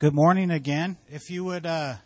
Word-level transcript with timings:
Good 0.00 0.14
morning 0.14 0.50
again. 0.50 0.96
If 1.10 1.28
you 1.28 1.44
would 1.44 1.66
uh, 1.66 1.96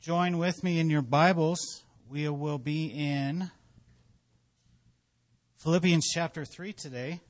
join 0.00 0.38
with 0.38 0.62
me 0.62 0.78
in 0.78 0.88
your 0.88 1.02
Bibles, 1.02 1.58
we 2.08 2.28
will 2.28 2.58
be 2.58 2.86
in 2.86 3.50
Philippians 5.64 6.06
chapter 6.14 6.44
3 6.44 6.74
today. 6.74 7.20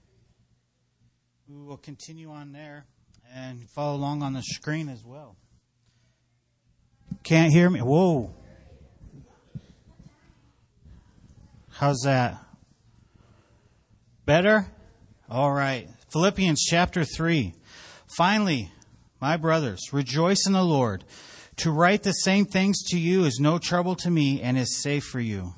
We 1.48 1.57
will 1.57 1.79
continue 1.79 2.29
on 2.29 2.53
there 2.53 2.84
and 3.35 3.67
follow 3.71 3.96
along 3.96 4.23
on 4.23 4.35
the 4.35 4.43
screen 4.43 4.91
as 4.91 5.03
well. 5.03 5.35
Can't 7.23 7.51
hear 7.51 7.71
me? 7.71 7.80
Whoa. 7.80 8.35
How's 11.71 12.03
that? 12.05 12.45
Better? 14.27 14.66
All 15.30 15.51
right. 15.51 15.88
Philippians 16.12 16.61
chapter 16.69 17.05
3. 17.05 17.55
Finally, 18.07 18.70
my 19.19 19.39
brothers, 19.39 19.95
rejoice 19.95 20.47
in 20.47 20.53
the 20.53 20.62
Lord. 20.62 21.05
To 21.57 21.70
write 21.70 22.03
the 22.03 22.12
same 22.12 22.45
things 22.45 22.83
to 22.89 22.98
you 22.98 23.25
is 23.25 23.41
no 23.41 23.59
trouble 23.59 23.95
to 23.97 24.11
me 24.11 24.43
and 24.43 24.59
is 24.59 24.83
safe 24.83 25.05
for 25.05 25.20
you. 25.20 25.55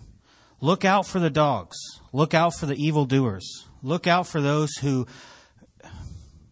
Look 0.61 0.85
out 0.85 1.09
for 1.09 1.19
the 1.19 1.29
dogs. 1.29 1.77
Look 2.13 2.35
out 2.35 2.55
for 2.55 2.67
the 2.67 2.77
evildoers. 2.77 3.67
Look 3.83 4.07
out 4.07 4.29
for 4.29 4.41
those 4.41 4.77
who 4.77 5.09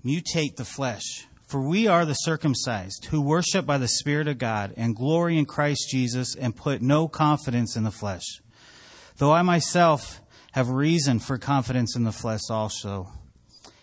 mutate 0.05 0.57
the 0.57 0.65
flesh. 0.65 1.29
For 1.47 1.61
we 1.61 1.87
are 1.87 2.05
the 2.05 2.15
circumcised, 2.15 3.05
who 3.11 3.21
worship 3.21 3.65
by 3.67 3.79
the 3.79 3.87
Spirit 3.87 4.27
of 4.27 4.39
God 4.39 4.75
and 4.77 4.97
glory 4.97 5.39
in 5.39 5.45
Christ 5.45 5.89
Jesus 5.91 6.35
and 6.35 6.57
put 6.57 6.83
no 6.83 7.07
confidence 7.07 7.77
in 7.77 7.85
the 7.85 7.93
flesh. 7.93 8.25
Though 9.19 9.33
I 9.33 9.43
myself 9.43 10.21
have 10.53 10.71
reason 10.71 11.21
for 11.21 11.39
confidence 11.39 11.95
in 11.95 12.03
the 12.03 12.11
flesh 12.11 12.51
also. 12.51 13.13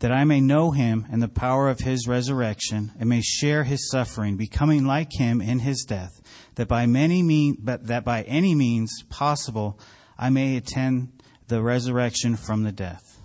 that 0.00 0.12
I 0.12 0.24
may 0.24 0.40
know 0.40 0.72
him 0.72 1.06
and 1.10 1.22
the 1.22 1.28
power 1.28 1.68
of 1.68 1.80
his 1.80 2.06
resurrection, 2.06 2.92
and 2.98 3.08
may 3.08 3.22
share 3.22 3.64
his 3.64 3.90
suffering, 3.90 4.36
becoming 4.36 4.84
like 4.84 5.12
him 5.12 5.40
in 5.40 5.60
his 5.60 5.84
death, 5.88 6.20
that 6.56 6.68
by 6.68 6.86
many 6.86 7.22
mean, 7.22 7.56
but 7.60 7.86
that 7.86 8.04
by 8.04 8.22
any 8.22 8.54
means 8.54 9.02
possible 9.08 9.78
I 10.18 10.30
may 10.30 10.56
attend 10.56 11.12
the 11.48 11.62
resurrection 11.62 12.36
from 12.36 12.62
the 12.62 12.72
death. 12.72 13.20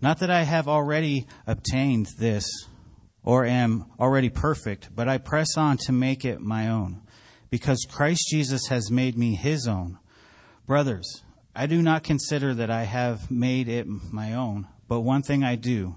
Not 0.00 0.20
that 0.20 0.30
I 0.30 0.44
have 0.44 0.68
already 0.68 1.26
obtained 1.46 2.06
this 2.18 2.48
or 3.24 3.44
am 3.44 3.86
already 3.98 4.30
perfect, 4.30 4.90
but 4.94 5.08
I 5.08 5.18
press 5.18 5.56
on 5.56 5.76
to 5.78 5.92
make 5.92 6.24
it 6.24 6.40
my 6.40 6.68
own, 6.68 7.02
because 7.50 7.86
Christ 7.90 8.28
Jesus 8.30 8.68
has 8.68 8.90
made 8.90 9.18
me 9.18 9.34
his 9.34 9.66
own. 9.66 9.98
Brothers, 10.66 11.24
I 11.54 11.66
do 11.66 11.82
not 11.82 12.04
consider 12.04 12.54
that 12.54 12.70
I 12.70 12.84
have 12.84 13.30
made 13.30 13.68
it 13.68 13.86
my 13.86 14.32
own, 14.32 14.68
but 14.88 15.00
one 15.00 15.22
thing 15.22 15.44
I 15.44 15.54
do, 15.54 15.96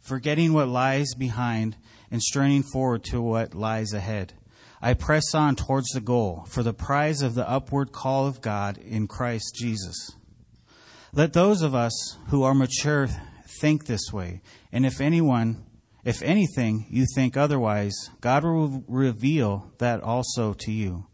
forgetting 0.00 0.52
what 0.52 0.68
lies 0.68 1.14
behind 1.14 1.76
and 2.10 2.22
straining 2.22 2.62
forward 2.62 3.04
to 3.04 3.20
what 3.20 3.54
lies 3.54 3.92
ahead. 3.92 4.34
I 4.80 4.94
press 4.94 5.34
on 5.34 5.56
towards 5.56 5.88
the 5.88 6.00
goal 6.00 6.44
for 6.48 6.62
the 6.62 6.72
prize 6.72 7.20
of 7.20 7.34
the 7.34 7.48
upward 7.48 7.90
call 7.90 8.26
of 8.26 8.40
God 8.40 8.78
in 8.78 9.08
Christ 9.08 9.56
Jesus. 9.56 10.12
Let 11.12 11.32
those 11.32 11.62
of 11.62 11.74
us 11.74 12.16
who 12.28 12.42
are 12.44 12.54
mature 12.54 13.08
think 13.60 13.86
this 13.86 14.12
way, 14.12 14.40
and 14.70 14.86
if 14.86 15.00
anyone, 15.00 15.64
if 16.04 16.22
anything, 16.22 16.86
you 16.90 17.06
think 17.14 17.36
otherwise, 17.36 17.94
God 18.20 18.44
will 18.44 18.84
reveal 18.86 19.72
that 19.78 20.00
also 20.02 20.52
to 20.60 20.70
you. 20.70 21.06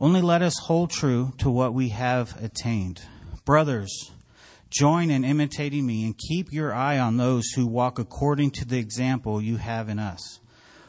Only 0.00 0.20
let 0.20 0.42
us 0.42 0.58
hold 0.64 0.90
true 0.90 1.32
to 1.38 1.50
what 1.50 1.74
we 1.74 1.90
have 1.90 2.42
attained. 2.42 3.02
Brothers, 3.44 4.10
join 4.70 5.10
in 5.10 5.24
imitating 5.24 5.86
me 5.86 6.04
and 6.04 6.16
keep 6.16 6.52
your 6.52 6.74
eye 6.74 6.98
on 6.98 7.16
those 7.16 7.48
who 7.54 7.66
walk 7.66 7.98
according 7.98 8.50
to 8.52 8.64
the 8.64 8.78
example 8.78 9.40
you 9.40 9.56
have 9.56 9.88
in 9.88 9.98
us. 9.98 10.40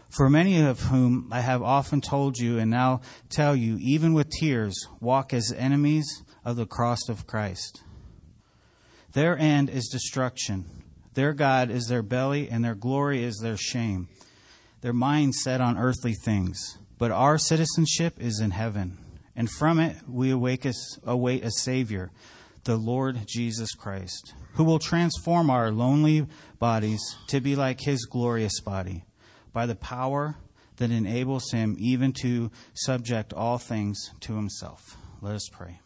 For 0.09 0.29
many 0.29 0.62
of 0.62 0.81
whom 0.81 1.29
I 1.31 1.41
have 1.41 1.62
often 1.62 2.01
told 2.01 2.38
you 2.38 2.57
and 2.57 2.72
now 2.72 3.01
tell 3.29 3.56
you, 3.56 3.78
even 3.79 4.13
with 4.13 4.29
tears, 4.29 4.88
walk 5.00 5.34
as 5.34 5.53
enemies 5.56 6.23
of 6.44 6.56
the 6.56 6.66
cross 6.66 7.09
of 7.09 7.28
Christ. 7.28 7.84
Their 9.13 9.38
end 9.38 9.69
is 9.69 9.88
destruction. 9.88 10.66
Their 11.13 11.34
God 11.34 11.69
is 11.69 11.88
their 11.88 12.03
belly, 12.03 12.50
and 12.50 12.63
their 12.63 12.75
glory 12.75 13.23
is 13.23 13.40
their 13.40 13.57
shame. 13.57 14.07
Their 14.81 14.94
mind 14.94 15.35
set 15.35 15.61
on 15.61 15.78
earthly 15.78 16.13
things 16.13 16.78
but 17.00 17.11
our 17.11 17.38
citizenship 17.38 18.16
is 18.19 18.41
in 18.41 18.51
heaven, 18.51 18.97
and 19.35 19.50
from 19.50 19.79
it 19.79 19.96
we 20.07 20.31
await 20.31 20.66
a 20.66 21.51
Savior, 21.51 22.11
the 22.69 22.78
Lord 22.78 23.25
Jesus 23.25 23.74
Christ, 23.74 24.35
who 24.53 24.63
will 24.63 24.78
transform 24.78 25.50
our 25.50 25.72
lonely 25.72 26.28
bodies 26.59 27.02
to 27.25 27.41
be 27.41 27.56
like 27.56 27.81
his 27.81 28.06
glorious 28.06 28.62
body 28.62 29.06
by 29.52 29.66
the 29.66 29.74
power 29.74 30.35
that 30.78 30.91
enables 30.91 31.50
him 31.52 31.75
even 31.79 32.13
to 32.22 32.52
subject 32.75 33.34
all 33.34 33.58
things 33.58 34.12
to 34.19 34.35
himself. 34.35 34.97
Let 35.19 35.34
us 35.34 35.50
pray. 35.52 35.79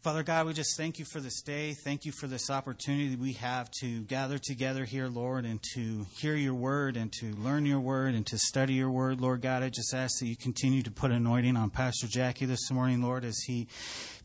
Father 0.00 0.22
God, 0.22 0.46
we 0.46 0.52
just 0.52 0.76
thank 0.76 1.00
you 1.00 1.04
for 1.04 1.18
this 1.18 1.42
day. 1.42 1.74
Thank 1.84 2.04
you 2.04 2.12
for 2.12 2.28
this 2.28 2.50
opportunity 2.50 3.16
we 3.16 3.32
have 3.32 3.68
to 3.80 4.02
gather 4.02 4.38
together 4.38 4.84
here, 4.84 5.08
Lord, 5.08 5.44
and 5.44 5.60
to 5.74 6.06
hear 6.16 6.36
your 6.36 6.54
word 6.54 6.96
and 6.96 7.12
to 7.14 7.32
learn 7.34 7.66
your 7.66 7.80
word 7.80 8.14
and 8.14 8.24
to 8.28 8.38
study 8.38 8.74
your 8.74 8.90
word. 8.92 9.20
Lord 9.20 9.42
God, 9.42 9.64
I 9.64 9.70
just 9.70 9.92
ask 9.92 10.20
that 10.20 10.26
you 10.26 10.36
continue 10.36 10.84
to 10.84 10.90
put 10.92 11.10
anointing 11.10 11.56
on 11.56 11.70
Pastor 11.70 12.06
Jackie 12.06 12.46
this 12.46 12.70
morning, 12.70 13.02
Lord, 13.02 13.24
as 13.24 13.36
he 13.48 13.66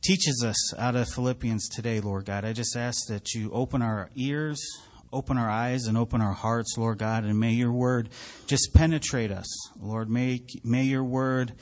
teaches 0.03 0.43
us 0.45 0.73
out 0.77 0.95
of 0.95 1.07
Philippians 1.07 1.69
today, 1.69 2.01
Lord 2.01 2.25
God. 2.25 2.43
I 2.43 2.51
just 2.53 2.75
ask 2.75 3.07
that 3.07 3.33
you 3.33 3.49
open 3.51 3.81
our 3.81 4.09
ears, 4.15 4.61
open 5.13 5.37
our 5.37 5.49
eyes 5.49 5.85
and 5.85 5.97
open 5.97 6.21
our 6.21 6.33
hearts, 6.33 6.75
Lord 6.77 6.97
God, 6.97 7.23
and 7.23 7.39
may 7.39 7.51
your 7.51 7.71
word 7.71 8.09
just 8.45 8.73
penetrate 8.73 9.31
us, 9.31 9.47
Lord. 9.79 10.09
May, 10.09 10.41
may 10.63 10.83
your 10.83 11.05
word 11.05 11.53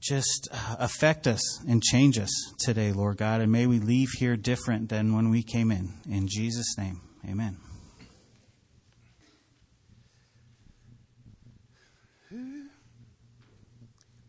just 0.00 0.48
uh, 0.52 0.76
affect 0.78 1.26
us 1.26 1.62
and 1.68 1.82
change 1.82 2.18
us 2.18 2.30
today, 2.58 2.92
Lord 2.92 3.16
God. 3.16 3.40
And 3.40 3.50
may 3.50 3.66
we 3.66 3.78
leave 3.78 4.10
here 4.18 4.36
different 4.36 4.88
than 4.88 5.14
when 5.14 5.28
we 5.28 5.42
came 5.42 5.70
in. 5.70 5.94
In 6.08 6.28
Jesus' 6.28 6.78
name, 6.78 7.00
amen. 7.28 7.58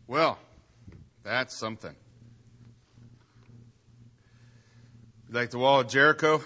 Well, 0.06 0.38
that's 1.22 1.58
something. 1.58 1.94
Like 5.32 5.48
the 5.48 5.56
wall 5.56 5.80
of 5.80 5.88
Jericho? 5.88 6.42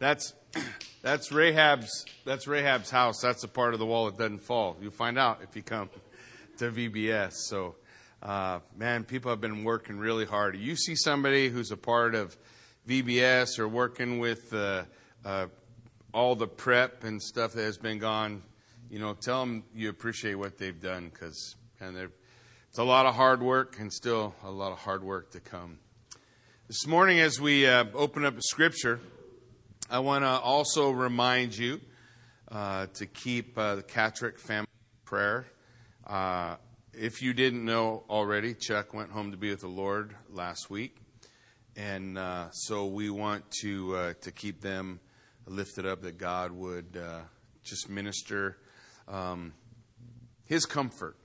That's 0.00 0.34
that's 1.02 1.30
Rahab's 1.30 2.04
that's 2.24 2.48
Rahab's 2.48 2.90
house. 2.90 3.20
That's 3.20 3.42
the 3.42 3.48
part 3.48 3.74
of 3.74 3.78
the 3.78 3.86
wall 3.86 4.06
that 4.06 4.18
doesn't 4.18 4.42
fall. 4.42 4.76
You'll 4.80 4.90
find 4.90 5.20
out 5.20 5.38
if 5.44 5.54
you 5.54 5.62
come 5.62 5.88
to 6.56 6.72
VBS. 6.72 7.34
So, 7.34 7.76
uh, 8.24 8.58
man, 8.76 9.04
people 9.04 9.30
have 9.30 9.40
been 9.40 9.62
working 9.62 9.98
really 9.98 10.24
hard. 10.24 10.56
You 10.56 10.74
see 10.74 10.96
somebody 10.96 11.48
who's 11.48 11.70
a 11.70 11.76
part 11.76 12.16
of 12.16 12.36
VBS 12.88 13.60
or 13.60 13.68
working 13.68 14.18
with 14.18 14.52
uh, 14.52 14.82
uh, 15.24 15.46
all 16.12 16.34
the 16.34 16.48
prep 16.48 17.04
and 17.04 17.22
stuff 17.22 17.52
that 17.52 17.62
has 17.62 17.78
been 17.78 18.00
gone, 18.00 18.42
you 18.90 18.98
know, 18.98 19.14
tell 19.14 19.46
them 19.46 19.62
you 19.76 19.90
appreciate 19.90 20.34
what 20.34 20.58
they've 20.58 20.80
done 20.80 21.08
because, 21.08 21.54
and 21.80 21.96
it's 21.96 22.78
a 22.78 22.84
lot 22.84 23.06
of 23.06 23.14
hard 23.14 23.40
work 23.42 23.76
and 23.78 23.92
still 23.92 24.34
a 24.42 24.50
lot 24.50 24.72
of 24.72 24.78
hard 24.78 25.04
work 25.04 25.30
to 25.30 25.38
come. 25.38 25.78
This 26.68 26.86
morning, 26.86 27.18
as 27.18 27.40
we 27.40 27.66
uh, 27.66 27.86
open 27.94 28.26
up 28.26 28.34
Scripture, 28.42 29.00
I 29.88 30.00
want 30.00 30.24
to 30.24 30.28
also 30.28 30.90
remind 30.90 31.56
you 31.56 31.80
uh, 32.52 32.88
to 32.92 33.06
keep 33.06 33.56
uh, 33.56 33.76
the 33.76 33.82
Catrick 33.82 34.38
family 34.38 34.68
prayer. 35.06 35.46
Uh, 36.06 36.56
if 36.92 37.22
you 37.22 37.32
didn't 37.32 37.64
know 37.64 38.04
already, 38.10 38.52
Chuck 38.52 38.92
went 38.92 39.10
home 39.10 39.30
to 39.30 39.38
be 39.38 39.48
with 39.48 39.60
the 39.60 39.66
Lord 39.66 40.14
last 40.28 40.68
week, 40.68 40.98
and 41.74 42.18
uh, 42.18 42.50
so 42.50 42.84
we 42.84 43.08
want 43.08 43.50
to 43.62 43.96
uh, 43.96 44.12
to 44.20 44.30
keep 44.30 44.60
them 44.60 45.00
lifted 45.46 45.86
up. 45.86 46.02
That 46.02 46.18
God 46.18 46.52
would 46.52 47.02
just 47.64 47.88
minister 47.88 48.58
um, 49.08 49.54
His 50.44 50.66
comfort 50.66 51.16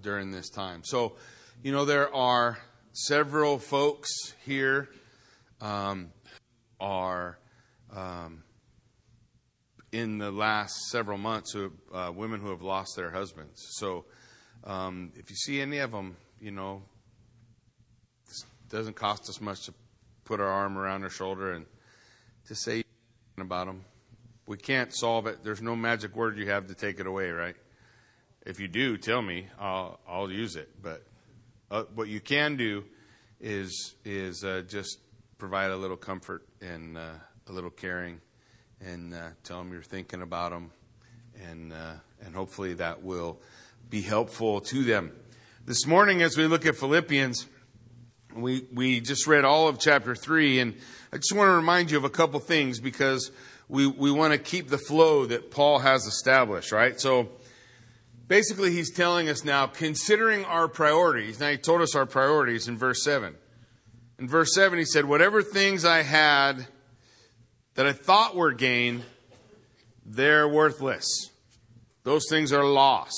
during 0.00 0.30
this 0.30 0.48
time. 0.48 0.84
So, 0.84 1.16
you 1.62 1.70
know, 1.70 1.84
there 1.84 2.14
are 2.14 2.56
several 2.94 3.58
folks 3.58 4.08
here 4.46 4.88
um, 5.60 6.12
are 6.80 7.36
um, 7.94 8.44
in 9.90 10.18
the 10.18 10.30
last 10.30 10.74
several 10.90 11.18
months 11.18 11.52
who 11.52 11.72
uh, 11.92 12.12
women 12.14 12.40
who 12.40 12.50
have 12.50 12.62
lost 12.62 12.94
their 12.96 13.10
husbands. 13.10 13.60
So 13.72 14.04
um, 14.62 15.12
if 15.16 15.28
you 15.28 15.36
see 15.36 15.60
any 15.60 15.78
of 15.78 15.90
them, 15.90 16.16
you 16.40 16.52
know, 16.52 16.82
it 18.28 18.70
doesn't 18.70 18.94
cost 18.94 19.28
us 19.28 19.40
much 19.40 19.66
to 19.66 19.74
put 20.24 20.40
our 20.40 20.48
arm 20.48 20.78
around 20.78 21.00
their 21.00 21.10
shoulder 21.10 21.52
and 21.52 21.66
to 22.46 22.54
say 22.54 22.84
about 23.38 23.66
them. 23.66 23.84
We 24.46 24.56
can't 24.56 24.94
solve 24.94 25.26
it. 25.26 25.42
There's 25.42 25.62
no 25.62 25.74
magic 25.74 26.14
word 26.14 26.38
you 26.38 26.48
have 26.48 26.68
to 26.68 26.74
take 26.74 27.00
it 27.00 27.06
away, 27.06 27.30
right? 27.30 27.56
If 28.46 28.60
you 28.60 28.68
do, 28.68 28.98
tell 28.98 29.22
me. 29.22 29.48
I'll 29.58 29.98
I'll 30.06 30.30
use 30.30 30.54
it. 30.54 30.68
But 30.80 31.02
uh, 31.74 31.82
what 31.96 32.06
you 32.06 32.20
can 32.20 32.56
do 32.56 32.84
is 33.40 33.96
is 34.04 34.44
uh, 34.44 34.62
just 34.68 35.00
provide 35.38 35.72
a 35.72 35.76
little 35.76 35.96
comfort 35.96 36.46
and 36.60 36.96
uh, 36.96 37.10
a 37.48 37.52
little 37.52 37.70
caring, 37.70 38.20
and 38.80 39.12
uh, 39.12 39.30
tell 39.42 39.58
them 39.58 39.72
you're 39.72 39.82
thinking 39.82 40.22
about 40.22 40.52
them, 40.52 40.70
and 41.48 41.72
uh, 41.72 41.94
and 42.24 42.32
hopefully 42.32 42.74
that 42.74 43.02
will 43.02 43.40
be 43.90 44.02
helpful 44.02 44.60
to 44.60 44.84
them. 44.84 45.10
This 45.66 45.84
morning, 45.84 46.22
as 46.22 46.38
we 46.38 46.46
look 46.46 46.64
at 46.64 46.76
Philippians, 46.76 47.46
we, 48.36 48.66
we 48.72 49.00
just 49.00 49.26
read 49.26 49.44
all 49.44 49.66
of 49.66 49.80
chapter 49.80 50.14
3, 50.14 50.60
and 50.60 50.74
I 51.12 51.16
just 51.16 51.32
want 51.32 51.48
to 51.48 51.52
remind 51.52 51.90
you 51.90 51.96
of 51.96 52.04
a 52.04 52.10
couple 52.10 52.38
things 52.38 52.78
because 52.78 53.32
we, 53.68 53.86
we 53.86 54.10
want 54.10 54.32
to 54.32 54.38
keep 54.38 54.68
the 54.68 54.78
flow 54.78 55.26
that 55.26 55.50
Paul 55.50 55.78
has 55.80 56.04
established, 56.06 56.70
right? 56.70 57.00
So 57.00 57.30
basically, 58.26 58.72
he's 58.72 58.90
telling 58.90 59.28
us 59.28 59.44
now, 59.44 59.66
considering 59.66 60.44
our 60.44 60.68
priorities. 60.68 61.40
Now, 61.40 61.50
he 61.50 61.56
told 61.56 61.80
us 61.80 61.94
our 61.94 62.06
priorities 62.06 62.68
in 62.68 62.76
verse 62.76 63.02
7. 63.04 63.34
In 64.18 64.28
verse 64.28 64.54
7, 64.54 64.78
he 64.78 64.84
said, 64.84 65.04
Whatever 65.04 65.42
things 65.42 65.84
I 65.84 66.02
had 66.02 66.66
that 67.74 67.86
I 67.86 67.92
thought 67.92 68.36
were 68.36 68.52
gain, 68.52 69.02
they're 70.06 70.48
worthless. 70.48 71.06
Those 72.04 72.24
things 72.28 72.52
are 72.52 72.64
loss. 72.64 73.12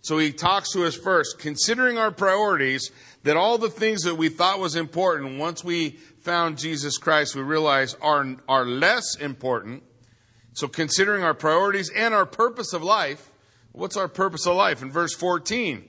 So 0.00 0.18
he 0.18 0.32
talks 0.32 0.70
to 0.72 0.84
us 0.86 0.94
first, 0.94 1.40
considering 1.40 1.98
our 1.98 2.12
priorities, 2.12 2.92
that 3.24 3.36
all 3.36 3.58
the 3.58 3.68
things 3.68 4.02
that 4.02 4.14
we 4.14 4.28
thought 4.28 4.60
was 4.60 4.76
important, 4.76 5.40
once 5.40 5.64
we 5.64 5.98
found 6.20 6.58
Jesus 6.58 6.96
Christ, 6.96 7.34
we 7.34 7.42
realize 7.42 7.94
are, 8.00 8.36
are 8.48 8.64
less 8.64 9.16
important. 9.16 9.82
So 10.52 10.68
considering 10.68 11.24
our 11.24 11.34
priorities 11.34 11.90
and 11.90 12.14
our 12.14 12.24
purpose 12.24 12.72
of 12.72 12.84
life, 12.84 13.30
what's 13.76 13.96
our 13.96 14.08
purpose 14.08 14.46
of 14.46 14.56
life? 14.56 14.82
In 14.82 14.90
verse 14.90 15.14
14, 15.14 15.84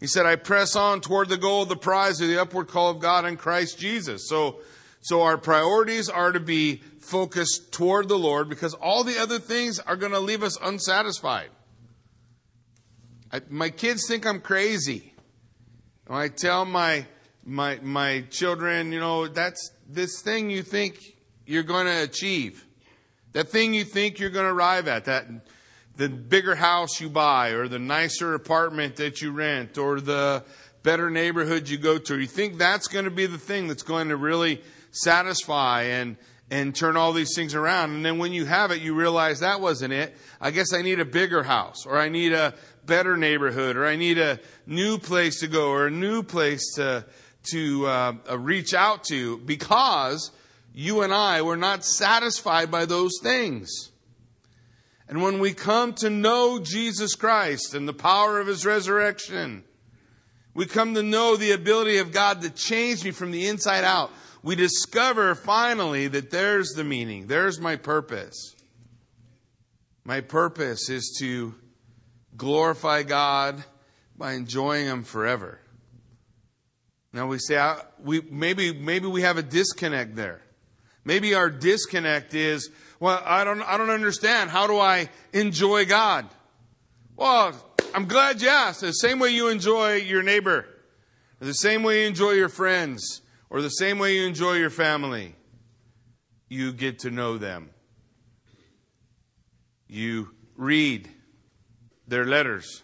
he 0.00 0.06
said, 0.06 0.26
I 0.26 0.36
press 0.36 0.74
on 0.76 1.00
toward 1.00 1.28
the 1.28 1.36
goal 1.36 1.62
of 1.62 1.68
the 1.68 1.76
prize 1.76 2.20
of 2.20 2.28
the 2.28 2.40
upward 2.40 2.68
call 2.68 2.90
of 2.90 3.00
God 3.00 3.24
in 3.24 3.36
Christ 3.36 3.78
Jesus. 3.78 4.28
So, 4.28 4.60
so 5.00 5.22
our 5.22 5.36
priorities 5.36 6.08
are 6.08 6.32
to 6.32 6.40
be 6.40 6.76
focused 7.00 7.72
toward 7.72 8.08
the 8.08 8.18
Lord 8.18 8.48
because 8.48 8.74
all 8.74 9.04
the 9.04 9.18
other 9.18 9.38
things 9.38 9.80
are 9.80 9.96
going 9.96 10.12
to 10.12 10.20
leave 10.20 10.42
us 10.42 10.56
unsatisfied. 10.62 11.50
I, 13.32 13.40
my 13.48 13.70
kids 13.70 14.06
think 14.06 14.26
I'm 14.26 14.40
crazy. 14.40 15.12
When 16.06 16.20
I 16.20 16.28
tell 16.28 16.64
my 16.64 17.06
my 17.44 17.80
my 17.82 18.24
children, 18.30 18.92
you 18.92 19.00
know, 19.00 19.26
that's 19.26 19.72
this 19.88 20.20
thing 20.22 20.50
you 20.50 20.62
think 20.62 21.16
you're 21.46 21.62
going 21.62 21.86
to 21.86 22.02
achieve, 22.02 22.64
that 23.32 23.48
thing 23.48 23.74
you 23.74 23.84
think 23.84 24.18
you're 24.18 24.30
going 24.30 24.46
to 24.46 24.52
arrive 24.52 24.86
at, 24.86 25.06
that 25.06 25.26
the 25.96 26.08
bigger 26.08 26.54
house 26.54 27.00
you 27.00 27.10
buy, 27.10 27.50
or 27.50 27.68
the 27.68 27.78
nicer 27.78 28.34
apartment 28.34 28.96
that 28.96 29.20
you 29.20 29.30
rent, 29.32 29.78
or 29.78 30.00
the 30.00 30.42
better 30.82 31.10
neighborhood 31.10 31.68
you 31.68 31.78
go 31.78 31.98
to. 31.98 32.18
You 32.18 32.26
think 32.26 32.58
that's 32.58 32.88
going 32.88 33.04
to 33.04 33.10
be 33.10 33.26
the 33.26 33.38
thing 33.38 33.68
that's 33.68 33.82
going 33.82 34.08
to 34.08 34.16
really 34.16 34.62
satisfy 34.90 35.82
and 35.82 36.16
and 36.50 36.76
turn 36.76 36.98
all 36.98 37.14
these 37.14 37.34
things 37.34 37.54
around. 37.54 37.92
And 37.92 38.04
then 38.04 38.18
when 38.18 38.34
you 38.34 38.44
have 38.44 38.72
it, 38.72 38.82
you 38.82 38.94
realize 38.94 39.40
that 39.40 39.62
wasn't 39.62 39.94
it. 39.94 40.14
I 40.38 40.50
guess 40.50 40.74
I 40.74 40.82
need 40.82 41.00
a 41.00 41.04
bigger 41.06 41.42
house, 41.42 41.86
or 41.86 41.96
I 41.96 42.10
need 42.10 42.34
a 42.34 42.52
better 42.84 43.16
neighborhood, 43.16 43.76
or 43.76 43.86
I 43.86 43.96
need 43.96 44.18
a 44.18 44.38
new 44.66 44.98
place 44.98 45.40
to 45.40 45.46
go, 45.46 45.70
or 45.70 45.86
a 45.86 45.90
new 45.90 46.22
place 46.22 46.74
to, 46.74 47.06
to 47.52 47.86
uh, 47.86 48.12
uh, 48.30 48.38
reach 48.38 48.74
out 48.74 49.04
to, 49.04 49.38
because 49.38 50.30
you 50.74 51.00
and 51.00 51.14
I 51.14 51.40
were 51.40 51.56
not 51.56 51.86
satisfied 51.86 52.70
by 52.70 52.84
those 52.84 53.12
things. 53.22 53.91
And 55.12 55.20
when 55.20 55.40
we 55.40 55.52
come 55.52 55.92
to 55.96 56.08
know 56.08 56.58
Jesus 56.58 57.16
Christ 57.16 57.74
and 57.74 57.86
the 57.86 57.92
power 57.92 58.40
of 58.40 58.46
his 58.46 58.64
resurrection, 58.64 59.62
we 60.54 60.64
come 60.64 60.94
to 60.94 61.02
know 61.02 61.36
the 61.36 61.52
ability 61.52 61.98
of 61.98 62.12
God 62.12 62.40
to 62.40 62.48
change 62.48 63.04
me 63.04 63.10
from 63.10 63.30
the 63.30 63.46
inside 63.46 63.84
out. 63.84 64.10
We 64.42 64.56
discover 64.56 65.34
finally 65.34 66.08
that 66.08 66.30
there's 66.30 66.70
the 66.70 66.82
meaning, 66.82 67.26
there's 67.26 67.60
my 67.60 67.76
purpose. 67.76 68.54
My 70.02 70.22
purpose 70.22 70.88
is 70.88 71.14
to 71.20 71.56
glorify 72.34 73.02
God 73.02 73.62
by 74.16 74.32
enjoying 74.32 74.86
Him 74.86 75.04
forever. 75.04 75.60
Now 77.12 77.26
we 77.26 77.38
say 77.38 77.62
we 78.02 78.22
maybe 78.22 78.72
maybe 78.72 79.08
we 79.08 79.20
have 79.20 79.36
a 79.36 79.42
disconnect 79.42 80.16
there. 80.16 80.40
Maybe 81.04 81.34
our 81.34 81.50
disconnect 81.50 82.34
is 82.34 82.70
well 83.00 83.22
I 83.24 83.44
don't 83.44 83.62
I 83.62 83.76
don't 83.76 83.90
understand 83.90 84.50
how 84.50 84.66
do 84.66 84.78
I 84.78 85.08
enjoy 85.32 85.86
God? 85.86 86.26
Well, 87.16 87.54
I'm 87.94 88.06
glad 88.06 88.40
you 88.40 88.48
asked. 88.48 88.80
The 88.80 88.92
same 88.92 89.18
way 89.18 89.30
you 89.30 89.48
enjoy 89.48 89.96
your 89.96 90.22
neighbor, 90.22 90.66
or 91.40 91.46
the 91.46 91.52
same 91.52 91.82
way 91.82 92.02
you 92.02 92.08
enjoy 92.08 92.32
your 92.32 92.48
friends, 92.48 93.20
or 93.50 93.60
the 93.62 93.68
same 93.68 93.98
way 93.98 94.16
you 94.16 94.26
enjoy 94.26 94.54
your 94.54 94.70
family. 94.70 95.34
You 96.48 96.72
get 96.72 97.00
to 97.00 97.10
know 97.10 97.38
them. 97.38 97.70
You 99.88 100.30
read 100.56 101.08
their 102.06 102.24
letters. 102.24 102.82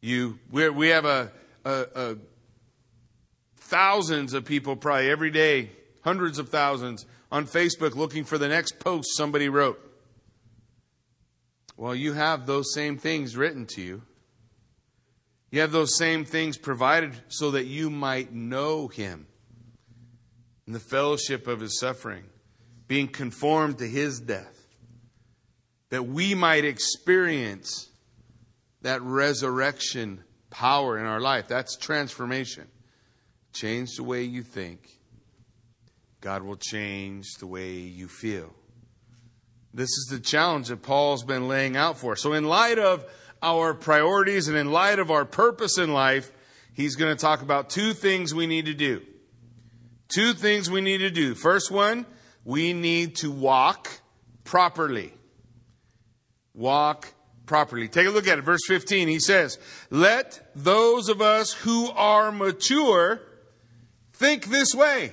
You, 0.00 0.38
we 0.50 0.88
have 0.88 1.04
a, 1.04 1.30
a, 1.64 1.86
a 1.94 2.16
thousands 3.56 4.34
of 4.34 4.44
people 4.44 4.74
probably 4.74 5.08
every 5.08 5.30
day, 5.30 5.70
hundreds 6.02 6.38
of 6.38 6.48
thousands 6.48 7.06
on 7.30 7.46
Facebook 7.46 7.94
looking 7.94 8.24
for 8.24 8.38
the 8.38 8.48
next 8.48 8.78
post 8.78 9.16
somebody 9.16 9.48
wrote. 9.48 9.80
Well, 11.76 11.94
you 11.94 12.12
have 12.12 12.46
those 12.46 12.74
same 12.74 12.98
things 12.98 13.36
written 13.36 13.66
to 13.74 13.80
you. 13.80 14.02
You 15.50 15.60
have 15.60 15.72
those 15.72 15.98
same 15.98 16.24
things 16.24 16.56
provided 16.56 17.12
so 17.28 17.50
that 17.52 17.66
you 17.66 17.90
might 17.90 18.32
know 18.32 18.88
Him 18.88 19.26
in 20.66 20.72
the 20.72 20.80
fellowship 20.80 21.46
of 21.46 21.60
His 21.60 21.78
suffering, 21.78 22.24
being 22.88 23.08
conformed 23.08 23.78
to 23.78 23.88
His 23.88 24.20
death 24.20 24.62
that 25.92 26.04
we 26.04 26.34
might 26.34 26.64
experience 26.64 27.90
that 28.80 29.02
resurrection 29.02 30.24
power 30.48 30.98
in 30.98 31.04
our 31.04 31.20
life. 31.20 31.48
That's 31.48 31.76
transformation. 31.76 32.66
Change 33.52 33.96
the 33.96 34.02
way 34.02 34.22
you 34.22 34.42
think. 34.42 34.88
God 36.22 36.42
will 36.42 36.56
change 36.56 37.26
the 37.38 37.46
way 37.46 37.72
you 37.72 38.08
feel. 38.08 38.54
This 39.74 39.90
is 39.90 40.08
the 40.10 40.20
challenge 40.20 40.68
that 40.68 40.82
Paul's 40.82 41.24
been 41.24 41.48
laying 41.48 41.76
out 41.76 41.98
for. 41.98 42.16
So, 42.16 42.32
in 42.32 42.44
light 42.44 42.78
of 42.78 43.04
our 43.42 43.74
priorities 43.74 44.48
and 44.48 44.56
in 44.56 44.72
light 44.72 44.98
of 44.98 45.10
our 45.10 45.26
purpose 45.26 45.76
in 45.76 45.92
life, 45.92 46.32
he's 46.72 46.96
going 46.96 47.14
to 47.14 47.20
talk 47.20 47.42
about 47.42 47.68
two 47.68 47.92
things 47.92 48.34
we 48.34 48.46
need 48.46 48.64
to 48.66 48.74
do. 48.74 49.02
Two 50.08 50.32
things 50.32 50.70
we 50.70 50.80
need 50.80 50.98
to 50.98 51.10
do. 51.10 51.34
First 51.34 51.70
one, 51.70 52.06
we 52.44 52.72
need 52.72 53.16
to 53.16 53.30
walk 53.30 54.00
properly 54.44 55.12
walk 56.54 57.12
properly. 57.46 57.88
Take 57.88 58.06
a 58.06 58.10
look 58.10 58.26
at 58.26 58.38
it. 58.38 58.42
Verse 58.42 58.60
15, 58.66 59.08
he 59.08 59.18
says, 59.18 59.58
Let 59.90 60.50
those 60.54 61.08
of 61.08 61.20
us 61.20 61.52
who 61.52 61.90
are 61.90 62.32
mature 62.32 63.20
think 64.12 64.46
this 64.46 64.74
way. 64.74 65.12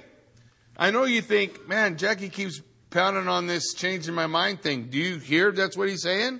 I 0.80 0.92
know 0.92 1.04
you 1.04 1.22
think, 1.22 1.68
man, 1.68 1.98
Jackie 1.98 2.30
keeps 2.30 2.62
pounding 2.90 3.28
on 3.28 3.48
this 3.48 3.74
changing 3.74 4.16
my 4.16 4.28
mind 4.28 4.62
thing. 4.62 4.86
Do 4.90 4.98
you 4.98 5.18
hear 5.18 5.52
that's 5.52 5.78
what 5.78 5.90
he's 5.90 6.02
saying? 6.02 6.40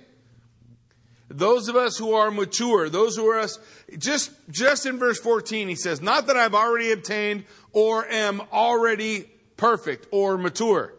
Those 1.28 1.68
of 1.68 1.76
us 1.76 1.98
who 1.98 2.14
are 2.14 2.32
mature, 2.32 2.90
those 2.90 3.16
who 3.16 3.28
are 3.28 3.38
us, 3.38 3.60
just, 3.98 4.32
just 4.50 4.88
in 4.88 4.98
verse 4.98 5.20
14, 5.20 5.68
he 5.68 5.76
says, 5.76 6.02
Not 6.02 6.28
that 6.28 6.38
I've 6.38 6.56
already 6.56 6.92
obtained 6.92 7.44
or 7.74 8.08
am 8.08 8.42
already 8.52 9.30
perfect 9.58 10.08
or 10.10 10.38
mature. 10.38 10.96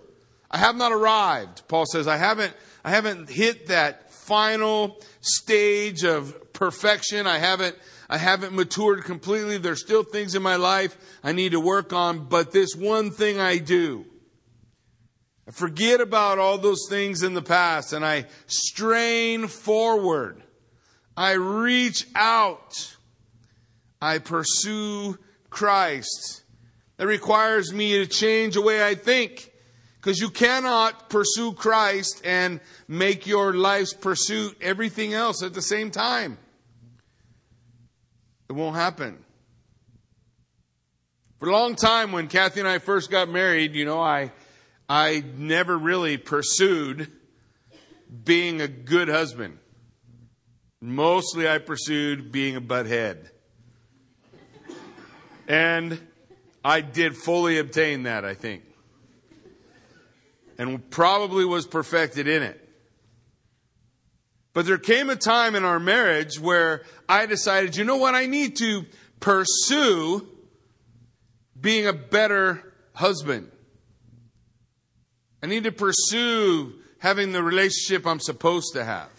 I 0.51 0.59
have 0.59 0.77
not 0.77 0.93
arrived. 0.93 1.67
Paul 1.67 1.87
says, 1.87 2.07
I 2.07 2.19
haven't 2.19 2.55
I 2.85 2.91
haven't 2.91 3.29
hit 3.29 3.67
that 3.67 4.13
final 4.13 4.99
stage 5.21 6.05
of 6.05 6.53
perfection. 6.53 7.27
I 7.27 7.39
haven't, 7.39 7.77
I 8.13 8.19
haven't 8.19 8.57
matured 8.57 9.05
completely. 9.05 9.57
There's 9.57 9.81
still 9.81 10.03
things 10.03 10.35
in 10.35 10.43
my 10.43 10.57
life 10.57 10.99
I 11.23 11.31
need 11.31 11.53
to 11.53 11.61
work 11.61 11.93
on, 11.93 12.25
but 12.25 12.51
this 12.51 12.75
one 12.75 13.13
thing 13.13 13.39
I 13.39 13.59
do. 13.59 14.05
I 15.47 15.53
forget 15.53 16.01
about 16.01 16.41
all 16.41 16.59
those 16.59 16.89
things 16.91 17.23
in 17.23 17.35
the 17.35 17.43
past 17.43 17.93
and 17.93 18.05
I 18.05 18.27
strain 18.47 19.47
forward. 19.47 20.43
I 21.17 21.33
reach 21.33 22.05
out. 22.17 22.97
I 24.03 24.19
pursue 24.19 25.17
Christ. 25.49 26.43
That 26.97 27.07
requires 27.07 27.73
me 27.73 27.93
to 27.99 28.07
change 28.07 28.55
the 28.55 28.61
way 28.61 28.85
I 28.85 28.97
think. 28.97 29.53
Because 30.01 30.19
you 30.19 30.31
cannot 30.31 31.11
pursue 31.11 31.53
Christ 31.53 32.23
and 32.25 32.59
make 32.89 33.29
your 33.29 33.55
life's 33.55 33.95
pursuit 33.95 34.57
everything 34.61 35.15
else 35.15 35.45
at 35.45 35.55
the 35.55 35.63
same 35.63 35.93
time. 35.93 36.39
It 38.51 38.55
won't 38.55 38.75
happen. 38.75 39.17
For 41.39 41.49
a 41.49 41.53
long 41.53 41.77
time, 41.77 42.11
when 42.11 42.27
Kathy 42.27 42.59
and 42.59 42.69
I 42.69 42.81
first 42.81 43.09
got 43.09 43.29
married, 43.29 43.77
you 43.77 43.85
know, 43.85 44.01
I, 44.01 44.33
I 44.89 45.23
never 45.37 45.79
really 45.79 46.17
pursued 46.17 47.13
being 48.25 48.61
a 48.61 48.67
good 48.67 49.07
husband. 49.07 49.59
Mostly 50.81 51.49
I 51.49 51.59
pursued 51.59 52.33
being 52.33 52.57
a 52.57 52.61
butthead. 52.61 53.29
And 55.47 56.01
I 56.65 56.81
did 56.81 57.17
fully 57.17 57.59
obtain 57.59 58.03
that, 58.03 58.25
I 58.25 58.35
think. 58.35 58.65
And 60.59 60.91
probably 60.91 61.45
was 61.45 61.69
perfected 61.69 62.27
in 62.27 62.43
it. 62.43 62.69
But 64.53 64.67
there 64.67 64.79
came 64.79 65.11
a 65.11 65.17
time 65.17 65.55
in 65.55 65.65
our 65.65 65.79
marriage 65.79 66.41
where 66.41 66.83
I 67.09 67.27
decided, 67.27 67.77
you 67.77 67.85
know 67.85 67.97
what, 67.97 68.15
I 68.15 68.27
need 68.27 68.57
to 68.57 68.85
pursue 69.21 70.27
being 71.61 71.87
a 71.87 71.93
better 71.93 72.75
husband. 72.95 73.51
I 75.43 75.47
need 75.47 75.65
to 75.65 75.73
pursue 75.73 76.75
having 76.99 77.33
the 77.33 77.43
relationship 77.43 78.07
I'm 78.07 78.21
supposed 78.21 78.75
to 78.75 78.85
have. 78.85 79.11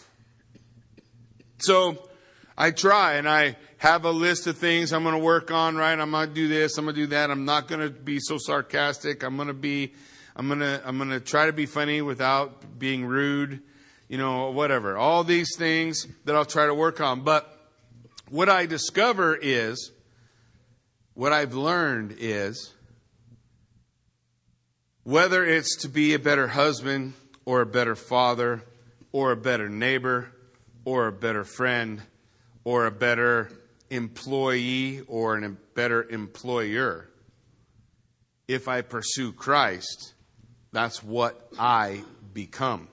So 1.60 2.10
I 2.58 2.72
try 2.72 3.14
and 3.14 3.28
I 3.28 3.56
have 3.78 4.06
a 4.06 4.12
list 4.12 4.46
of 4.48 4.58
things 4.58 4.94
I'm 4.94 5.04
going 5.04 5.16
to 5.16 5.24
work 5.24 5.50
on, 5.50 5.76
right? 5.76 5.98
I'm 5.98 6.12
going 6.12 6.30
to 6.30 6.34
do 6.34 6.48
this, 6.48 6.78
I'm 6.78 6.86
going 6.86 6.96
to 6.96 7.02
do 7.02 7.08
that. 7.08 7.32
I'm 7.32 7.46
not 7.46 7.68
going 7.68 7.82
to 7.82 7.90
be 7.90 8.20
so 8.20 8.38
sarcastic. 8.38 9.24
I'm 9.24 9.36
going 9.36 9.48
to 9.48 9.54
be, 9.54 9.94
I'm 10.36 10.48
going 10.48 10.60
to, 10.60 10.82
I'm 10.86 10.98
going 10.98 11.10
to 11.10 11.20
try 11.20 11.48
to 11.48 11.54
be 11.54 11.66
funny 11.66 12.02
without 12.02 12.78
being 12.78 13.06
rude, 13.06 13.62
you 14.12 14.18
know, 14.18 14.52
whatever. 14.52 14.98
All 14.98 15.24
these 15.24 15.56
things 15.58 16.06
that 16.26 16.36
I'll 16.36 16.44
try 16.44 16.66
to 16.66 16.76
work 16.76 17.00
on. 17.00 17.22
But 17.22 17.50
what 18.30 18.50
I 18.50 18.66
discover 18.66 19.40
is, 19.42 19.94
what 21.14 21.32
I've 21.32 21.54
learned 21.54 22.18
is, 22.20 22.74
whether 25.04 25.46
it's 25.46 25.78
to 25.84 25.88
be 25.88 26.14
a 26.14 26.20
better 26.20 26.50
husband 26.50 27.14
or 27.46 27.62
a 27.62 27.66
better 27.66 27.96
father 27.96 28.66
or 29.14 29.32
a 29.32 29.38
better 29.38 29.70
neighbor 29.70 30.34
or 30.84 31.08
a 31.08 31.14
better 31.14 31.46
friend 31.46 32.02
or 32.66 32.88
a 32.88 32.92
better 32.92 33.50
employee 33.90 35.06
or 35.08 35.38
a 35.38 35.50
better 35.74 36.04
employer. 36.10 37.10
If 38.46 38.68
I 38.68 38.82
pursue 38.82 39.32
Christ, 39.32 40.16
that's 40.74 41.02
what 41.02 41.50
I 41.58 42.04
become. 42.34 42.91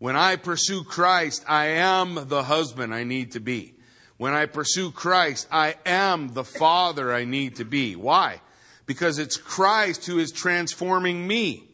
When 0.00 0.16
I 0.16 0.36
pursue 0.36 0.82
Christ, 0.82 1.44
I 1.46 1.66
am 1.66 2.28
the 2.28 2.42
husband 2.42 2.94
I 2.94 3.04
need 3.04 3.32
to 3.32 3.40
be. 3.40 3.74
When 4.16 4.32
I 4.32 4.46
pursue 4.46 4.92
Christ, 4.92 5.46
I 5.52 5.74
am 5.84 6.32
the 6.32 6.42
father 6.42 7.12
I 7.12 7.26
need 7.26 7.56
to 7.56 7.66
be. 7.66 7.96
Why? 7.96 8.40
Because 8.86 9.18
it's 9.18 9.36
Christ 9.36 10.06
who 10.06 10.18
is 10.18 10.32
transforming 10.32 11.26
me. 11.26 11.68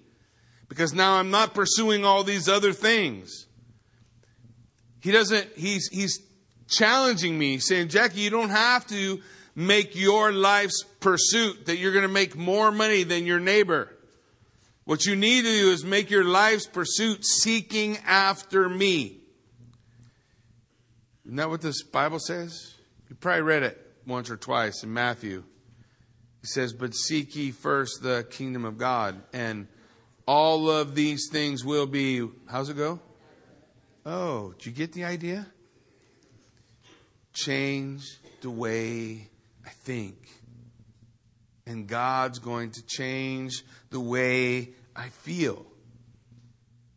Because 0.69 0.93
now 0.93 1.15
I'm 1.15 1.31
not 1.31 1.55
pursuing 1.55 2.05
all 2.05 2.25
these 2.25 2.49
other 2.49 2.73
things. 2.73 3.47
He 4.99 5.13
doesn't, 5.13 5.49
he's, 5.57 5.89
he's 5.93 6.21
challenging 6.69 7.39
me, 7.39 7.59
saying, 7.59 7.91
Jackie, 7.91 8.23
you 8.23 8.31
don't 8.31 8.51
have 8.51 8.89
to 8.89 9.21
make 9.55 9.95
your 9.95 10.33
life's 10.33 10.83
pursuit 10.99 11.67
that 11.67 11.77
you're 11.77 11.93
going 11.93 12.03
to 12.03 12.09
make 12.09 12.35
more 12.35 12.73
money 12.73 13.05
than 13.05 13.25
your 13.25 13.39
neighbor. 13.39 13.96
What 14.87 15.05
you 15.05 15.17
need 15.17 15.43
to 15.43 15.51
do 15.51 15.73
is 15.73 15.85
make 15.85 16.11
your 16.11 16.23
life's 16.23 16.67
pursuit 16.67 17.25
seeking 17.25 17.99
after 18.07 18.69
me. 18.69 19.19
Isn't 21.25 21.37
that 21.37 21.51
what 21.51 21.61
this 21.61 21.83
Bible 21.83 22.21
says? 22.21 22.77
You 23.11 23.17
probably 23.17 23.43
read 23.43 23.65
it 23.65 23.85
once 24.07 24.31
or 24.31 24.37
twice 24.37 24.85
in 24.85 24.95
Matthew. 24.95 25.43
He 26.41 26.47
says, 26.47 26.73
But 26.73 26.95
seek 26.95 27.35
ye 27.35 27.51
first 27.51 28.01
the 28.01 28.29
kingdom 28.31 28.65
of 28.65 28.79
God, 28.79 29.21
and 29.33 29.67
all 30.25 30.71
of 30.71 30.95
these 30.95 31.29
things 31.33 31.65
will 31.65 31.87
be, 31.87 32.25
how's 32.49 32.69
it 32.69 32.77
go? 32.77 33.01
Oh, 34.05 34.53
did 34.53 34.67
you 34.67 34.73
get 34.73 34.93
the 34.93 35.05
idea? 35.05 35.49
Change 37.33 38.05
the 38.41 38.51
way 38.51 39.31
I 39.65 39.71
think. 39.71 40.15
And 41.67 41.89
God's 41.89 42.39
going 42.39 42.71
to 42.73 42.87
change 42.87 43.65
the 43.91 44.01
way 44.01 44.71
I 44.95 45.09
feel. 45.09 45.67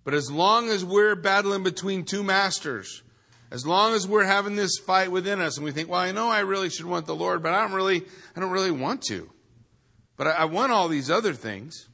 But 0.03 0.13
as 0.13 0.31
long 0.31 0.69
as 0.69 0.85
we're 0.85 1.15
battling 1.15 1.63
between 1.63 2.05
two 2.05 2.23
masters, 2.23 3.03
as 3.51 3.65
long 3.65 3.93
as 3.93 4.07
we're 4.07 4.25
having 4.25 4.55
this 4.55 4.77
fight 4.77 5.11
within 5.11 5.41
us 5.41 5.57
and 5.57 5.65
we 5.65 5.71
think, 5.71 5.89
well, 5.89 5.99
I 5.99 6.11
know 6.11 6.29
I 6.29 6.41
really 6.41 6.69
should 6.69 6.85
want 6.85 7.07
the 7.07 7.15
Lord, 7.15 7.41
but 7.41 7.53
I 7.53 7.61
don't 7.61 7.73
really, 7.73 8.03
I 8.35 8.39
don't 8.39 8.51
really 8.51 8.71
want 8.71 9.01
to. 9.03 9.29
But 10.17 10.27
I, 10.27 10.31
I 10.31 10.45
want 10.45 10.71
all 10.71 10.87
these 10.87 11.09
other 11.09 11.33
things 11.33 11.89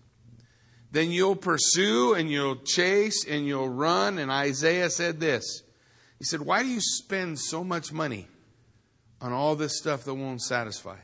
then 0.96 1.12
you'll 1.12 1.36
pursue 1.36 2.14
and 2.14 2.32
you'll 2.32 2.56
chase 2.56 3.26
and 3.28 3.46
you'll 3.46 3.68
run. 3.68 4.18
And 4.18 4.32
Isaiah 4.32 4.90
said 4.90 5.20
this 5.20 5.62
He 6.18 6.24
said, 6.24 6.40
Why 6.40 6.64
do 6.64 6.70
you 6.70 6.80
spend 6.80 7.38
so 7.38 7.66
much 7.66 7.92
money 7.92 8.28
on 9.20 9.34
all 9.34 9.58
this 9.58 9.78
stuff 9.78 10.06
that 10.06 10.14
won't 10.14 10.42
satisfy? 10.42 10.96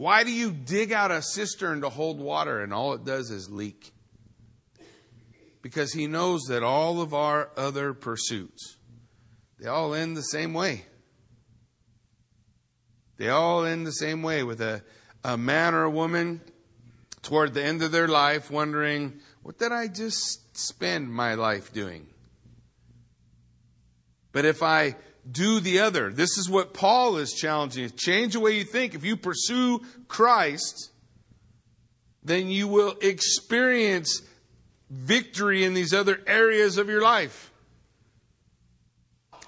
Why 0.00 0.24
do 0.24 0.32
you 0.32 0.50
dig 0.50 0.92
out 0.92 1.10
a 1.10 1.20
cistern 1.20 1.82
to 1.82 1.90
hold 1.90 2.20
water 2.20 2.62
and 2.62 2.72
all 2.72 2.94
it 2.94 3.04
does 3.04 3.30
is 3.30 3.50
leak? 3.50 3.92
Because 5.60 5.92
he 5.92 6.06
knows 6.06 6.40
that 6.48 6.62
all 6.62 7.02
of 7.02 7.12
our 7.12 7.50
other 7.54 7.92
pursuits, 7.92 8.78
they 9.58 9.68
all 9.68 9.92
end 9.92 10.16
the 10.16 10.22
same 10.22 10.54
way. 10.54 10.86
They 13.18 13.28
all 13.28 13.66
end 13.66 13.86
the 13.86 13.92
same 13.92 14.22
way 14.22 14.42
with 14.42 14.62
a, 14.62 14.82
a 15.22 15.36
man 15.36 15.74
or 15.74 15.82
a 15.82 15.90
woman 15.90 16.40
toward 17.20 17.52
the 17.52 17.62
end 17.62 17.82
of 17.82 17.92
their 17.92 18.08
life 18.08 18.50
wondering, 18.50 19.20
what 19.42 19.58
did 19.58 19.70
I 19.70 19.86
just 19.86 20.56
spend 20.56 21.12
my 21.12 21.34
life 21.34 21.74
doing? 21.74 22.06
But 24.32 24.46
if 24.46 24.62
I 24.62 24.96
do 25.30 25.60
the 25.60 25.80
other, 25.80 26.10
this 26.10 26.38
is 26.38 26.48
what 26.48 26.74
Paul 26.74 27.16
is 27.16 27.32
challenging. 27.32 27.90
Change 27.96 28.34
the 28.34 28.40
way 28.40 28.56
you 28.56 28.64
think. 28.64 28.94
If 28.94 29.04
you 29.04 29.16
pursue 29.16 29.80
Christ, 30.08 30.90
then 32.22 32.48
you 32.48 32.68
will 32.68 32.96
experience 33.00 34.22
victory 34.88 35.64
in 35.64 35.74
these 35.74 35.94
other 35.94 36.20
areas 36.26 36.78
of 36.78 36.88
your 36.88 37.02
life. 37.02 37.52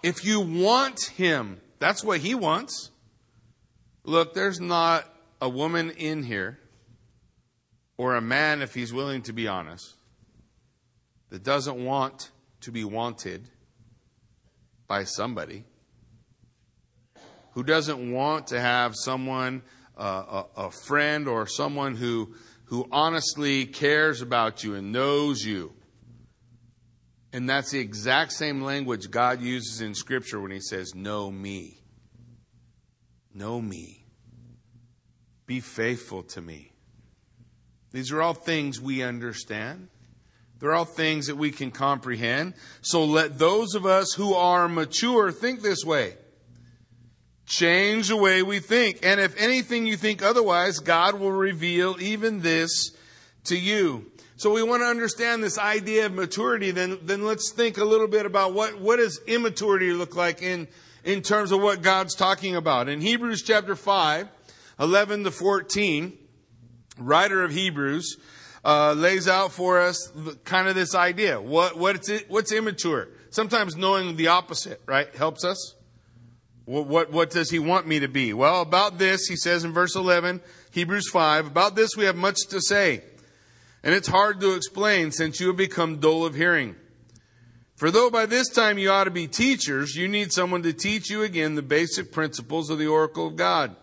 If 0.03 0.25
you 0.25 0.41
want 0.41 1.01
Him, 1.17 1.61
that's 1.79 2.03
what 2.03 2.21
He 2.21 2.35
wants. 2.35 2.91
Look, 4.05 4.35
there's 4.35 4.61
not 4.61 5.07
a 5.41 5.49
woman 5.49 5.91
in 5.91 6.25
here 6.25 6.59
or 8.03 8.17
a 8.17 8.21
man, 8.21 8.63
if 8.63 8.75
he's 8.75 8.93
willing 8.93 9.23
to 9.23 9.33
be 9.33 9.47
honest, 9.47 9.95
that 11.31 11.45
doesn't 11.45 11.85
want 11.85 12.31
to 12.61 12.73
be 12.73 12.85
wanted 12.85 13.49
by 14.93 15.05
somebody, 15.05 15.65
who 17.53 17.63
doesn't 17.63 18.13
want 18.13 18.49
to 18.49 18.61
have 18.61 18.95
someone, 18.95 19.63
uh, 19.97 20.45
a, 20.55 20.65
a 20.67 20.71
friend 20.71 21.29
or 21.29 21.47
someone 21.47 21.97
who, 21.97 22.35
who 22.65 22.87
honestly 22.93 23.65
cares 23.65 24.21
about 24.21 24.63
you 24.63 24.75
and 24.75 24.93
knows 24.93 25.43
you. 25.43 25.73
And 27.33 27.49
that's 27.49 27.71
the 27.71 27.79
exact 27.79 28.33
same 28.33 28.61
language 28.61 29.11
God 29.11 29.41
uses 29.41 29.81
in 29.81 29.95
Scripture 29.95 30.39
when 30.39 30.51
He 30.51 30.61
says, 30.61 30.95
Know 30.95 31.31
me. 31.31 31.81
Know 33.33 33.63
me. 33.63 34.05
Be 35.47 35.61
faithful 35.61 36.23
to 36.25 36.43
me. 36.43 36.71
These 37.93 38.13
are 38.13 38.21
all 38.21 38.35
things 38.35 38.79
we 38.79 39.03
understand. 39.03 39.89
They're 40.63 40.75
all 40.75 40.85
things 40.85 41.27
that 41.27 41.35
we 41.35 41.51
can 41.51 41.73
comprehend. 41.73 42.55
So 42.83 43.05
let 43.05 43.37
those 43.37 43.75
of 43.75 43.85
us 43.85 44.13
who 44.13 44.35
are 44.35 44.69
mature 44.69 45.33
think 45.33 45.61
this 45.61 45.85
way. 45.85 46.15
Change 47.47 48.07
the 48.07 48.17
way 48.17 48.45
we 48.45 48.61
think. 48.61 49.01
And 49.03 49.19
if 49.19 49.37
anything 49.37 49.87
you 49.87 49.97
think 49.97 50.23
otherwise, 50.23 50.79
God 50.79 51.19
will 51.19 51.33
reveal 51.33 51.97
even 52.01 52.43
this 52.43 52.93
to 53.47 53.59
you. 53.59 54.13
So 54.37 54.53
we 54.53 54.63
want 54.63 54.83
to 54.83 54.87
understand 54.87 55.43
this 55.43 55.59
idea 55.59 56.07
of 56.07 56.13
maturity. 56.13 56.71
Then, 56.71 57.01
then 57.03 57.25
let's 57.25 57.51
think 57.51 57.79
a 57.79 57.85
little 57.85 58.07
bit 58.07 58.25
about 58.25 58.55
what, 58.55 58.81
what 58.81 58.99
does 58.99 59.21
immaturity 59.27 59.93
look 59.93 60.15
like 60.15 60.43
in, 60.43 60.69
in 61.03 61.23
terms 61.23 61.51
of 61.51 61.61
what 61.61 61.83
God's 61.83 62.15
talking 62.15 62.55
about. 62.55 62.89
In 62.89 63.01
Hebrews 63.01 63.43
chapter 63.43 63.75
5, 63.75 64.29
11 64.79 65.25
to 65.25 65.33
14, 65.33 66.17
writer 66.99 67.43
of 67.43 67.51
Hebrews 67.51 68.17
uh, 68.65 68.93
lays 68.93 69.29
out 69.29 69.53
for 69.53 69.81
us 69.81 70.13
kind 70.45 70.69
of 70.69 70.75
this 70.75 70.95
idea. 70.95 71.41
What, 71.41 71.77
what's, 71.77 72.09
it, 72.09 72.31
what's 72.31 72.53
immature? 72.53 73.09
Sometimes 73.31 73.77
knowing 73.77 74.17
the 74.17 74.29
opposite, 74.29 74.81
right, 74.87 75.13
helps 75.15 75.45
us. 75.45 75.75
What, 76.65 76.87
what, 76.87 77.11
what 77.11 77.31
does 77.31 77.51
he 77.51 77.59
want 77.59 77.87
me 77.87 78.01
to 78.01 78.09
be? 78.09 78.33
Well, 78.33 78.63
about 78.63 78.99
this, 78.99 79.27
he 79.27 79.37
says 79.37 79.65
in 79.65 79.73
verse 79.73 79.97
11, 79.97 80.41
Hebrews 80.71 81.09
5, 81.11 81.49
about 81.49 81.75
this 81.75 81.97
we 81.97 82.05
have 82.05 82.17
much 82.17 82.37
to 82.51 82.61
say. 82.61 83.03
And 83.83 83.95
it's 83.95 84.09
hard 84.09 84.41
to 84.41 84.55
explain 84.55 85.11
since 85.11 85.41
you 85.41 85.49
have 85.49 85.57
become 85.57 85.99
dull 85.99 86.25
of 86.25 86.37
hearing. 86.37 86.77
For 87.75 87.91
though 87.91 88.11
by 88.11 88.27
this 88.27 88.49
time 88.49 88.79
you 88.79 88.91
ought 88.91 89.05
to 89.05 89.11
be 89.11 89.27
teachers, 89.27 89.97
you 89.97 90.07
need 90.07 90.33
someone 90.33 90.63
to 90.63 90.73
teach 90.73 91.11
you 91.11 91.25
again 91.25 91.57
the 91.57 91.63
basic 91.63 92.13
principles 92.13 92.71
of 92.71 92.79
the 92.79 92.87
oracle 92.87 93.27
of 93.27 93.35
God. 93.35 93.75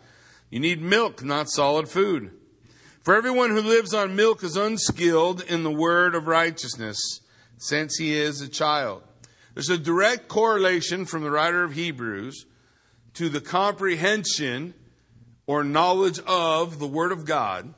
You 0.50 0.62
need 0.62 0.82
milk, 0.82 1.22
not 1.22 1.50
solid 1.50 1.90
food. 1.90 2.32
For 3.10 3.16
everyone 3.16 3.50
who 3.50 3.64
lives 3.64 3.96
on 3.96 4.16
milk 4.16 4.44
is 4.44 4.56
unskilled 4.56 5.42
in 5.42 5.64
the 5.64 5.72
word 5.72 6.14
of 6.14 6.28
righteousness, 6.28 7.22
since 7.58 7.98
he 7.98 8.16
is 8.16 8.40
a 8.40 8.48
child. 8.48 9.02
There's 9.56 9.72
a 9.72 9.80
direct 9.80 10.28
correlation 10.28 11.06
from 11.06 11.24
the 11.24 11.32
writer 11.32 11.64
of 11.64 11.74
Hebrews 11.74 12.46
to 13.16 13.28
the 13.28 13.42
comprehension 13.42 14.76
or 15.48 15.64
knowledge 15.64 16.20
of 16.28 16.78
the 16.78 16.86
Word 16.86 17.12
of 17.12 17.26
God 17.26 17.74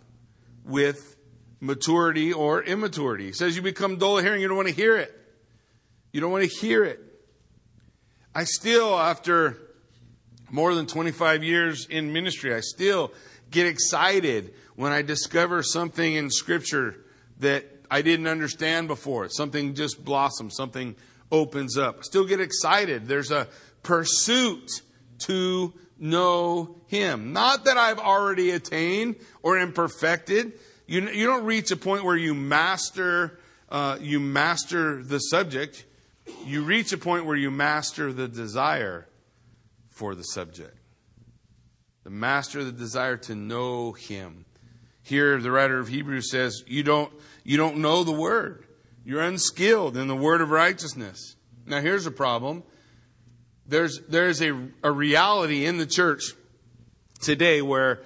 with 0.65 1.15
maturity 1.61 2.33
or 2.33 2.61
immaturity. 2.61 3.27
He 3.27 3.31
says 3.31 3.55
you 3.55 3.61
become 3.61 3.97
dull 3.97 4.17
of 4.17 4.25
hearing, 4.25 4.41
you 4.41 4.50
don't 4.50 4.57
want 4.57 4.67
to 4.67 4.75
hear 4.75 4.97
it. 4.97 5.17
You 6.11 6.19
don't 6.19 6.31
want 6.33 6.43
to 6.43 6.57
hear 6.59 6.83
it. 6.83 7.00
I 8.35 8.43
still, 8.43 9.00
after 9.00 9.55
more 10.50 10.75
than 10.75 10.88
25 10.88 11.41
years 11.41 11.88
in 11.89 12.11
ministry, 12.11 12.53
I 12.53 12.59
still 12.59 13.13
get 13.51 13.67
excited 13.67 14.53
when 14.75 14.91
I 14.91 15.01
discover 15.01 15.62
something 15.63 16.13
in 16.13 16.29
Scripture 16.29 16.96
that 17.39 17.65
I 17.89 18.01
didn't 18.01 18.27
understand 18.27 18.88
before. 18.88 19.29
Something 19.29 19.75
just 19.75 20.03
blossoms, 20.03 20.55
something 20.55 20.96
opens 21.31 21.77
up. 21.77 21.98
I 22.00 22.01
still 22.01 22.25
get 22.25 22.39
excited. 22.39 23.08
There's 23.08 23.31
a 23.31 23.48
pursuit 23.84 24.70
to 25.20 25.74
know 26.00 26.81
Him. 26.88 27.34
Not 27.34 27.65
that 27.65 27.77
I've 27.77 28.00
already 28.00 28.51
attained 28.51 29.17
or 29.43 29.58
am 29.58 29.74
perfected. 29.74 30.53
You, 30.88 31.10
you 31.10 31.27
don't 31.27 31.46
reach 31.46 31.72
a 31.72 31.77
point 31.77 32.03
where 32.03 32.17
you 32.17 32.34
master, 32.34 33.39
uh, 33.70 33.98
you 34.01 34.20
master 34.20 35.03
the 35.03 35.20
subject 35.20 35.86
you 36.46 36.63
reach 36.63 36.91
a 36.91 36.98
point 36.98 37.25
where 37.25 37.36
you 37.36 37.51
master 37.51 38.12
the 38.13 38.27
desire 38.27 39.08
for 39.89 40.15
the 40.15 40.24
subject. 40.24 40.77
The 42.03 42.10
master 42.10 42.60
of 42.60 42.65
the 42.65 42.72
desire 42.72 43.17
to 43.17 43.36
know 43.36 43.91
him. 43.91 44.46
Here 45.03 45.39
the 45.39 45.51
writer 45.51 45.79
of 45.79 45.88
Hebrews 45.88 46.31
says, 46.31 46.63
you 46.67 46.84
don't, 46.84 47.12
you 47.43 47.58
don't 47.58 47.77
know 47.77 48.03
the 48.03 48.12
word. 48.12 48.65
You're 49.03 49.22
unskilled 49.22 49.98
in 49.98 50.08
the 50.08 50.15
word 50.15 50.41
of 50.41 50.50
righteousness. 50.50 51.36
Now 51.65 51.81
here's 51.81 52.05
a 52.05 52.12
problem. 52.12 52.63
There's, 53.67 54.00
there's 54.08 54.41
a, 54.41 54.70
a 54.84 54.91
reality 54.91 55.65
in 55.65 55.77
the 55.77 55.86
church 55.86 56.34
today 57.20 57.62
where, 57.62 58.01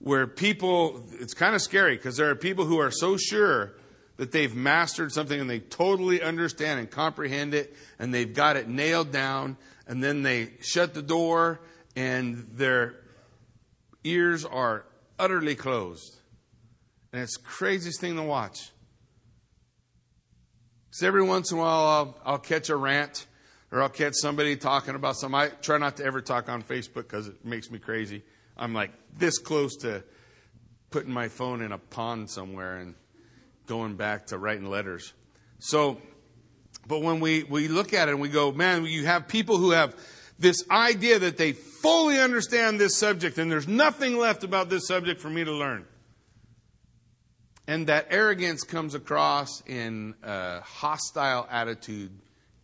where 0.00 0.26
people, 0.26 1.04
it's 1.20 1.34
kind 1.34 1.54
of 1.54 1.62
scary 1.62 1.96
because 1.96 2.16
there 2.16 2.30
are 2.30 2.34
people 2.34 2.64
who 2.64 2.78
are 2.78 2.90
so 2.90 3.16
sure 3.16 3.74
that 4.16 4.32
they've 4.32 4.54
mastered 4.54 5.12
something 5.12 5.40
and 5.40 5.48
they 5.48 5.60
totally 5.60 6.20
understand 6.20 6.80
and 6.80 6.90
comprehend 6.90 7.54
it 7.54 7.74
and 7.98 8.12
they've 8.12 8.34
got 8.34 8.56
it 8.56 8.68
nailed 8.68 9.12
down 9.12 9.56
and 9.86 10.02
then 10.02 10.22
they 10.22 10.50
shut 10.60 10.92
the 10.92 11.02
door 11.02 11.60
and 11.96 12.48
their 12.52 12.96
ears 14.04 14.44
are 14.44 14.84
utterly 15.18 15.54
closed. 15.54 16.16
And 17.12 17.22
it's 17.22 17.36
craziest 17.36 18.00
thing 18.00 18.16
to 18.16 18.22
watch. 18.22 18.70
Because 20.88 21.02
every 21.02 21.22
once 21.22 21.52
in 21.52 21.58
a 21.58 21.60
while 21.60 21.86
I'll, 21.86 22.18
I'll 22.24 22.38
catch 22.38 22.68
a 22.68 22.76
rant 22.76 23.26
or 23.70 23.82
I'll 23.82 23.88
catch 23.88 24.14
somebody 24.14 24.56
talking 24.56 24.94
about 24.94 25.16
something. 25.16 25.38
I 25.38 25.48
try 25.48 25.78
not 25.78 25.96
to 25.98 26.04
ever 26.04 26.20
talk 26.20 26.48
on 26.48 26.62
Facebook 26.62 26.94
because 27.08 27.28
it 27.28 27.44
makes 27.44 27.70
me 27.70 27.78
crazy. 27.78 28.22
I'm 28.56 28.74
like 28.74 28.90
this 29.16 29.38
close 29.38 29.76
to 29.78 30.02
putting 30.90 31.12
my 31.12 31.28
phone 31.28 31.62
in 31.62 31.72
a 31.72 31.78
pond 31.78 32.30
somewhere 32.30 32.78
and 32.78 32.94
going 33.66 33.96
back 33.96 34.26
to 34.28 34.38
writing 34.38 34.68
letters. 34.70 35.12
So, 35.58 36.00
but 36.86 37.02
when 37.02 37.20
we, 37.20 37.42
we 37.44 37.68
look 37.68 37.92
at 37.92 38.08
it 38.08 38.12
and 38.12 38.20
we 38.20 38.28
go, 38.28 38.52
man, 38.52 38.84
you 38.86 39.04
have 39.06 39.28
people 39.28 39.58
who 39.58 39.70
have 39.70 39.94
this 40.38 40.68
idea 40.70 41.18
that 41.18 41.36
they 41.36 41.52
fully 41.52 42.18
understand 42.18 42.80
this 42.80 42.96
subject 42.96 43.38
and 43.38 43.50
there's 43.50 43.68
nothing 43.68 44.16
left 44.16 44.44
about 44.44 44.68
this 44.68 44.86
subject 44.86 45.20
for 45.20 45.30
me 45.30 45.44
to 45.44 45.52
learn. 45.52 45.84
And 47.66 47.88
that 47.88 48.06
arrogance 48.10 48.62
comes 48.62 48.94
across 48.94 49.62
in 49.66 50.14
a 50.22 50.60
hostile 50.60 51.46
attitude, 51.50 52.10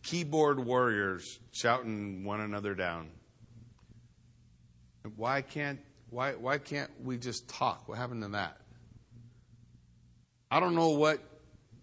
keyboard 0.03 0.59
warriors 0.59 1.39
shouting 1.51 2.23
one 2.23 2.41
another 2.41 2.73
down. 2.73 3.09
Why 5.15 5.43
can't, 5.43 5.79
why, 6.09 6.31
why 6.33 6.57
can't 6.57 6.89
we 7.03 7.17
just 7.17 7.47
talk? 7.47 7.87
What 7.87 7.99
happened 7.99 8.23
to 8.23 8.29
that? 8.29 8.57
I 10.49 10.59
don't 10.59 10.73
know 10.73 10.89
what 10.89 11.19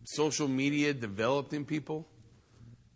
social 0.04 0.48
media 0.48 0.92
developed 0.92 1.52
in 1.52 1.64
people, 1.64 2.08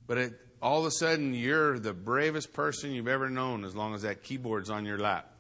but 0.09 0.19
it, 0.19 0.33
all 0.67 0.81
of 0.81 0.87
a 0.87 0.91
sudden 0.91 1.33
you're 1.33 1.79
the 1.79 1.93
bravest 1.93 2.53
person 2.53 2.91
you've 2.91 3.07
ever 3.07 3.31
known 3.31 3.65
as 3.65 3.77
long 3.77 3.95
as 3.95 4.03
that 4.03 4.25
keyboard's 4.25 4.69
on 4.69 4.85
your 4.85 4.99
lap. 4.99 5.31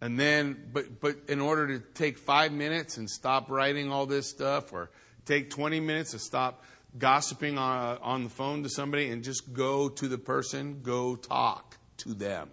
And 0.00 0.20
then, 0.20 0.70
but, 0.72 1.00
but 1.00 1.16
in 1.26 1.40
order 1.40 1.66
to 1.66 1.84
take 1.94 2.16
five 2.16 2.52
minutes 2.52 2.96
and 2.96 3.10
stop 3.10 3.50
writing 3.50 3.90
all 3.90 4.06
this 4.06 4.30
stuff, 4.30 4.72
or 4.72 4.92
take 5.24 5.50
20 5.50 5.80
minutes 5.80 6.12
to 6.12 6.20
stop 6.20 6.62
gossiping 6.96 7.58
on, 7.58 7.98
on 8.02 8.22
the 8.22 8.30
phone 8.30 8.62
to 8.62 8.68
somebody 8.68 9.10
and 9.10 9.24
just 9.24 9.52
go 9.52 9.88
to 9.88 10.06
the 10.06 10.18
person, 10.18 10.82
go 10.84 11.16
talk 11.16 11.76
to 11.96 12.14
them. 12.14 12.48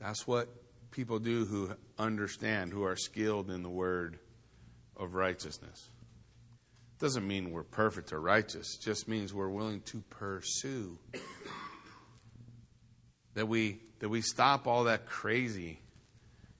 That's 0.00 0.26
what 0.26 0.48
people 0.90 1.20
do 1.20 1.44
who 1.44 1.70
understand, 1.96 2.72
who 2.72 2.82
are 2.82 2.96
skilled 2.96 3.52
in 3.52 3.62
the 3.62 3.70
word 3.70 4.18
of 4.96 5.14
righteousness. 5.14 5.90
Doesn't 6.98 7.26
mean 7.26 7.50
we're 7.50 7.64
perfect 7.64 8.12
or 8.12 8.20
righteous, 8.20 8.76
just 8.76 9.08
means 9.08 9.34
we're 9.34 9.48
willing 9.48 9.80
to 9.82 10.02
pursue. 10.10 10.98
That 13.34 13.48
we 13.48 13.80
that 13.98 14.08
we 14.08 14.20
stop 14.20 14.66
all 14.66 14.84
that 14.84 15.06
crazy. 15.06 15.80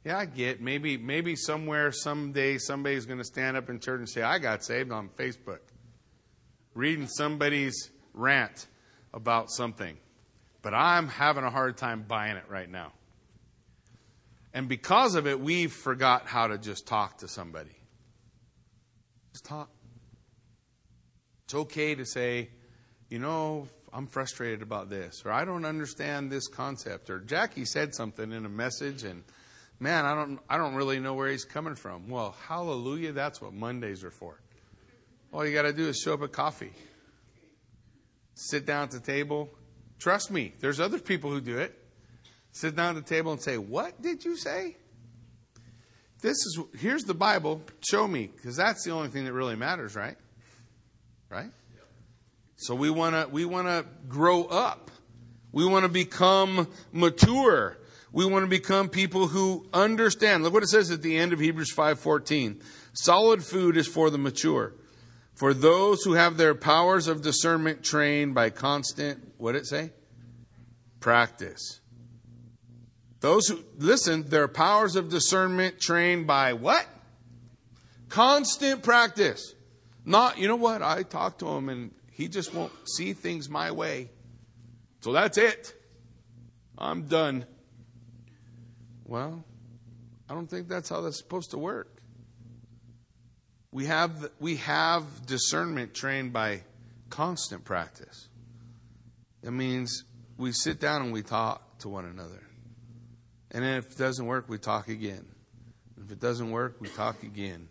Yeah, 0.05 0.19
I 0.19 0.25
get 0.25 0.61
maybe 0.61 0.97
maybe 0.97 1.37
somewhere 1.37 1.93
someday 1.93 2.59
somebody's 2.59 3.07
going 3.07 3.19
to 3.19 3.25
stand 3.25 3.57
up 3.57 3.71
in 3.71 3.79
church 3.79 4.01
and 4.01 4.09
say 4.09 4.23
I 4.23 4.39
got 4.39 4.65
saved 4.65 4.91
on 4.91 5.09
Facebook. 5.11 5.61
Reading 6.75 7.07
somebody's 7.07 7.91
rant 8.13 8.67
about 9.13 9.51
something. 9.51 9.97
But 10.63 10.75
I'm 10.75 11.09
having 11.09 11.45
a 11.45 11.51
hard 11.51 11.77
time 11.77 12.05
buying 12.09 12.37
it 12.37 12.45
right 12.49 12.69
now. 12.69 12.93
And 14.53 14.69
because 14.69 15.15
of 15.15 15.27
it, 15.27 15.41
we've 15.41 15.73
forgot 15.73 16.27
how 16.27 16.47
to 16.47 16.59
just 16.59 16.87
talk 16.87 17.19
to 17.19 17.29
somebody. 17.29 17.77
Just 19.33 19.45
talk. 19.45 19.69
It's 21.45 21.55
okay 21.55 21.95
to 21.95 22.05
say, 22.05 22.51
you 23.09 23.19
know, 23.19 23.69
I'm 23.93 24.07
frustrated 24.07 24.63
about 24.63 24.91
this, 24.91 25.23
or 25.25 25.33
I 25.33 25.45
don't 25.45 25.65
understand 25.65 26.31
this 26.31 26.49
concept, 26.49 27.11
or 27.11 27.21
Jackie 27.21 27.65
said 27.65 27.95
something 27.95 28.33
in 28.33 28.45
a 28.45 28.49
message, 28.49 29.05
and 29.05 29.23
man, 29.79 30.05
I 30.05 30.15
don't, 30.15 30.41
I 30.49 30.57
don't 30.57 30.75
really 30.75 30.99
know 30.99 31.15
where 31.15 31.31
he's 31.31 31.45
coming 31.45 31.75
from. 31.75 32.09
Well, 32.09 32.35
hallelujah, 32.49 33.13
that's 33.13 33.41
what 33.41 33.53
Mondays 33.53 34.03
are 34.03 34.11
for. 34.11 34.41
All 35.33 35.47
you 35.47 35.53
got 35.53 35.63
to 35.63 35.73
do 35.73 35.89
is 35.89 35.99
show 35.99 36.15
up 36.15 36.23
at 36.23 36.33
coffee, 36.33 36.73
sit 38.35 38.67
down 38.67 38.85
at 38.85 38.91
the 38.91 39.01
table. 39.01 39.51
Trust 39.99 40.31
me, 40.31 40.55
there's 40.61 40.81
other 40.81 40.99
people 40.99 41.31
who 41.31 41.41
do 41.41 41.59
it 41.59 41.81
sit 42.55 42.77
down 42.77 42.97
at 42.97 43.05
the 43.05 43.15
table 43.15 43.33
and 43.33 43.43
say, 43.43 43.59
What 43.59 44.01
did 44.01 44.25
you 44.25 44.37
say? 44.37 44.77
This 46.23 46.37
is 46.37 46.61
here's 46.79 47.03
the 47.03 47.15
Bible, 47.15 47.61
show 47.87 48.09
me, 48.09 48.31
because 48.35 48.57
that's 48.57 48.85
the 48.85 48.93
only 48.93 49.09
thing 49.09 49.27
that 49.27 49.35
really 49.35 49.57
matters, 49.57 49.95
right? 49.95 50.17
Right? 51.31 51.51
So 52.57 52.75
we 52.75 52.91
wanna 52.91 53.29
we 53.31 53.45
wanna 53.45 53.85
grow 54.09 54.45
up. 54.45 54.91
We 55.53 55.65
want 55.65 55.85
to 55.85 55.89
become 55.89 56.69
mature. 56.91 57.79
We 58.11 58.27
want 58.27 58.45
to 58.45 58.49
become 58.49 58.89
people 58.89 59.29
who 59.29 59.69
understand. 59.73 60.43
Look 60.43 60.53
what 60.53 60.65
it 60.65 60.69
says 60.69 60.91
at 60.91 61.03
the 61.03 61.17
end 61.17 61.33
of 61.33 61.39
Hebrews 61.39 61.73
5:14. 61.73 62.61
Solid 62.93 63.45
food 63.45 63.77
is 63.77 63.87
for 63.87 64.11
the 64.11 64.19
mature, 64.19 64.73
for 65.35 65.55
those 65.55 66.03
who 66.03 66.15
have 66.15 66.37
their 66.37 66.57
powers 66.57 67.07
of 67.07 67.23
discernment 67.23 67.85
trained 67.85 68.35
by 68.35 68.51
constant 68.51 69.35
what 69.37 69.53
did 69.53 69.63
it 69.63 69.67
say? 69.67 69.93
Practice. 71.01 71.81
Those 73.21 73.47
who, 73.49 73.61
listen, 73.79 74.29
their 74.29 74.49
powers 74.49 74.97
of 74.97 75.09
discernment 75.09 75.81
trained 75.81 76.27
by 76.27 76.55
what? 76.55 76.87
Constant 78.09 78.83
practice. 78.83 79.55
Not, 80.05 80.39
you 80.39 80.49
know 80.49 80.57
what? 80.57 80.83
I 80.83 81.03
talked 81.03 81.39
to 81.41 81.49
him 81.49 81.69
and 81.69 81.91
he 82.11 82.29
just 82.29 82.55
won't 82.55 82.73
see 82.89 83.13
things 83.13 83.49
my 83.49 83.71
way. 83.71 84.11
So 85.01 85.13
that's 85.13 85.39
it. 85.39 85.75
I'm 86.77 87.07
done. 87.07 87.47
Well, 89.05 89.45
I 90.29 90.35
don't 90.35 90.49
think 90.49 90.69
that's 90.69 90.89
how 90.89 91.01
that's 91.01 91.19
supposed 91.19 91.51
to 91.51 91.59
work. 91.59 92.03
We 93.71 93.87
have, 93.87 94.31
we 94.39 94.57
have 94.57 95.27
discernment 95.27 95.95
trained 95.95 96.33
by 96.33 96.63
constant 97.11 97.65
practice. 97.65 98.29
It 99.43 99.51
means 99.51 100.05
we 100.37 100.53
sit 100.53 100.81
down 100.81 101.03
and 101.03 101.13
we 101.13 101.23
talk 101.23 101.79
to 101.79 101.89
one 101.89 102.05
another. 102.05 102.43
And 103.51 103.65
if 103.65 103.93
it 103.93 103.99
doesn't 103.99 104.27
work, 104.27 104.49
we 104.49 104.59
talk 104.59 104.89
again. 104.89 105.27
If 106.03 106.11
it 106.11 106.21
doesn't 106.21 106.51
work, 106.51 106.77
we 106.81 106.89
talk 106.89 107.23
again. 107.23 107.69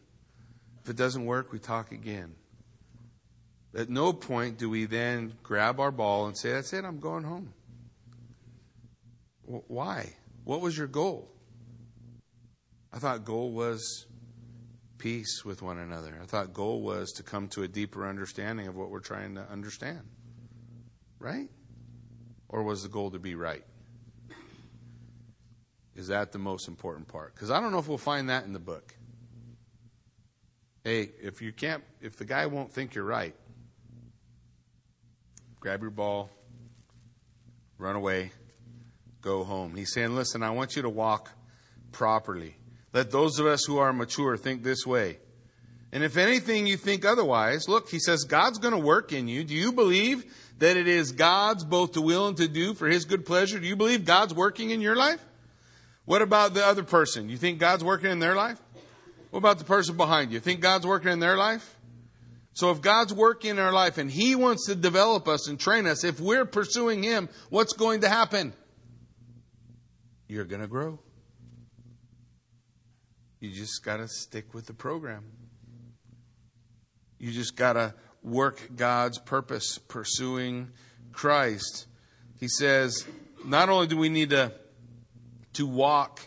If 0.83 0.89
it 0.89 0.97
doesn't 0.97 1.25
work, 1.25 1.51
we 1.51 1.59
talk 1.59 1.91
again. 1.91 2.35
At 3.75 3.89
no 3.89 4.13
point 4.13 4.57
do 4.57 4.69
we 4.69 4.85
then 4.85 5.33
grab 5.41 5.79
our 5.79 5.91
ball 5.91 6.27
and 6.27 6.37
say, 6.37 6.51
That's 6.51 6.73
it, 6.73 6.83
I'm 6.85 6.99
going 6.99 7.23
home. 7.23 7.53
Why? 9.45 10.13
What 10.43 10.61
was 10.61 10.77
your 10.77 10.87
goal? 10.87 11.29
I 12.91 12.99
thought 12.99 13.25
goal 13.25 13.51
was 13.51 14.05
peace 14.97 15.43
with 15.43 15.61
one 15.61 15.79
another. 15.79 16.19
I 16.21 16.25
thought 16.25 16.53
goal 16.53 16.81
was 16.81 17.11
to 17.13 17.23
come 17.23 17.47
to 17.49 17.63
a 17.63 17.67
deeper 17.67 18.07
understanding 18.07 18.67
of 18.67 18.75
what 18.75 18.89
we're 18.89 18.99
trying 18.99 19.35
to 19.35 19.41
understand. 19.49 20.01
Right? 21.19 21.49
Or 22.49 22.63
was 22.63 22.83
the 22.83 22.89
goal 22.89 23.11
to 23.11 23.19
be 23.19 23.35
right? 23.35 23.63
Is 25.95 26.07
that 26.07 26.31
the 26.31 26.39
most 26.39 26.67
important 26.67 27.07
part? 27.07 27.33
Because 27.33 27.51
I 27.51 27.59
don't 27.59 27.71
know 27.71 27.79
if 27.79 27.87
we'll 27.87 27.97
find 27.97 28.29
that 28.29 28.45
in 28.45 28.53
the 28.53 28.59
book. 28.59 28.95
Hey, 30.83 31.11
if 31.21 31.41
you 31.41 31.53
can't, 31.53 31.81
if 32.01 32.17
the 32.17 32.25
guy 32.25 32.45
won't 32.45 32.71
think 32.73 32.93
you're 32.93 33.05
right, 33.05 33.33
grab 35.61 35.81
your 35.81 35.91
ball, 35.91 36.29
run 37.77 37.95
away, 37.95 38.31
go 39.21 39.45
home. 39.45 39.75
He's 39.75 39.93
saying, 39.93 40.13
listen, 40.13 40.43
I 40.43 40.49
want 40.49 40.75
you 40.75 40.81
to 40.81 40.89
walk 40.89 41.29
properly. 41.93 42.57
Let 42.91 43.11
those 43.11 43.39
of 43.39 43.45
us 43.45 43.63
who 43.65 43.77
are 43.77 43.93
mature 43.93 44.35
think 44.35 44.63
this 44.63 44.85
way. 44.85 45.19
And 45.93 46.03
if 46.03 46.17
anything 46.17 46.67
you 46.67 46.75
think 46.75 47.05
otherwise, 47.05 47.69
look, 47.69 47.89
he 47.89 47.99
says, 47.99 48.23
God's 48.23 48.57
going 48.57 48.73
to 48.73 48.79
work 48.79 49.13
in 49.13 49.27
you. 49.27 49.43
Do 49.43 49.53
you 49.53 49.71
believe 49.71 50.25
that 50.57 50.75
it 50.75 50.87
is 50.87 51.11
God's 51.11 51.63
both 51.63 51.93
to 51.93 52.01
will 52.01 52.27
and 52.27 52.37
to 52.37 52.47
do 52.47 52.73
for 52.73 52.87
his 52.87 53.05
good 53.05 53.25
pleasure? 53.25 53.59
Do 53.59 53.67
you 53.67 53.75
believe 53.75 54.03
God's 54.03 54.33
working 54.33 54.71
in 54.71 54.81
your 54.81 54.95
life? 54.95 55.23
What 56.05 56.21
about 56.21 56.53
the 56.53 56.65
other 56.65 56.83
person? 56.83 57.29
You 57.29 57.37
think 57.37 57.59
God's 57.59 57.83
working 57.83 58.11
in 58.11 58.19
their 58.19 58.35
life? 58.35 58.59
What 59.33 59.39
about 59.39 59.57
the 59.57 59.65
person 59.65 59.97
behind 59.97 60.31
you? 60.31 60.39
Think 60.39 60.61
God's 60.61 60.85
working 60.85 61.11
in 61.11 61.19
their 61.19 61.35
life? 61.35 61.75
So 62.53 62.69
if 62.69 62.81
God's 62.81 63.11
working 63.11 63.49
in 63.49 63.57
our 63.57 63.71
life 63.71 63.97
and 63.97 64.11
He 64.11 64.35
wants 64.35 64.67
to 64.67 64.75
develop 64.75 65.27
us 65.27 65.47
and 65.47 65.59
train 65.59 65.87
us, 65.87 66.03
if 66.03 66.19
we're 66.19 66.45
pursuing 66.45 67.01
Him, 67.01 67.27
what's 67.49 67.73
going 67.73 68.01
to 68.01 68.09
happen? 68.09 68.53
You're 70.27 70.45
going 70.45 70.61
to 70.61 70.67
grow. 70.67 70.99
You 73.39 73.49
just 73.49 73.83
got 73.83 73.97
to 73.97 74.07
stick 74.07 74.53
with 74.53 74.67
the 74.67 74.75
program. 74.75 75.23
You 77.17 77.31
just 77.31 77.55
got 77.55 77.73
to 77.73 77.95
work 78.21 78.69
God's 78.75 79.17
purpose, 79.17 79.79
pursuing 79.79 80.69
Christ. 81.11 81.87
He 82.39 82.47
says, 82.47 83.03
not 83.43 83.69
only 83.69 83.87
do 83.87 83.97
we 83.97 84.09
need 84.09 84.29
to 84.29 84.53
to 85.53 85.65
walk 85.65 86.19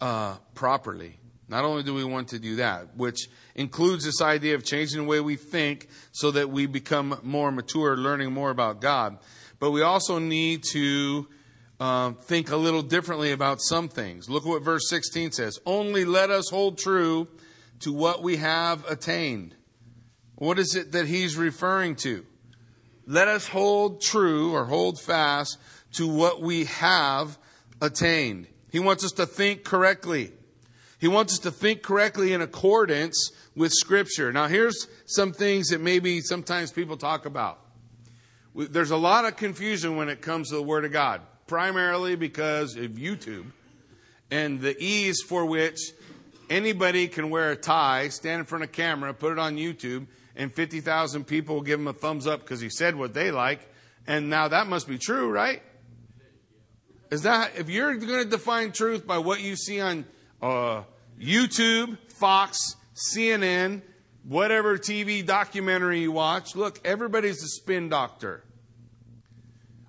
uh, 0.00 0.38
properly. 0.54 1.19
Not 1.50 1.64
only 1.64 1.82
do 1.82 1.92
we 1.92 2.04
want 2.04 2.28
to 2.28 2.38
do 2.38 2.56
that, 2.56 2.96
which 2.96 3.28
includes 3.56 4.04
this 4.04 4.22
idea 4.22 4.54
of 4.54 4.64
changing 4.64 4.98
the 4.98 5.04
way 5.04 5.18
we 5.18 5.34
think 5.34 5.88
so 6.12 6.30
that 6.30 6.48
we 6.48 6.66
become 6.66 7.18
more 7.24 7.50
mature, 7.50 7.96
learning 7.96 8.32
more 8.32 8.50
about 8.50 8.80
God, 8.80 9.18
but 9.58 9.72
we 9.72 9.82
also 9.82 10.20
need 10.20 10.62
to 10.70 11.26
uh, 11.80 12.12
think 12.12 12.52
a 12.52 12.56
little 12.56 12.82
differently 12.82 13.32
about 13.32 13.60
some 13.60 13.88
things. 13.88 14.30
Look 14.30 14.44
at 14.44 14.48
what 14.48 14.62
verse 14.62 14.88
16 14.88 15.32
says. 15.32 15.58
Only 15.66 16.04
let 16.04 16.30
us 16.30 16.48
hold 16.50 16.78
true 16.78 17.26
to 17.80 17.92
what 17.92 18.22
we 18.22 18.36
have 18.36 18.88
attained. 18.88 19.56
What 20.36 20.60
is 20.60 20.76
it 20.76 20.92
that 20.92 21.06
he's 21.06 21.36
referring 21.36 21.96
to? 21.96 22.24
Let 23.06 23.26
us 23.26 23.48
hold 23.48 24.02
true 24.02 24.54
or 24.54 24.66
hold 24.66 25.00
fast 25.00 25.58
to 25.94 26.06
what 26.06 26.40
we 26.40 26.66
have 26.66 27.38
attained. 27.82 28.46
He 28.70 28.78
wants 28.78 29.04
us 29.04 29.12
to 29.12 29.26
think 29.26 29.64
correctly. 29.64 30.30
He 31.00 31.08
wants 31.08 31.32
us 31.32 31.38
to 31.40 31.50
think 31.50 31.82
correctly 31.82 32.34
in 32.34 32.42
accordance 32.42 33.32
with 33.56 33.72
Scripture. 33.72 34.32
Now, 34.32 34.48
here's 34.48 34.86
some 35.06 35.32
things 35.32 35.68
that 35.68 35.80
maybe 35.80 36.20
sometimes 36.20 36.70
people 36.72 36.98
talk 36.98 37.24
about. 37.24 37.58
There's 38.54 38.90
a 38.90 38.98
lot 38.98 39.24
of 39.24 39.36
confusion 39.36 39.96
when 39.96 40.10
it 40.10 40.20
comes 40.20 40.50
to 40.50 40.56
the 40.56 40.62
Word 40.62 40.84
of 40.84 40.92
God, 40.92 41.22
primarily 41.46 42.16
because 42.16 42.76
of 42.76 42.92
YouTube 42.92 43.46
and 44.30 44.60
the 44.60 44.76
ease 44.78 45.22
for 45.26 45.46
which 45.46 45.78
anybody 46.50 47.08
can 47.08 47.30
wear 47.30 47.50
a 47.52 47.56
tie, 47.56 48.08
stand 48.08 48.40
in 48.40 48.46
front 48.46 48.64
of 48.64 48.70
a 48.70 48.72
camera, 48.72 49.14
put 49.14 49.32
it 49.32 49.38
on 49.38 49.56
YouTube, 49.56 50.06
and 50.36 50.52
50,000 50.52 51.24
people 51.24 51.56
will 51.56 51.62
give 51.62 51.80
him 51.80 51.88
a 51.88 51.94
thumbs 51.94 52.26
up 52.26 52.40
because 52.40 52.60
he 52.60 52.68
said 52.68 52.94
what 52.94 53.14
they 53.14 53.30
like. 53.30 53.66
And 54.06 54.28
now 54.28 54.48
that 54.48 54.66
must 54.66 54.86
be 54.86 54.98
true, 54.98 55.30
right? 55.30 55.62
Is 57.10 57.22
that 57.22 57.52
if 57.56 57.70
you're 57.70 57.94
going 57.94 58.24
to 58.24 58.28
define 58.28 58.72
truth 58.72 59.06
by 59.06 59.18
what 59.18 59.40
you 59.40 59.56
see 59.56 59.80
on 59.80 60.04
uh, 60.42 60.82
YouTube, 61.20 61.98
Fox, 62.18 62.76
CNN, 62.94 63.82
whatever 64.24 64.78
TV 64.78 65.24
documentary 65.24 66.00
you 66.00 66.12
watch, 66.12 66.54
look, 66.56 66.80
everybody's 66.84 67.42
a 67.42 67.48
spin 67.48 67.88
doctor. 67.88 68.44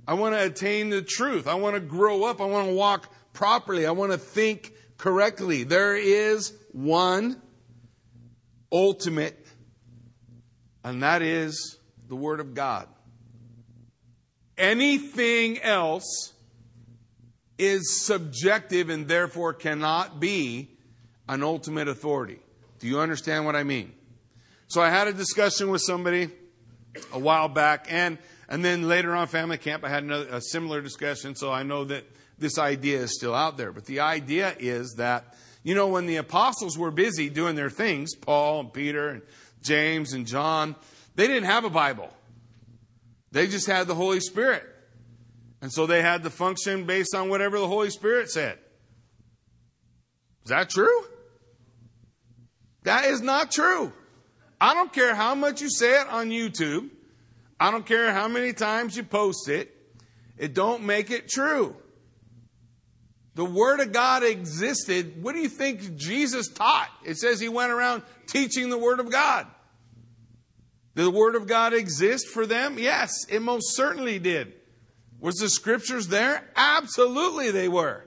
I 0.07 0.15
want 0.15 0.35
to 0.35 0.43
attain 0.43 0.89
the 0.89 1.01
truth. 1.01 1.47
I 1.47 1.55
want 1.55 1.75
to 1.75 1.79
grow 1.79 2.25
up. 2.25 2.41
I 2.41 2.45
want 2.45 2.67
to 2.67 2.73
walk 2.73 3.13
properly. 3.33 3.85
I 3.85 3.91
want 3.91 4.11
to 4.11 4.17
think 4.17 4.73
correctly. 4.97 5.63
There 5.63 5.95
is 5.95 6.53
one 6.71 7.41
ultimate, 8.71 9.37
and 10.83 11.03
that 11.03 11.21
is 11.21 11.77
the 12.07 12.15
Word 12.15 12.39
of 12.39 12.53
God. 12.53 12.87
Anything 14.57 15.59
else 15.59 16.30
is 17.61 18.03
subjective 18.03 18.89
and 18.89 19.07
therefore 19.07 19.53
cannot 19.53 20.19
be 20.19 20.71
an 21.29 21.43
ultimate 21.43 21.87
authority. 21.87 22.39
Do 22.79 22.87
you 22.87 22.99
understand 22.99 23.45
what 23.45 23.55
I 23.55 23.63
mean? 23.63 23.93
So 24.67 24.81
I 24.81 24.89
had 24.89 25.07
a 25.07 25.13
discussion 25.13 25.69
with 25.69 25.81
somebody 25.81 26.29
a 27.13 27.19
while 27.19 27.49
back, 27.49 27.85
and 27.89 28.17
and 28.49 28.65
then 28.65 28.87
later 28.87 29.15
on 29.15 29.27
family 29.27 29.59
camp, 29.59 29.83
I 29.83 29.89
had 29.89 30.03
another, 30.03 30.27
a 30.31 30.41
similar 30.41 30.81
discussion. 30.81 31.35
So 31.35 31.51
I 31.51 31.61
know 31.61 31.85
that 31.85 32.03
this 32.39 32.57
idea 32.57 32.99
is 32.99 33.15
still 33.15 33.35
out 33.35 33.57
there. 33.57 33.71
But 33.71 33.85
the 33.85 33.99
idea 33.99 34.55
is 34.57 34.95
that 34.97 35.35
you 35.63 35.75
know 35.75 35.87
when 35.87 36.07
the 36.07 36.15
apostles 36.15 36.77
were 36.79 36.91
busy 36.91 37.29
doing 37.29 37.55
their 37.55 37.69
things, 37.69 38.15
Paul 38.15 38.61
and 38.61 38.73
Peter 38.73 39.09
and 39.09 39.21
James 39.61 40.13
and 40.13 40.25
John, 40.25 40.75
they 41.15 41.27
didn't 41.27 41.45
have 41.45 41.63
a 41.63 41.69
Bible. 41.69 42.09
They 43.31 43.45
just 43.45 43.67
had 43.67 43.85
the 43.85 43.95
Holy 43.95 44.19
Spirit. 44.19 44.70
And 45.61 45.71
so 45.71 45.85
they 45.85 46.01
had 46.01 46.23
to 46.23 46.29
function 46.29 46.85
based 46.85 47.13
on 47.13 47.29
whatever 47.29 47.59
the 47.59 47.67
Holy 47.67 47.91
Spirit 47.91 48.31
said. 48.31 48.57
Is 50.43 50.49
that 50.49 50.69
true? 50.69 51.05
That 52.83 53.05
is 53.05 53.21
not 53.21 53.51
true. 53.51 53.93
I 54.59 54.73
don't 54.73 54.91
care 54.91 55.13
how 55.13 55.35
much 55.35 55.61
you 55.61 55.69
say 55.69 56.01
it 56.01 56.07
on 56.07 56.29
YouTube. 56.29 56.89
I 57.59 57.69
don't 57.69 57.85
care 57.85 58.11
how 58.11 58.27
many 58.27 58.53
times 58.53 58.97
you 58.97 59.03
post 59.03 59.49
it. 59.49 59.75
It 60.37 60.55
don't 60.55 60.83
make 60.83 61.11
it 61.11 61.29
true. 61.29 61.75
The 63.35 63.45
Word 63.45 63.79
of 63.79 63.91
God 63.91 64.23
existed. 64.23 65.21
What 65.21 65.33
do 65.33 65.41
you 65.41 65.47
think 65.49 65.95
Jesus 65.95 66.47
taught? 66.49 66.89
It 67.05 67.17
says 67.17 67.39
he 67.39 67.49
went 67.49 67.71
around 67.71 68.03
teaching 68.27 68.69
the 68.69 68.77
Word 68.77 68.99
of 68.99 69.11
God. 69.11 69.47
Did 70.95 71.05
the 71.05 71.11
Word 71.11 71.35
of 71.35 71.47
God 71.47 71.73
exist 71.73 72.27
for 72.27 72.45
them? 72.45 72.77
Yes, 72.77 73.11
it 73.29 73.41
most 73.41 73.75
certainly 73.75 74.19
did. 74.19 74.53
Was 75.21 75.35
the 75.35 75.49
scriptures 75.49 76.07
there? 76.07 76.43
Absolutely 76.55 77.51
they 77.51 77.69
were. 77.69 78.03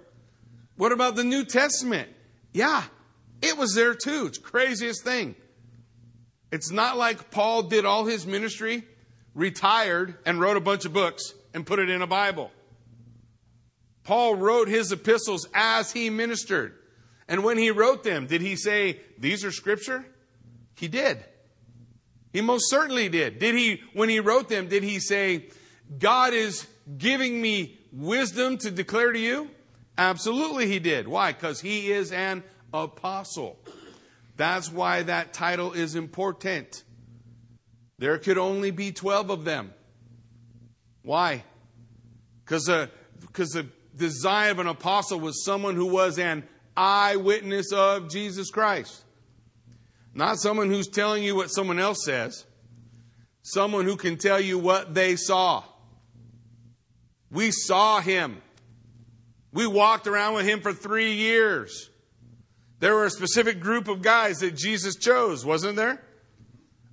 What 0.77 0.93
about 0.93 1.15
the 1.15 1.25
New 1.25 1.45
Testament? 1.45 2.09
Yeah, 2.53 2.83
it 3.41 3.57
was 3.57 3.75
there 3.75 3.95
too. 3.95 4.27
It's 4.27 4.37
craziest 4.37 5.05
thing. 5.05 5.37
It's 6.51 6.71
not 6.71 6.97
like 6.97 7.31
Paul 7.31 7.63
did 7.63 7.85
all 7.85 8.05
his 8.05 8.27
ministry, 8.27 8.85
retired, 9.33 10.17
and 10.27 10.41
wrote 10.41 10.57
a 10.57 10.61
bunch 10.61 10.85
of 10.85 10.93
books 10.93 11.33
and 11.55 11.65
put 11.65 11.79
it 11.79 11.89
in 11.89 12.03
a 12.03 12.07
Bible. 12.07 12.51
Paul 14.03 14.35
wrote 14.35 14.69
his 14.69 14.93
epistles 14.93 15.49
as 15.55 15.93
he 15.93 16.11
ministered. 16.11 16.75
And 17.29 17.43
when 17.43 17.59
he 17.59 17.71
wrote 17.71 18.05
them, 18.05 18.27
did 18.27 18.41
he 18.41 18.57
say, 18.57 19.01
These 19.19 19.45
are 19.45 19.53
scripture? 19.53 20.05
He 20.75 20.89
did. 20.89 21.25
He 22.33 22.41
most 22.41 22.69
certainly 22.69 23.09
did. 23.09 23.39
Did 23.39 23.55
he, 23.55 23.81
when 23.93 24.09
he 24.09 24.19
wrote 24.21 24.49
them, 24.49 24.69
did 24.69 24.83
he 24.83 24.99
say, 24.99 25.47
God 25.99 26.35
is 26.35 26.67
giving 26.99 27.41
me 27.41 27.79
wisdom 27.93 28.59
to 28.59 28.71
declare 28.71 29.13
to 29.13 29.19
you? 29.19 29.51
Absolutely, 29.97 30.67
he 30.67 30.79
did. 30.79 31.07
Why? 31.07 31.33
Because 31.33 31.61
he 31.61 31.91
is 31.91 32.13
an 32.13 32.43
apostle. 32.73 33.59
That's 34.37 34.71
why 34.71 35.03
that 35.05 35.33
title 35.33 35.73
is 35.73 35.95
important. 35.95 36.83
There 37.99 38.19
could 38.19 38.39
only 38.39 38.71
be 38.71 38.91
12 38.93 39.31
of 39.31 39.45
them. 39.45 39.73
Why? 41.03 41.45
Because 42.45 42.65
the, 42.65 42.91
because 43.21 43.51
the 43.51 43.69
design 43.97 44.51
of 44.51 44.59
an 44.59 44.67
apostle 44.67 45.21
was 45.21 45.45
someone 45.45 45.77
who 45.77 45.87
was 45.87 46.19
an 46.19 46.45
eyewitness 46.77 47.73
of 47.73 48.11
Jesus 48.11 48.51
Christ. 48.51 49.05
Not 50.15 50.39
someone 50.39 50.69
who's 50.69 50.89
telling 50.89 51.23
you 51.23 51.37
what 51.37 51.49
someone 51.49 51.79
else 51.79 52.05
says, 52.05 52.47
someone 53.43 53.85
who 53.85 53.97
can 53.97 54.17
tell 54.17 54.41
you 54.41 54.59
what 54.59 54.95
they 54.95 55.17
saw. 55.17 55.65
We 57.35 57.51
saw 57.51 58.01
him. 58.01 58.41
We 59.53 59.67
walked 59.67 60.07
around 60.07 60.35
with 60.35 60.47
him 60.47 60.61
for 60.61 60.73
three 60.73 61.15
years. 61.15 61.91
There 62.79 62.95
were 62.95 63.07
a 63.07 63.11
specific 63.11 63.59
group 63.59 63.89
of 63.89 64.03
guys 64.03 64.39
that 64.39 64.55
Jesus 64.55 64.95
chose, 64.95 65.45
wasn't 65.45 65.75
there? 65.75 66.01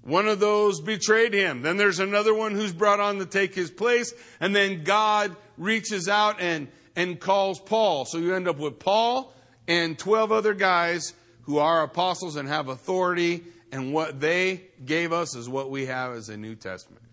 One 0.02 0.28
of 0.28 0.40
those 0.40 0.82
betrayed 0.82 1.36
him. 1.36 1.62
Then 1.62 1.78
there's 1.78 2.00
another 2.00 2.34
one 2.34 2.54
who's 2.54 2.74
brought 2.74 3.00
on 3.00 3.20
to 3.20 3.26
take 3.28 3.54
his 3.54 3.70
place. 3.70 4.14
And 4.40 4.56
then 4.56 4.84
God 4.84 5.36
reaches 5.58 6.10
out 6.10 6.42
and, 6.42 6.70
and 6.96 7.20
calls 7.20 7.60
Paul. 7.60 8.06
So 8.06 8.18
you 8.18 8.34
end 8.34 8.48
up 8.48 8.58
with 8.58 8.80
Paul 8.80 9.32
and 9.68 9.98
12 9.98 10.32
other 10.32 10.56
guys 10.56 11.14
who 11.44 11.60
are 11.60 11.84
apostles 11.84 12.36
and 12.36 12.48
have 12.50 12.68
authority. 12.68 13.44
And 13.72 13.94
what 13.94 14.20
they 14.20 14.64
gave 14.84 15.14
us 15.14 15.36
is 15.36 15.48
what 15.48 15.70
we 15.70 15.86
have 15.86 16.14
as 16.14 16.30
a 16.30 16.38
New 16.38 16.56
Testament. 16.56 17.04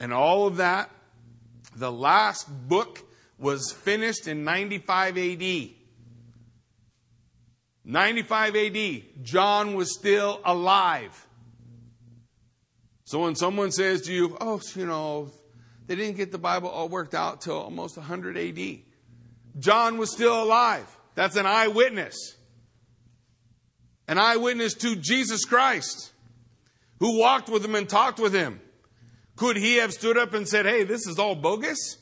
And 0.00 0.12
all 0.12 0.48
of 0.48 0.56
that, 0.56 0.90
the 1.76 1.90
last 1.90 2.48
book 2.68 3.00
was 3.38 3.72
finished 3.72 4.28
in 4.28 4.44
95 4.44 5.16
AD. 5.18 5.70
95 7.84 8.56
AD, 8.56 9.02
John 9.22 9.74
was 9.74 9.94
still 9.98 10.40
alive. 10.44 11.26
So 13.04 13.22
when 13.22 13.34
someone 13.34 13.72
says 13.72 14.02
to 14.02 14.12
you, 14.12 14.36
oh, 14.40 14.60
you 14.76 14.86
know, 14.86 15.30
they 15.86 15.96
didn't 15.96 16.16
get 16.16 16.30
the 16.30 16.38
Bible 16.38 16.68
all 16.68 16.88
worked 16.88 17.14
out 17.14 17.40
till 17.40 17.58
almost 17.58 17.96
100 17.96 18.36
AD. 18.36 18.78
John 19.58 19.98
was 19.98 20.12
still 20.12 20.42
alive. 20.42 20.86
That's 21.16 21.36
an 21.36 21.46
eyewitness. 21.46 22.36
An 24.06 24.18
eyewitness 24.18 24.74
to 24.74 24.94
Jesus 24.94 25.44
Christ 25.44 26.12
who 27.00 27.18
walked 27.18 27.48
with 27.48 27.64
him 27.64 27.74
and 27.74 27.88
talked 27.88 28.20
with 28.20 28.32
him. 28.32 28.60
Could 29.36 29.56
he 29.56 29.76
have 29.76 29.92
stood 29.92 30.18
up 30.18 30.34
and 30.34 30.48
said, 30.48 30.66
hey, 30.66 30.84
this 30.84 31.06
is 31.06 31.18
all 31.18 31.34
bogus? 31.34 31.96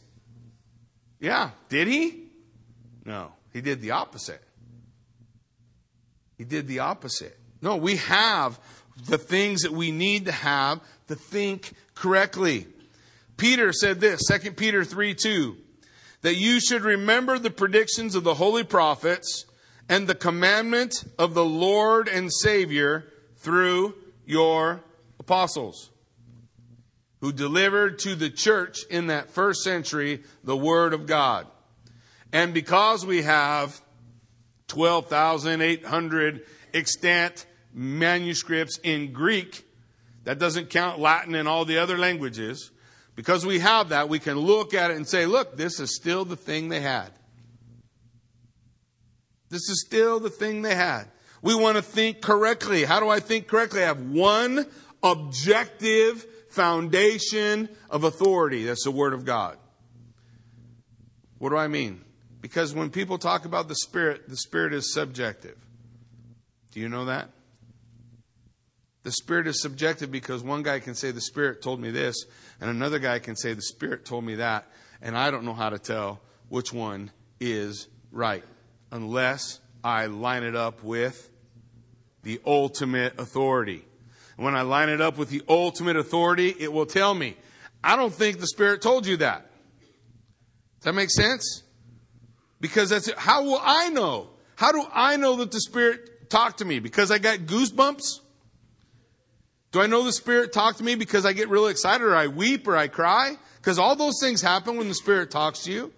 Yeah. 1.20 1.50
Did 1.68 1.88
he? 1.88 2.24
No. 3.04 3.32
He 3.52 3.60
did 3.60 3.80
the 3.80 3.92
opposite. 3.92 4.42
He 6.36 6.44
did 6.44 6.68
the 6.68 6.80
opposite. 6.80 7.38
No, 7.60 7.76
we 7.76 7.96
have 7.96 8.58
the 9.06 9.18
things 9.18 9.62
that 9.62 9.72
we 9.72 9.90
need 9.90 10.26
to 10.26 10.32
have 10.32 10.80
to 11.08 11.16
think 11.16 11.72
correctly. 11.94 12.66
Peter 13.36 13.72
said 13.72 14.00
this, 14.00 14.20
2 14.28 14.52
Peter 14.52 14.84
3 14.84 15.14
2, 15.14 15.56
that 16.22 16.34
you 16.34 16.60
should 16.60 16.82
remember 16.82 17.38
the 17.38 17.50
predictions 17.50 18.14
of 18.14 18.24
the 18.24 18.34
holy 18.34 18.64
prophets 18.64 19.46
and 19.88 20.06
the 20.06 20.14
commandment 20.14 21.04
of 21.18 21.34
the 21.34 21.44
Lord 21.44 22.08
and 22.08 22.32
Savior 22.32 23.06
through 23.36 23.94
your 24.26 24.80
apostles 25.18 25.90
who 27.20 27.32
delivered 27.32 27.98
to 28.00 28.14
the 28.14 28.30
church 28.30 28.84
in 28.90 29.08
that 29.08 29.30
first 29.30 29.62
century 29.62 30.22
the 30.44 30.56
Word 30.56 30.92
of 30.92 31.06
God. 31.06 31.46
And 32.32 32.54
because 32.54 33.04
we 33.04 33.22
have 33.22 33.80
12,800 34.68 36.46
extant 36.74 37.46
manuscripts 37.72 38.78
in 38.82 39.12
Greek, 39.12 39.64
that 40.24 40.38
doesn't 40.38 40.70
count 40.70 40.98
Latin 40.98 41.34
and 41.34 41.48
all 41.48 41.64
the 41.64 41.78
other 41.78 41.98
languages. 41.98 42.70
Because 43.16 43.44
we 43.44 43.58
have 43.58 43.88
that, 43.88 44.08
we 44.08 44.20
can 44.20 44.38
look 44.38 44.74
at 44.74 44.90
it 44.90 44.96
and 44.96 45.08
say, 45.08 45.26
look, 45.26 45.56
this 45.56 45.80
is 45.80 45.96
still 45.96 46.24
the 46.24 46.36
thing 46.36 46.68
they 46.68 46.80
had. 46.80 47.10
This 49.48 49.68
is 49.68 49.82
still 49.84 50.20
the 50.20 50.30
thing 50.30 50.62
they 50.62 50.74
had. 50.74 51.04
We 51.42 51.54
want 51.54 51.76
to 51.76 51.82
think 51.82 52.20
correctly. 52.20 52.84
How 52.84 53.00
do 53.00 53.08
I 53.08 53.20
think 53.20 53.48
correctly? 53.48 53.82
I 53.82 53.86
have 53.86 54.02
one 54.02 54.66
objective 55.02 56.26
foundation 56.58 57.68
of 57.88 58.02
authority. 58.02 58.64
That's 58.64 58.82
the 58.82 58.90
Word 58.90 59.14
of 59.14 59.24
God. 59.24 59.56
What 61.38 61.50
do 61.50 61.56
I 61.56 61.68
mean? 61.68 62.00
Because 62.40 62.74
when 62.74 62.90
people 62.90 63.16
talk 63.16 63.44
about 63.44 63.68
the 63.68 63.76
Spirit, 63.76 64.28
the 64.28 64.36
Spirit 64.36 64.72
is 64.72 64.92
subjective. 64.92 65.56
Do 66.72 66.80
you 66.80 66.88
know 66.88 67.04
that? 67.04 67.30
The 69.04 69.12
Spirit 69.12 69.46
is 69.46 69.62
subjective 69.62 70.10
because 70.10 70.42
one 70.42 70.64
guy 70.64 70.80
can 70.80 70.96
say, 70.96 71.12
The 71.12 71.20
Spirit 71.20 71.62
told 71.62 71.80
me 71.80 71.92
this, 71.92 72.16
and 72.60 72.68
another 72.68 72.98
guy 72.98 73.20
can 73.20 73.36
say, 73.36 73.54
The 73.54 73.62
Spirit 73.62 74.04
told 74.04 74.24
me 74.24 74.34
that, 74.34 74.66
and 75.00 75.16
I 75.16 75.30
don't 75.30 75.44
know 75.44 75.54
how 75.54 75.70
to 75.70 75.78
tell 75.78 76.20
which 76.48 76.72
one 76.72 77.12
is 77.38 77.86
right 78.10 78.44
unless 78.90 79.60
I 79.84 80.06
line 80.06 80.42
it 80.42 80.56
up 80.56 80.82
with 80.82 81.30
the 82.24 82.40
ultimate 82.44 83.18
authority. 83.20 83.84
When 84.38 84.54
I 84.54 84.62
line 84.62 84.88
it 84.88 85.00
up 85.00 85.18
with 85.18 85.30
the 85.30 85.42
ultimate 85.48 85.96
authority, 85.96 86.54
it 86.60 86.72
will 86.72 86.86
tell 86.86 87.12
me, 87.12 87.36
I 87.82 87.96
don't 87.96 88.14
think 88.14 88.38
the 88.38 88.46
Spirit 88.46 88.80
told 88.80 89.04
you 89.04 89.16
that. 89.16 89.50
Does 90.78 90.84
that 90.84 90.92
make 90.92 91.10
sense? 91.10 91.64
Because 92.60 92.88
that's. 92.90 93.12
How 93.16 93.42
will 93.42 93.60
I 93.60 93.88
know? 93.88 94.30
How 94.54 94.70
do 94.70 94.84
I 94.92 95.16
know 95.16 95.34
that 95.36 95.50
the 95.50 95.60
Spirit 95.60 96.30
talked 96.30 96.58
to 96.58 96.64
me? 96.64 96.78
Because 96.78 97.10
I 97.10 97.18
got 97.18 97.40
goosebumps? 97.40 98.20
Do 99.72 99.80
I 99.80 99.88
know 99.88 100.04
the 100.04 100.12
Spirit 100.12 100.52
talked 100.52 100.78
to 100.78 100.84
me 100.84 100.94
because 100.94 101.26
I 101.26 101.32
get 101.32 101.48
really 101.48 101.72
excited 101.72 102.04
or 102.04 102.14
I 102.14 102.28
weep 102.28 102.68
or 102.68 102.76
I 102.76 102.86
cry? 102.86 103.36
Because 103.56 103.80
all 103.80 103.96
those 103.96 104.20
things 104.22 104.40
happen 104.40 104.76
when 104.76 104.86
the 104.86 104.94
Spirit 104.94 105.32
talks 105.32 105.64
to 105.64 105.72
you. 105.72 105.92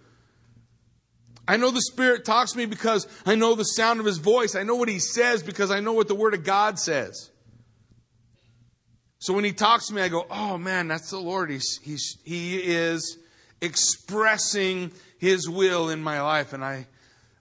I 1.47 1.59
know 1.59 1.71
the 1.71 1.83
Spirit 1.83 2.25
talks 2.25 2.53
to 2.53 2.59
me 2.59 2.65
because 2.65 3.07
I 3.27 3.35
know 3.35 3.55
the 3.55 3.65
sound 3.65 4.01
of 4.01 4.07
His 4.07 4.17
voice. 4.17 4.55
I 4.55 4.63
know 4.63 4.77
what 4.77 4.89
He 4.89 4.99
says 4.99 5.43
because 5.43 5.71
I 5.71 5.81
know 5.81 5.93
what 5.93 6.09
the 6.09 6.15
Word 6.15 6.33
of 6.33 6.43
God 6.43 6.79
says. 6.79 7.30
So 9.21 9.35
when 9.35 9.45
he 9.45 9.53
talks 9.53 9.89
to 9.89 9.95
me, 9.95 10.01
I 10.01 10.09
go, 10.09 10.27
oh 10.31 10.57
man, 10.57 10.89
that's 10.89 11.11
the 11.11 11.19
Lord. 11.19 11.51
He's, 11.51 11.79
he's, 11.83 12.17
he 12.25 12.57
is 12.57 13.19
expressing 13.61 14.93
his 15.19 15.47
will 15.47 15.91
in 15.91 16.03
my 16.03 16.23
life. 16.23 16.55
And 16.55 16.65
I, 16.65 16.87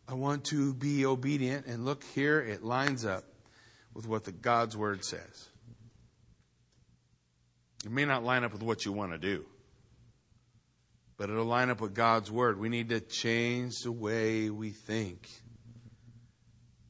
I 0.05 0.15
want 0.15 0.43
to 0.45 0.73
be 0.73 1.05
obedient. 1.05 1.67
And 1.67 1.85
look 1.85 2.03
here, 2.03 2.41
it 2.41 2.65
lines 2.65 3.05
up 3.05 3.23
with 3.93 4.05
what 4.05 4.25
the 4.25 4.33
God's 4.33 4.75
word 4.75 5.05
says. 5.05 5.47
It 7.85 7.91
may 7.91 8.03
not 8.03 8.25
line 8.25 8.43
up 8.43 8.51
with 8.51 8.61
what 8.61 8.83
you 8.83 8.91
want 8.91 9.13
to 9.13 9.17
do, 9.17 9.45
but 11.15 11.29
it'll 11.29 11.45
line 11.45 11.69
up 11.69 11.79
with 11.79 11.93
God's 11.93 12.29
word. 12.29 12.59
We 12.59 12.67
need 12.67 12.89
to 12.89 12.99
change 12.99 13.83
the 13.83 13.91
way 13.93 14.49
we 14.49 14.71
think. 14.71 15.29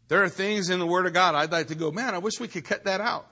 There 0.07 0.23
are 0.23 0.29
things 0.29 0.71
in 0.71 0.79
the 0.79 0.87
Word 0.87 1.05
of 1.05 1.13
God 1.13 1.35
I'd 1.35 1.51
like 1.51 1.67
to 1.67 1.75
go, 1.75 1.91
man, 1.91 2.15
I 2.15 2.17
wish 2.17 2.39
we 2.39 2.47
could 2.47 2.65
cut 2.65 2.85
that 2.85 3.01
out. 3.01 3.28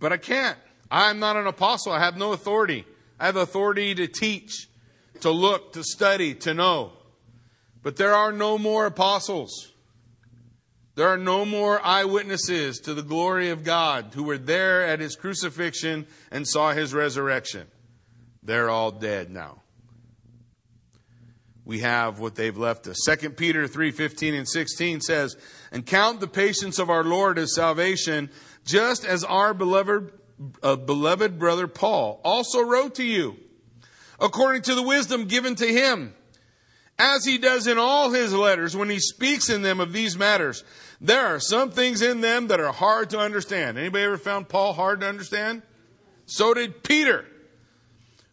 But 0.00 0.12
I 0.12 0.16
can't. 0.16 0.58
I'm 0.90 1.20
not 1.20 1.36
an 1.36 1.46
apostle. 1.46 1.92
I 1.92 2.00
have 2.00 2.16
no 2.16 2.32
authority. 2.32 2.84
I 3.20 3.26
have 3.26 3.36
authority 3.36 3.94
to 3.94 4.08
teach, 4.08 4.68
to 5.20 5.30
look, 5.30 5.74
to 5.74 5.84
study, 5.84 6.34
to 6.36 6.54
know. 6.54 6.92
But 7.82 7.96
there 7.96 8.14
are 8.14 8.32
no 8.32 8.58
more 8.58 8.86
apostles. 8.86 9.72
There 10.96 11.08
are 11.08 11.18
no 11.18 11.44
more 11.44 11.80
eyewitnesses 11.84 12.78
to 12.80 12.94
the 12.94 13.02
glory 13.02 13.50
of 13.50 13.62
God 13.62 14.12
who 14.14 14.24
were 14.24 14.38
there 14.38 14.84
at 14.84 15.00
his 15.00 15.16
crucifixion 15.16 16.06
and 16.30 16.48
saw 16.48 16.72
his 16.72 16.92
resurrection. 16.92 17.68
They're 18.42 18.70
all 18.70 18.90
dead 18.90 19.30
now. 19.30 19.62
We 21.64 21.80
have 21.80 22.18
what 22.18 22.34
they've 22.34 22.56
left 22.56 22.88
us. 22.88 22.96
2 23.04 23.36
Peter 23.36 23.68
3:15 23.68 24.34
and 24.34 24.48
16 24.48 25.00
says, 25.00 25.36
"And 25.70 25.86
count 25.86 26.20
the 26.20 26.26
patience 26.26 26.78
of 26.78 26.90
our 26.90 27.04
Lord 27.04 27.38
as 27.38 27.54
salvation, 27.54 28.30
just 28.70 29.04
as 29.04 29.24
our 29.24 29.52
beloved, 29.54 30.12
uh, 30.62 30.76
beloved 30.76 31.38
brother 31.38 31.66
Paul 31.66 32.20
also 32.24 32.60
wrote 32.60 32.96
to 32.96 33.04
you, 33.04 33.36
according 34.20 34.62
to 34.62 34.74
the 34.74 34.82
wisdom 34.82 35.26
given 35.26 35.54
to 35.56 35.66
him, 35.66 36.14
as 36.98 37.24
he 37.24 37.38
does 37.38 37.66
in 37.66 37.78
all 37.78 38.10
his 38.10 38.32
letters 38.32 38.76
when 38.76 38.90
he 38.90 38.98
speaks 38.98 39.48
in 39.48 39.62
them 39.62 39.80
of 39.80 39.92
these 39.92 40.16
matters. 40.16 40.64
There 41.00 41.26
are 41.26 41.40
some 41.40 41.70
things 41.70 42.02
in 42.02 42.20
them 42.20 42.48
that 42.48 42.60
are 42.60 42.72
hard 42.72 43.10
to 43.10 43.18
understand. 43.18 43.78
Anybody 43.78 44.04
ever 44.04 44.18
found 44.18 44.48
Paul 44.48 44.74
hard 44.74 45.00
to 45.00 45.08
understand? 45.08 45.62
So 46.26 46.52
did 46.52 46.82
Peter. 46.82 47.24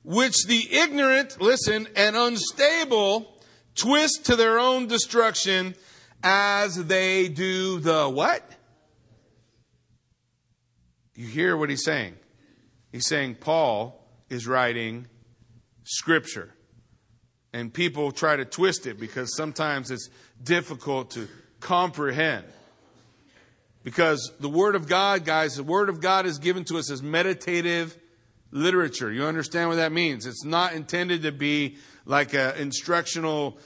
Which 0.04 0.46
the 0.46 0.68
ignorant, 0.72 1.42
listen, 1.42 1.88
and 1.96 2.16
unstable 2.16 3.34
twist 3.76 4.26
to 4.26 4.36
their 4.36 4.60
own 4.60 4.88
destruction 4.88 5.76
as 6.24 6.76
they 6.76 7.30
do 7.30 7.80
the 7.80 8.10
what? 8.10 8.44
You 11.18 11.26
hear 11.26 11.58
what 11.58 11.72
he's 11.72 11.84
saying? 11.84 12.14
He's 12.92 13.08
saying 13.08 13.36
Paul 13.42 14.08
is 14.30 14.48
writing 14.48 15.08
scripture. 15.84 16.54
And 17.52 17.74
people 17.74 18.12
try 18.12 18.36
to 18.36 18.46
twist 18.46 18.86
it 18.86 19.00
because 19.00 19.36
sometimes 19.36 19.90
it's 19.90 20.10
difficult 20.44 21.12
to 21.12 21.28
comprehend. 21.60 22.46
Because 23.84 24.32
the 24.40 24.48
Word 24.48 24.76
of 24.76 24.88
God, 24.88 25.26
guys, 25.26 25.56
the 25.56 25.64
Word 25.64 25.90
of 25.90 26.02
God 26.02 26.28
is 26.28 26.38
given 26.38 26.64
to 26.66 26.78
us 26.78 26.92
as 26.92 27.02
meditative 27.02 27.98
literature. 28.52 29.12
You 29.12 29.26
understand 29.26 29.70
what 29.70 29.78
that 29.78 29.92
means? 29.92 30.28
It's 30.28 30.46
not 30.46 30.74
intended 30.74 31.24
to 31.24 31.32
be 31.32 31.78
like 32.06 32.36
an 32.36 32.58
instructional 32.58 33.58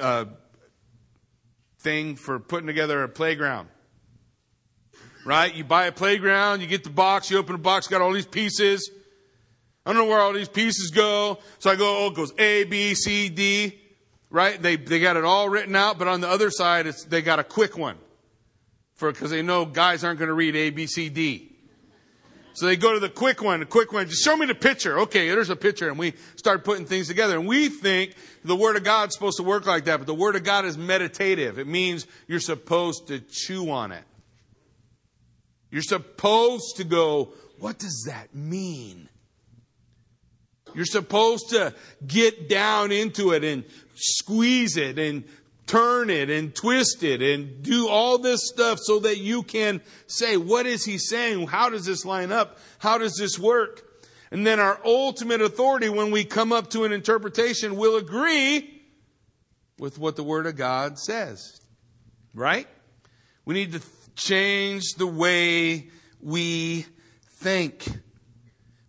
uh, 0.00 0.24
thing 1.78 2.16
for 2.16 2.40
putting 2.40 2.66
together 2.66 3.04
a 3.04 3.08
playground. 3.08 3.68
Right? 5.24 5.54
You 5.54 5.64
buy 5.64 5.86
a 5.86 5.92
playground, 5.92 6.60
you 6.60 6.66
get 6.66 6.84
the 6.84 6.90
box, 6.90 7.30
you 7.30 7.38
open 7.38 7.52
the 7.52 7.62
box, 7.62 7.86
got 7.86 8.00
all 8.00 8.12
these 8.12 8.26
pieces. 8.26 8.90
I 9.84 9.92
don't 9.92 10.02
know 10.02 10.08
where 10.08 10.20
all 10.20 10.32
these 10.32 10.48
pieces 10.48 10.90
go. 10.90 11.38
So 11.58 11.70
I 11.70 11.76
go, 11.76 12.04
oh, 12.04 12.06
it 12.08 12.14
goes 12.14 12.32
A, 12.38 12.64
B, 12.64 12.94
C, 12.94 13.28
D. 13.28 13.78
Right? 14.30 14.60
They, 14.60 14.76
they 14.76 14.98
got 15.00 15.16
it 15.16 15.24
all 15.24 15.48
written 15.48 15.76
out, 15.76 15.98
but 15.98 16.08
on 16.08 16.20
the 16.20 16.28
other 16.28 16.50
side, 16.50 16.86
it's, 16.86 17.04
they 17.04 17.22
got 17.22 17.38
a 17.38 17.44
quick 17.44 17.76
one. 17.76 17.98
For, 18.94 19.12
cause 19.12 19.30
they 19.30 19.42
know 19.42 19.64
guys 19.64 20.04
aren't 20.04 20.18
going 20.18 20.28
to 20.28 20.34
read 20.34 20.56
A, 20.56 20.70
B, 20.70 20.86
C, 20.86 21.08
D. 21.08 21.52
So 22.54 22.66
they 22.66 22.76
go 22.76 22.92
to 22.92 23.00
the 23.00 23.08
quick 23.08 23.42
one, 23.42 23.60
the 23.60 23.66
quick 23.66 23.92
one. 23.92 24.08
Just 24.08 24.24
show 24.24 24.36
me 24.36 24.46
the 24.46 24.54
picture. 24.54 25.00
Okay, 25.00 25.28
there's 25.28 25.50
a 25.50 25.56
picture. 25.56 25.88
And 25.88 25.98
we 25.98 26.12
start 26.36 26.64
putting 26.64 26.84
things 26.84 27.08
together. 27.08 27.38
And 27.38 27.48
we 27.48 27.68
think 27.68 28.14
the 28.44 28.56
Word 28.56 28.76
of 28.76 28.84
God's 28.84 29.14
supposed 29.14 29.38
to 29.38 29.42
work 29.42 29.66
like 29.66 29.86
that. 29.86 29.98
But 29.98 30.06
the 30.06 30.14
Word 30.14 30.36
of 30.36 30.44
God 30.44 30.66
is 30.66 30.76
meditative. 30.76 31.58
It 31.58 31.66
means 31.66 32.06
you're 32.28 32.40
supposed 32.40 33.08
to 33.08 33.20
chew 33.20 33.70
on 33.70 33.92
it. 33.92 34.04
You're 35.72 35.82
supposed 35.82 36.76
to 36.76 36.84
go, 36.84 37.32
what 37.58 37.78
does 37.78 38.04
that 38.06 38.34
mean? 38.34 39.08
You're 40.74 40.84
supposed 40.84 41.48
to 41.50 41.74
get 42.06 42.48
down 42.48 42.92
into 42.92 43.32
it 43.32 43.42
and 43.42 43.64
squeeze 43.94 44.76
it 44.76 44.98
and 44.98 45.24
turn 45.66 46.10
it 46.10 46.28
and 46.28 46.54
twist 46.54 47.02
it 47.02 47.22
and 47.22 47.62
do 47.62 47.88
all 47.88 48.18
this 48.18 48.40
stuff 48.52 48.80
so 48.82 49.00
that 49.00 49.18
you 49.18 49.42
can 49.42 49.80
say, 50.06 50.36
what 50.36 50.66
is 50.66 50.84
he 50.84 50.98
saying? 50.98 51.46
How 51.46 51.70
does 51.70 51.86
this 51.86 52.04
line 52.04 52.32
up? 52.32 52.58
How 52.78 52.98
does 52.98 53.16
this 53.18 53.38
work? 53.38 53.82
And 54.30 54.46
then 54.46 54.60
our 54.60 54.78
ultimate 54.84 55.40
authority, 55.40 55.88
when 55.88 56.10
we 56.10 56.24
come 56.24 56.52
up 56.52 56.68
to 56.70 56.84
an 56.84 56.92
interpretation, 56.92 57.76
will 57.76 57.96
agree 57.96 58.82
with 59.78 59.98
what 59.98 60.16
the 60.16 60.22
Word 60.22 60.46
of 60.46 60.56
God 60.56 60.98
says. 60.98 61.60
Right? 62.34 62.68
We 63.46 63.54
need 63.54 63.72
to 63.72 63.80
change 64.14 64.94
the 64.96 65.06
way 65.06 65.88
we 66.20 66.86
think. 67.26 67.86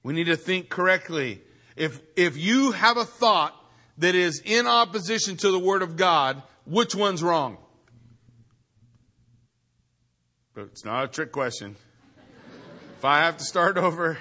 We 0.04 0.14
need 0.14 0.26
to 0.26 0.36
think 0.36 0.70
correctly. 0.70 1.42
If, 1.76 2.00
if 2.16 2.38
you 2.38 2.72
have 2.72 2.98
a 2.98 3.06
thought 3.06 3.56
that 3.98 4.16
is 4.16 4.42
in 4.44 4.68
opposition 4.68 5.38
to 5.38 5.52
the 5.52 5.60
Word 5.60 5.82
of 5.82 5.96
God, 5.98 6.44
which 6.66 6.94
one's 6.96 7.24
wrong? 7.24 7.58
But 10.54 10.66
it's 10.66 10.86
not 10.86 11.06
a 11.06 11.08
trick 11.08 11.32
question. 11.32 11.76
If 12.98 13.06
I 13.06 13.22
have 13.22 13.38
to 13.38 13.44
start 13.44 13.78
over, 13.78 14.18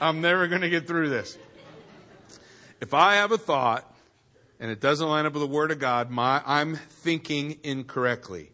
I'm 0.00 0.20
never 0.20 0.48
going 0.48 0.62
to 0.62 0.70
get 0.70 0.86
through 0.86 1.10
this. 1.10 1.36
If 2.80 2.94
I 2.94 3.16
have 3.16 3.32
a 3.32 3.38
thought 3.38 3.84
and 4.60 4.70
it 4.70 4.80
doesn't 4.80 5.06
line 5.06 5.26
up 5.26 5.34
with 5.34 5.42
the 5.42 5.48
Word 5.48 5.70
of 5.70 5.78
God, 5.78 6.10
my, 6.10 6.42
I'm 6.46 6.76
thinking 6.76 7.58
incorrectly. 7.62 8.52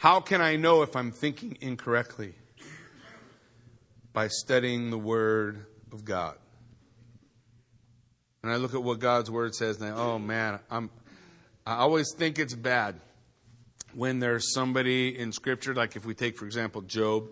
How 0.00 0.20
can 0.20 0.40
I 0.40 0.56
know 0.56 0.80
if 0.80 0.96
I'm 0.96 1.12
thinking 1.12 1.58
incorrectly? 1.60 2.32
By 4.14 4.28
studying 4.28 4.88
the 4.88 4.96
Word 4.96 5.66
of 5.92 6.06
God. 6.06 6.36
And 8.42 8.50
I 8.50 8.56
look 8.56 8.72
at 8.72 8.82
what 8.82 8.98
God's 8.98 9.30
Word 9.30 9.54
says 9.54 9.78
and 9.78 9.90
I, 9.90 9.92
oh 9.94 10.18
man, 10.18 10.58
I'm, 10.70 10.88
I 11.66 11.74
always 11.74 12.14
think 12.16 12.38
it's 12.38 12.54
bad 12.54 12.98
when 13.92 14.20
there's 14.20 14.54
somebody 14.54 15.18
in 15.18 15.32
Scripture, 15.32 15.74
like 15.74 15.96
if 15.96 16.06
we 16.06 16.14
take, 16.14 16.38
for 16.38 16.46
example, 16.46 16.80
Job, 16.80 17.28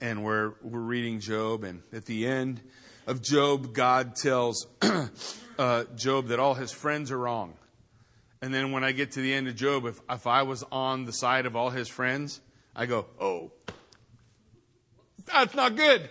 and 0.00 0.22
we're, 0.22 0.52
we're 0.62 0.78
reading 0.78 1.18
Job, 1.18 1.64
and 1.64 1.82
at 1.92 2.04
the 2.04 2.28
end 2.28 2.60
of 3.08 3.20
Job, 3.20 3.74
God 3.74 4.14
tells 4.14 4.68
uh, 5.58 5.84
Job 5.96 6.28
that 6.28 6.38
all 6.38 6.54
his 6.54 6.70
friends 6.70 7.10
are 7.10 7.18
wrong. 7.18 7.54
And 8.42 8.52
then 8.52 8.72
when 8.72 8.84
I 8.84 8.92
get 8.92 9.12
to 9.12 9.20
the 9.20 9.32
end 9.32 9.48
of 9.48 9.56
Job, 9.56 9.86
if, 9.86 10.00
if 10.10 10.26
I 10.26 10.42
was 10.42 10.62
on 10.70 11.04
the 11.04 11.12
side 11.12 11.46
of 11.46 11.56
all 11.56 11.70
his 11.70 11.88
friends, 11.88 12.40
I 12.74 12.86
go, 12.86 13.06
oh, 13.20 13.52
that's 15.24 15.54
not 15.54 15.76
good. 15.76 16.08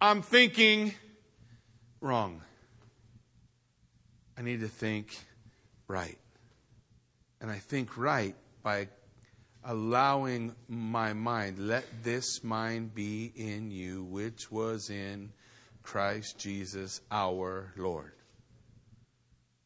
I'm 0.00 0.22
thinking 0.22 0.94
wrong. 2.00 2.42
I 4.38 4.42
need 4.42 4.60
to 4.60 4.68
think 4.68 5.16
right. 5.88 6.18
And 7.40 7.50
I 7.50 7.58
think 7.58 7.96
right 7.96 8.34
by 8.62 8.88
allowing 9.64 10.54
my 10.68 11.12
mind, 11.12 11.58
let 11.58 11.84
this 12.02 12.42
mind 12.44 12.94
be 12.94 13.32
in 13.34 13.70
you, 13.70 14.04
which 14.04 14.50
was 14.50 14.90
in 14.90 15.32
Christ 15.82 16.38
Jesus 16.38 17.00
our 17.10 17.72
Lord. 17.76 18.15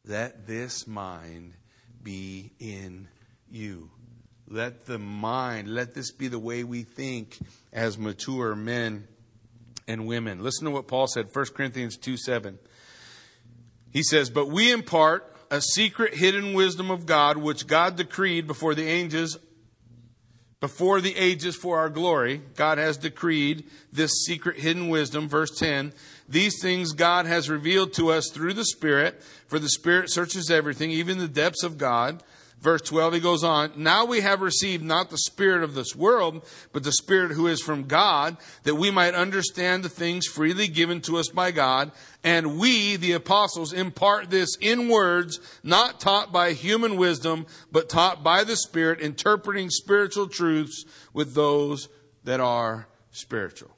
Let 0.05 0.47
this 0.47 0.87
mind 0.87 1.53
be 2.03 2.51
in 2.59 3.07
you. 3.49 3.91
Let 4.47 4.85
the 4.85 4.99
mind, 4.99 5.69
let 5.69 5.93
this 5.93 6.11
be 6.11 6.27
the 6.27 6.39
way 6.39 6.63
we 6.63 6.83
think 6.83 7.37
as 7.71 7.97
mature 7.97 8.55
men 8.55 9.07
and 9.87 10.07
women. 10.07 10.43
Listen 10.43 10.65
to 10.65 10.71
what 10.71 10.87
Paul 10.87 11.07
said, 11.07 11.27
1 11.31 11.45
Corinthians 11.55 11.97
2 11.97 12.17
7. 12.17 12.57
He 13.91 14.03
says, 14.03 14.29
But 14.29 14.47
we 14.47 14.71
impart 14.71 15.35
a 15.51 15.61
secret 15.61 16.15
hidden 16.15 16.53
wisdom 16.53 16.89
of 16.89 17.05
God, 17.05 17.37
which 17.37 17.67
God 17.67 17.97
decreed 17.97 18.47
before 18.47 18.73
the 18.73 18.87
ages, 18.87 19.37
before 20.59 21.01
the 21.01 21.15
ages 21.15 21.55
for 21.55 21.77
our 21.77 21.89
glory. 21.89 22.41
God 22.55 22.77
has 22.77 22.97
decreed 22.97 23.65
this 23.91 24.23
secret 24.25 24.57
hidden 24.57 24.89
wisdom. 24.89 25.27
Verse 25.27 25.51
10. 25.57 25.93
These 26.31 26.61
things 26.61 26.93
God 26.93 27.25
has 27.25 27.49
revealed 27.49 27.93
to 27.93 28.11
us 28.11 28.29
through 28.31 28.53
the 28.53 28.65
Spirit, 28.65 29.21
for 29.47 29.59
the 29.59 29.69
Spirit 29.69 30.09
searches 30.09 30.49
everything, 30.49 30.89
even 30.89 31.17
the 31.17 31.27
depths 31.27 31.63
of 31.63 31.77
God. 31.77 32.23
Verse 32.61 32.81
12, 32.83 33.15
he 33.15 33.19
goes 33.19 33.43
on, 33.43 33.71
Now 33.75 34.05
we 34.05 34.21
have 34.21 34.39
received 34.39 34.83
not 34.83 35.09
the 35.09 35.17
Spirit 35.17 35.61
of 35.61 35.73
this 35.73 35.93
world, 35.93 36.45
but 36.71 36.83
the 36.83 36.91
Spirit 36.93 37.31
who 37.31 37.47
is 37.47 37.59
from 37.59 37.83
God, 37.83 38.37
that 38.63 38.75
we 38.75 38.91
might 38.91 39.13
understand 39.13 39.83
the 39.83 39.89
things 39.89 40.25
freely 40.25 40.67
given 40.67 41.01
to 41.01 41.17
us 41.17 41.27
by 41.27 41.51
God. 41.51 41.91
And 42.23 42.59
we, 42.59 42.95
the 42.95 43.13
apostles, 43.13 43.73
impart 43.73 44.29
this 44.29 44.55
in 44.61 44.87
words, 44.87 45.39
not 45.63 45.99
taught 45.99 46.31
by 46.31 46.53
human 46.53 46.95
wisdom, 46.95 47.45
but 47.71 47.89
taught 47.89 48.23
by 48.23 48.45
the 48.45 48.55
Spirit, 48.55 49.01
interpreting 49.01 49.69
spiritual 49.69 50.27
truths 50.27 50.85
with 51.13 51.33
those 51.33 51.89
that 52.23 52.39
are 52.39 52.87
spiritual. 53.09 53.71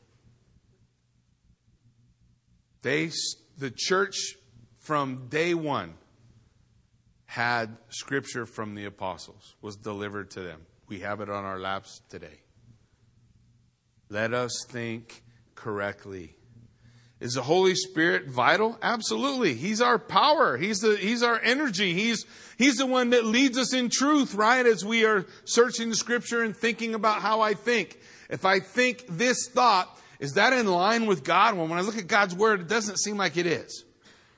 They, 2.84 3.10
the 3.58 3.72
church 3.76 4.36
from 4.82 5.28
day 5.30 5.54
one 5.54 5.96
had 7.26 7.78
scripture 7.90 8.46
from 8.46 8.76
the 8.76 8.86
apostles, 8.86 9.56
was 9.62 9.76
delivered 9.76 10.30
to 10.32 10.42
them. 10.42 10.62
We 10.88 11.00
have 11.00 11.22
it 11.22 11.30
on 11.30 11.46
our 11.46 11.60
laps 11.60 12.02
today. 12.10 12.42
Let 14.10 14.34
us 14.34 14.66
think 14.70 15.24
correctly. 15.56 16.36
Is 17.20 17.36
the 17.36 17.42
Holy 17.42 17.74
Spirit 17.74 18.28
vital? 18.28 18.78
Absolutely. 18.82 19.54
He's 19.54 19.82
our 19.82 19.98
power. 19.98 20.58
He's 20.58 20.80
the, 20.80 20.98
he's 20.98 21.24
our 21.24 21.40
energy. 21.42 21.94
He's, 21.94 22.26
he's 22.58 22.76
the 22.76 22.86
one 22.86 23.12
that 23.12 23.24
leads 23.24 23.58
us 23.58 23.74
in 23.74 23.90
truth, 23.90 24.36
right? 24.36 24.66
As 24.66 24.84
we 24.84 25.06
are 25.06 25.26
searching 25.46 25.90
the 25.90 25.96
scripture 25.96 26.44
and 26.44 26.56
thinking 26.56 26.94
about 26.94 27.22
how 27.22 27.40
I 27.40 27.54
think. 27.54 27.98
If 28.30 28.44
I 28.44 28.60
think 28.60 29.06
this 29.08 29.48
thought, 29.48 29.98
is 30.24 30.36
that 30.36 30.54
in 30.54 30.68
line 30.68 31.06
with 31.06 31.26
God? 31.26 31.58
Well, 31.58 31.68
when 31.68 31.78
I 31.78 31.82
look 31.82 31.98
at 31.98 32.08
God's 32.08 32.34
word, 32.34 32.62
it 32.62 32.70
doesn't 32.70 32.98
seem 32.98 33.18
like 33.18 33.36
it 33.36 33.46
is. 33.46 33.84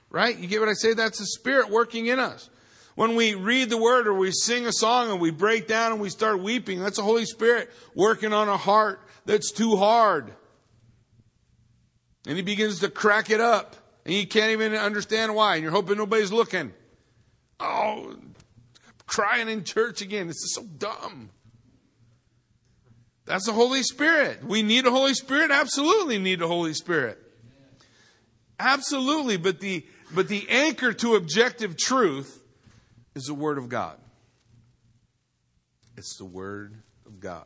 Right? 0.10 0.36
You 0.36 0.48
get 0.48 0.60
what 0.60 0.68
I 0.68 0.74
say? 0.74 0.96
That's 0.96 1.20
the 1.20 1.28
Spirit 1.28 1.70
working 1.70 2.08
in 2.08 2.20
us. 2.20 2.50
When 2.96 3.16
we 3.16 3.36
read 3.36 3.70
the 3.70 3.78
word 3.78 4.08
or 4.08 4.16
we 4.16 4.32
sing 4.32 4.66
a 4.66 4.72
song 4.72 5.12
and 5.12 5.22
we 5.22 5.30
break 5.30 5.68
down 5.68 5.92
and 5.92 6.02
we 6.02 6.10
start 6.10 6.42
weeping, 6.42 6.80
that's 6.80 6.98
the 6.98 7.04
Holy 7.04 7.26
Spirit 7.26 7.70
working 7.94 8.34
on 8.34 8.50
a 8.50 8.58
heart 8.58 9.00
that's 9.28 9.52
too 9.52 9.76
hard. 9.76 10.34
And 12.26 12.36
he 12.36 12.42
begins 12.42 12.80
to 12.80 12.90
crack 12.90 13.30
it 13.30 13.40
up. 13.40 13.76
And 14.06 14.16
you 14.16 14.26
can't 14.26 14.54
even 14.54 14.74
understand 14.74 15.36
why. 15.36 15.54
And 15.54 15.62
you're 15.62 15.72
hoping 15.72 15.98
nobody's 15.98 16.32
looking. 16.32 16.74
Oh, 17.60 18.16
crying 19.06 19.50
in 19.50 19.64
church 19.64 20.02
again. 20.02 20.26
This 20.26 20.38
is 20.38 20.56
so 20.56 20.64
dumb. 20.64 21.30
That's 23.26 23.46
the 23.46 23.54
Holy 23.54 23.82
Spirit. 23.82 24.44
We 24.44 24.62
need 24.62 24.86
a 24.86 24.92
Holy 24.92 25.14
Spirit? 25.14 25.52
Absolutely 25.52 26.20
need 26.20 26.42
a 26.42 26.48
Holy 26.48 26.74
Spirit. 26.74 27.18
Absolutely. 28.60 29.38
But 29.38 29.60
the, 29.60 29.86
but 30.14 30.28
the 30.28 30.48
anchor 30.50 30.94
to 30.94 31.16
objective 31.16 31.76
truth 31.78 32.44
is 33.16 33.24
the 33.24 33.34
Word 33.34 33.58
of 33.58 33.68
God. 33.68 33.98
It's 35.98 36.18
the 36.18 36.26
Word 36.26 36.76
of 37.06 37.20
God. 37.20 37.46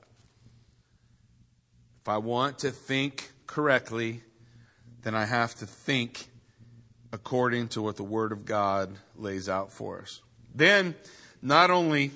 If 2.01 2.09
I 2.09 2.17
want 2.17 2.59
to 2.59 2.71
think 2.71 3.31
correctly, 3.47 4.21
then 5.03 5.15
I 5.15 5.25
have 5.25 5.55
to 5.55 5.65
think 5.65 6.27
according 7.13 7.69
to 7.69 7.81
what 7.81 7.95
the 7.95 8.03
Word 8.03 8.31
of 8.31 8.45
God 8.45 8.95
lays 9.15 9.47
out 9.47 9.71
for 9.71 10.01
us. 10.01 10.21
Then, 10.53 10.95
not 11.41 11.71
only 11.71 12.11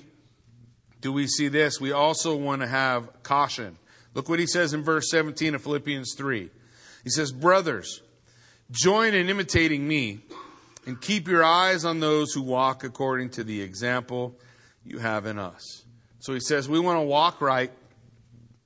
do 1.04 1.12
we 1.12 1.26
see 1.26 1.48
this, 1.48 1.78
we 1.78 1.92
also 1.92 2.34
want 2.34 2.62
to 2.62 2.66
have 2.66 3.22
caution. 3.22 3.76
Look 4.14 4.30
what 4.30 4.38
he 4.38 4.46
says 4.46 4.72
in 4.72 4.82
verse 4.82 5.10
17 5.10 5.54
of 5.54 5.62
Philippians 5.62 6.14
3. 6.16 6.48
He 7.04 7.10
says, 7.10 7.30
Brothers, 7.30 8.00
join 8.70 9.12
in 9.12 9.28
imitating 9.28 9.86
me 9.86 10.20
and 10.86 10.98
keep 10.98 11.28
your 11.28 11.44
eyes 11.44 11.84
on 11.84 12.00
those 12.00 12.32
who 12.32 12.40
walk 12.40 12.84
according 12.84 13.28
to 13.32 13.44
the 13.44 13.60
example 13.60 14.34
you 14.82 14.96
have 14.96 15.26
in 15.26 15.38
us. 15.38 15.84
So 16.20 16.32
he 16.32 16.40
says, 16.40 16.70
We 16.70 16.80
want 16.80 16.96
to 16.96 17.04
walk 17.04 17.42
right. 17.42 17.70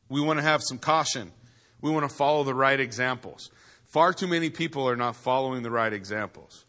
We 0.09 0.21
want 0.21 0.39
to 0.39 0.45
have 0.45 0.63
some 0.63 0.79
caution. 0.79 1.33
We 1.81 1.91
want 1.91 2.09
to 2.09 2.17
follow 2.17 2.45
the 2.45 2.55
right 2.55 2.79
examples. 2.79 3.51
Far 3.87 4.13
too 4.13 4.29
many 4.29 4.49
people 4.49 4.89
are 4.89 4.95
not 4.95 5.17
following 5.17 5.65
the 5.65 5.73
right 5.73 5.93
examples. 5.93 6.67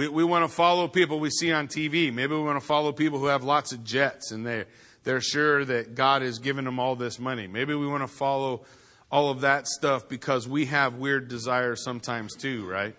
We, 0.00 0.08
we 0.08 0.24
want 0.24 0.48
to 0.48 0.48
follow 0.48 0.88
people 0.88 1.20
we 1.20 1.28
see 1.28 1.52
on 1.52 1.68
TV. 1.68 2.10
Maybe 2.10 2.34
we 2.34 2.40
want 2.40 2.58
to 2.58 2.66
follow 2.66 2.90
people 2.90 3.18
who 3.18 3.26
have 3.26 3.44
lots 3.44 3.72
of 3.72 3.84
jets 3.84 4.30
and 4.30 4.46
they, 4.46 4.64
they're 5.04 5.20
sure 5.20 5.62
that 5.66 5.94
God 5.94 6.22
has 6.22 6.38
given 6.38 6.64
them 6.64 6.80
all 6.80 6.96
this 6.96 7.18
money. 7.18 7.46
Maybe 7.46 7.74
we 7.74 7.86
want 7.86 8.02
to 8.02 8.08
follow 8.08 8.64
all 9.10 9.28
of 9.28 9.42
that 9.42 9.68
stuff 9.68 10.08
because 10.08 10.48
we 10.48 10.64
have 10.64 10.94
weird 10.94 11.28
desires 11.28 11.84
sometimes 11.84 12.34
too, 12.34 12.66
right? 12.66 12.96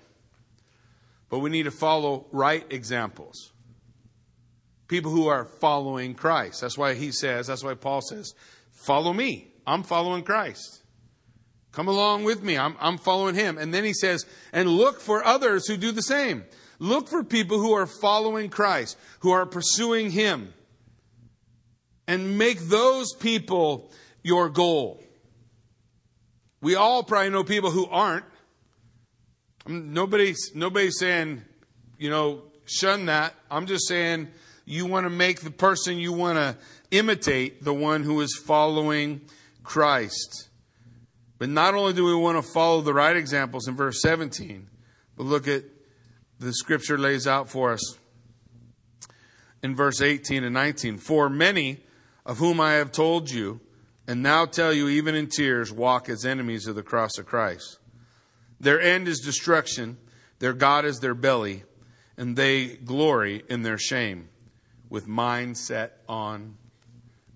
But 1.30 1.40
we 1.40 1.50
need 1.50 1.64
to 1.64 1.72
follow 1.72 2.28
right 2.32 2.68
examples. 2.70 3.52
People 4.88 5.10
who 5.10 5.26
are 5.26 5.46
following 5.46 6.14
Christ. 6.14 6.62
That's 6.62 6.78
why 6.78 6.94
he 6.94 7.12
says, 7.12 7.48
that's 7.48 7.64
why 7.64 7.74
Paul 7.74 8.02
says, 8.02 8.36
follow 8.74 9.12
me. 9.12 9.48
I'm 9.66 9.82
following 9.82 10.22
Christ. 10.22 10.84
Come 11.72 11.88
along 11.88 12.26
with 12.26 12.44
me. 12.44 12.60
I'm, 12.60 12.76
I'm 12.80 13.00
following 13.00 13.34
him. 13.34 13.58
And 13.58 13.74
then 13.74 13.86
he 13.86 13.94
says, 13.94 14.28
and 14.54 14.70
look 14.70 15.02
for 15.02 15.26
others 15.26 15.68
who 15.68 15.78
do 15.78 15.92
the 15.92 16.04
same. 16.04 16.44
Look 16.82 17.10
for 17.10 17.24
people 17.24 17.60
who 17.60 17.74
are 17.74 17.86
following 17.86 18.50
Christ, 18.50 18.98
who 19.20 19.30
are 19.30 19.46
pursuing 19.46 20.10
him. 20.10 20.52
And 22.08 22.40
make 22.40 22.60
those 22.60 23.14
people 23.14 23.92
your 24.24 24.50
goal. 24.50 25.00
We 26.60 26.74
all 26.74 27.04
probably 27.04 27.30
know 27.30 27.44
people 27.44 27.70
who 27.70 27.86
aren't. 27.86 28.26
Nobody's, 29.68 30.54
nobody's 30.56 30.98
saying, 30.98 31.44
you 32.00 32.10
know, 32.10 32.42
shun 32.66 33.06
that. 33.06 33.36
I'm 33.52 33.68
just 33.68 33.88
saying 33.88 34.30
you 34.66 34.88
want 34.88 35.06
to 35.06 35.12
make 35.12 35.42
the 35.42 35.52
person 35.52 36.00
you 36.00 36.14
want 36.14 36.40
to 36.40 36.58
imitate 36.90 37.64
the 37.64 37.76
one 37.76 38.02
who 38.02 38.22
is 38.22 38.42
following 38.44 39.22
Christ. 39.64 40.50
But 41.38 41.50
not 41.50 41.76
only 41.76 41.94
do 41.94 42.06
we 42.06 42.16
want 42.16 42.44
to 42.44 42.52
follow 42.52 42.82
the 42.82 42.94
right 42.94 43.16
examples 43.16 43.68
in 43.68 43.76
verse 43.76 44.02
17, 44.02 44.68
but 45.16 45.28
look 45.28 45.48
at 45.48 45.64
the 46.42 46.54
scripture 46.54 46.98
lays 46.98 47.28
out 47.28 47.48
for 47.48 47.72
us 47.72 48.00
in 49.62 49.76
verse 49.76 50.02
18 50.02 50.44
and 50.44 50.56
19. 50.56 50.98
For 50.98 51.30
many 51.30 51.84
of 52.26 52.40
whom 52.40 52.60
I 52.60 52.74
have 52.74 52.92
told 52.92 53.30
you, 53.30 53.62
and 54.08 54.24
now 54.24 54.48
tell 54.48 54.74
you 54.74 54.90
even 54.90 55.14
in 55.14 55.28
tears, 55.28 55.72
walk 55.72 56.10
as 56.10 56.26
enemies 56.26 56.66
of 56.66 56.74
the 56.74 56.82
cross 56.82 57.20
of 57.20 57.28
Christ. 57.28 57.78
Their 58.60 58.82
end 58.82 59.08
is 59.08 59.20
destruction, 59.20 59.98
their 60.40 60.54
God 60.54 60.84
is 60.84 61.00
their 61.00 61.14
belly, 61.14 61.64
and 62.18 62.36
they 62.36 62.70
glory 62.70 63.44
in 63.48 63.62
their 63.62 63.78
shame, 63.78 64.30
with 64.90 65.08
mind 65.08 65.60
set 65.60 66.02
on 66.10 66.58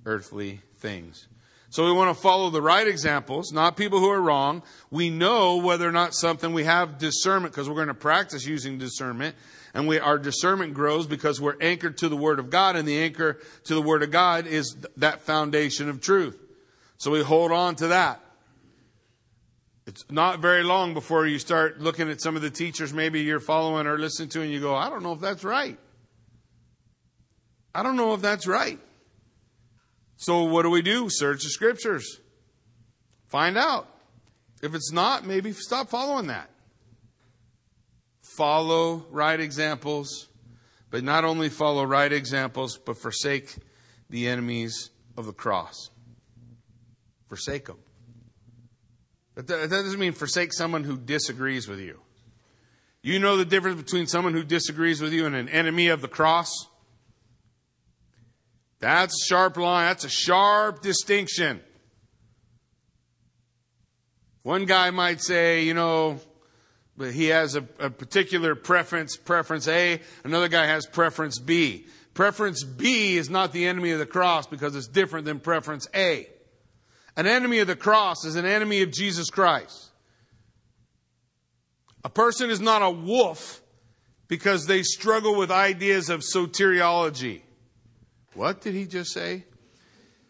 earthly 0.07 0.61
things. 0.77 1.27
So 1.75 1.83
we 1.83 1.91
want 1.91 2.15
to 2.15 2.21
follow 2.21 2.51
the 2.51 2.61
right 2.61 2.87
examples, 2.87 3.51
not 3.51 3.75
people 3.75 3.99
who 3.99 4.09
are 4.09 4.21
wrong. 4.21 4.63
We 4.91 5.09
know 5.09 5.57
whether 5.57 5.85
or 5.85 5.91
not 5.91 6.13
something 6.13 6.53
we 6.53 6.63
have 6.63 6.97
discernment 6.97 7.53
because 7.53 7.67
we're 7.67 7.75
going 7.75 7.89
to 7.89 7.93
practice 7.93 8.45
using 8.45 8.77
discernment. 8.77 9.35
And 9.73 9.85
we, 9.85 9.99
our 9.99 10.17
discernment 10.17 10.73
grows 10.73 11.05
because 11.05 11.41
we're 11.41 11.57
anchored 11.59 11.97
to 11.97 12.07
the 12.07 12.15
Word 12.15 12.39
of 12.39 12.49
God, 12.49 12.77
and 12.77 12.87
the 12.87 12.99
anchor 12.99 13.41
to 13.65 13.75
the 13.75 13.81
Word 13.81 14.03
of 14.03 14.11
God 14.11 14.47
is 14.47 14.77
that 14.95 15.23
foundation 15.23 15.89
of 15.89 15.99
truth. 15.99 16.39
So 16.97 17.11
we 17.11 17.21
hold 17.21 17.51
on 17.51 17.75
to 17.75 17.87
that. 17.87 18.21
It's 19.85 20.05
not 20.09 20.39
very 20.39 20.63
long 20.63 20.93
before 20.93 21.27
you 21.27 21.39
start 21.39 21.81
looking 21.81 22.09
at 22.09 22.21
some 22.21 22.37
of 22.37 22.41
the 22.41 22.49
teachers 22.49 22.93
maybe 22.93 23.19
you're 23.23 23.41
following 23.41 23.85
or 23.85 23.99
listening 23.99 24.29
to, 24.29 24.41
and 24.41 24.49
you 24.49 24.61
go, 24.61 24.73
I 24.73 24.89
don't 24.89 25.03
know 25.03 25.11
if 25.11 25.19
that's 25.19 25.43
right. 25.43 25.77
I 27.73 27.83
don't 27.83 27.97
know 27.97 28.13
if 28.13 28.21
that's 28.21 28.47
right. 28.47 28.79
So 30.17 30.43
what 30.43 30.63
do 30.63 30.69
we 30.69 30.81
do? 30.81 31.07
Search 31.09 31.43
the 31.43 31.49
scriptures. 31.49 32.19
Find 33.27 33.57
out. 33.57 33.89
If 34.61 34.73
it's 34.73 34.91
not, 34.91 35.25
maybe 35.25 35.51
stop 35.51 35.89
following 35.89 36.27
that. 36.27 36.49
Follow 38.21 39.05
right 39.11 39.39
examples, 39.39 40.29
but 40.89 41.03
not 41.03 41.23
only 41.23 41.49
follow 41.49 41.83
right 41.83 42.11
examples, 42.11 42.77
but 42.77 42.97
forsake 42.97 43.55
the 44.09 44.27
enemies 44.27 44.89
of 45.17 45.25
the 45.25 45.33
cross. 45.33 45.89
Forsake 47.27 47.65
them. 47.65 47.77
But 49.35 49.47
that 49.47 49.69
doesn't 49.69 49.99
mean 49.99 50.13
forsake 50.13 50.53
someone 50.53 50.83
who 50.83 50.97
disagrees 50.97 51.67
with 51.67 51.79
you. 51.79 51.99
You 53.01 53.19
know 53.19 53.37
the 53.37 53.45
difference 53.45 53.81
between 53.81 54.07
someone 54.07 54.33
who 54.33 54.43
disagrees 54.43 55.01
with 55.01 55.13
you 55.13 55.25
and 55.25 55.35
an 55.35 55.49
enemy 55.49 55.89
of 55.89 56.01
the 56.01 56.07
cross? 56.07 56.49
That's 58.79 59.13
a 59.13 59.25
sharp 59.27 59.57
line. 59.57 59.87
That's 59.87 60.05
a 60.05 60.09
sharp 60.09 60.81
distinction. 60.81 61.61
One 64.43 64.65
guy 64.65 64.91
might 64.91 65.21
say, 65.21 65.63
you 65.63 65.73
know, 65.73 66.19
but 66.97 67.11
he 67.11 67.27
has 67.27 67.55
a, 67.55 67.65
a, 67.79 67.89
particular 67.89 68.55
preference, 68.55 69.17
preference 69.17 69.67
A. 69.67 69.99
Another 70.23 70.47
guy 70.47 70.65
has 70.65 70.85
preference 70.85 71.39
B. 71.39 71.87
Preference 72.13 72.63
B 72.63 73.17
is 73.17 73.29
not 73.29 73.51
the 73.51 73.65
enemy 73.65 73.91
of 73.91 73.99
the 73.99 74.05
cross 74.05 74.47
because 74.47 74.75
it's 74.75 74.87
different 74.87 75.25
than 75.25 75.39
preference 75.39 75.87
A. 75.95 76.27
An 77.17 77.27
enemy 77.27 77.59
of 77.59 77.67
the 77.67 77.75
cross 77.75 78.23
is 78.23 78.35
an 78.35 78.45
enemy 78.45 78.81
of 78.81 78.91
Jesus 78.91 79.29
Christ. 79.29 79.89
A 82.03 82.09
person 82.09 82.49
is 82.49 82.61
not 82.61 82.81
a 82.81 82.91
wolf 82.91 83.61
because 84.27 84.67
they 84.67 84.83
struggle 84.83 85.35
with 85.35 85.49
ideas 85.49 86.09
of 86.09 86.21
soteriology. 86.21 87.41
What 88.35 88.61
did 88.61 88.75
he 88.75 88.85
just 88.85 89.11
say? 89.11 89.45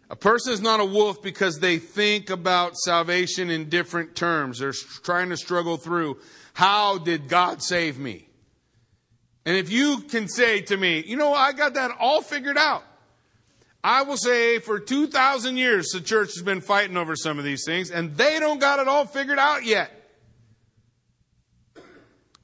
A 0.10 0.16
person 0.16 0.54
is 0.54 0.62
not 0.62 0.80
a 0.80 0.86
wolf 0.86 1.22
because 1.22 1.60
they 1.60 1.80
think 1.80 2.30
about 2.30 2.78
salvation 2.78 3.50
in 3.50 3.70
different 3.70 4.16
terms. 4.16 4.60
They're 4.60 4.74
trying 5.04 5.30
to 5.30 5.38
struggle 5.38 5.78
through 5.78 6.20
how 6.54 7.00
did 7.00 7.28
God 7.28 7.64
save 7.64 7.98
me? 7.98 8.28
And 9.46 9.58
if 9.58 9.72
you 9.72 10.02
can 10.02 10.28
say 10.28 10.62
to 10.62 10.78
me, 10.78 11.04
you 11.06 11.18
know, 11.18 11.34
I 11.34 11.54
got 11.54 11.74
that 11.74 11.92
all 12.00 12.22
figured 12.22 12.58
out. 12.58 12.84
I 13.84 14.04
will 14.04 14.18
say 14.18 14.60
for 14.60 14.80
2,000 14.80 15.58
years 15.58 15.90
the 15.90 16.02
church 16.02 16.30
has 16.36 16.44
been 16.44 16.62
fighting 16.62 16.98
over 16.98 17.16
some 17.16 17.38
of 17.38 17.46
these 17.46 17.64
things 17.66 17.92
and 17.92 18.16
they 18.16 18.40
don't 18.40 18.60
got 18.60 18.80
it 18.80 18.88
all 18.88 19.06
figured 19.06 19.38
out 19.38 19.64
yet. 19.64 19.92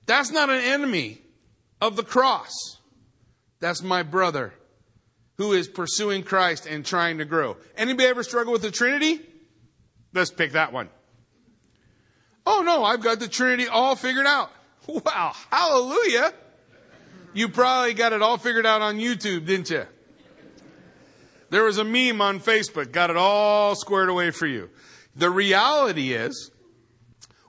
That's 0.07 0.31
not 0.31 0.49
an 0.49 0.61
enemy 0.61 1.21
of 1.79 1.95
the 1.95 2.03
cross. 2.03 2.51
That's 3.59 3.81
my 3.81 4.03
brother 4.03 4.53
who 5.37 5.53
is 5.53 5.67
pursuing 5.67 6.23
Christ 6.23 6.65
and 6.65 6.85
trying 6.85 7.17
to 7.19 7.25
grow. 7.25 7.57
Anybody 7.77 8.07
ever 8.07 8.23
struggle 8.23 8.53
with 8.53 8.61
the 8.61 8.71
Trinity? 8.71 9.19
Let's 10.13 10.31
pick 10.31 10.53
that 10.53 10.73
one. 10.73 10.89
Oh 12.45 12.61
no, 12.65 12.83
I've 12.83 13.01
got 13.01 13.19
the 13.19 13.27
Trinity 13.27 13.67
all 13.67 13.95
figured 13.95 14.25
out. 14.25 14.51
Wow, 14.87 15.33
hallelujah. 15.51 16.33
You 17.33 17.49
probably 17.49 17.93
got 17.93 18.13
it 18.13 18.21
all 18.23 18.37
figured 18.37 18.65
out 18.65 18.81
on 18.81 18.97
YouTube, 18.97 19.45
didn't 19.45 19.69
you? 19.69 19.85
There 21.51 21.63
was 21.63 21.77
a 21.77 21.83
meme 21.83 22.19
on 22.19 22.39
Facebook, 22.39 22.91
got 22.91 23.09
it 23.09 23.15
all 23.15 23.75
squared 23.75 24.09
away 24.09 24.31
for 24.31 24.47
you. 24.47 24.69
The 25.15 25.29
reality 25.29 26.13
is, 26.13 26.49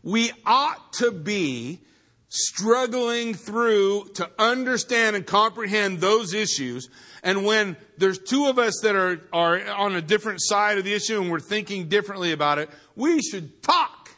we 0.03 0.33
ought 0.45 0.93
to 0.95 1.11
be 1.11 1.80
struggling 2.28 3.35
through 3.35 4.09
to 4.14 4.30
understand 4.39 5.16
and 5.16 5.26
comprehend 5.26 6.01
those 6.01 6.35
issues. 6.35 6.89
And 7.23 7.45
when 7.45 7.77
there's 7.99 8.18
two 8.18 8.47
of 8.47 8.59
us 8.59 8.81
that 8.83 8.97
are, 8.97 9.20
are 9.33 9.64
on 9.70 9.95
a 9.95 10.03
different 10.03 10.41
side 10.43 10.79
of 10.79 10.85
the 10.85 10.93
issue 10.93 11.20
and 11.20 11.31
we're 11.31 11.41
thinking 11.41 11.89
differently 11.89 12.33
about 12.33 12.59
it, 12.59 12.68
we 12.97 13.20
should 13.23 13.62
talk. 13.62 14.11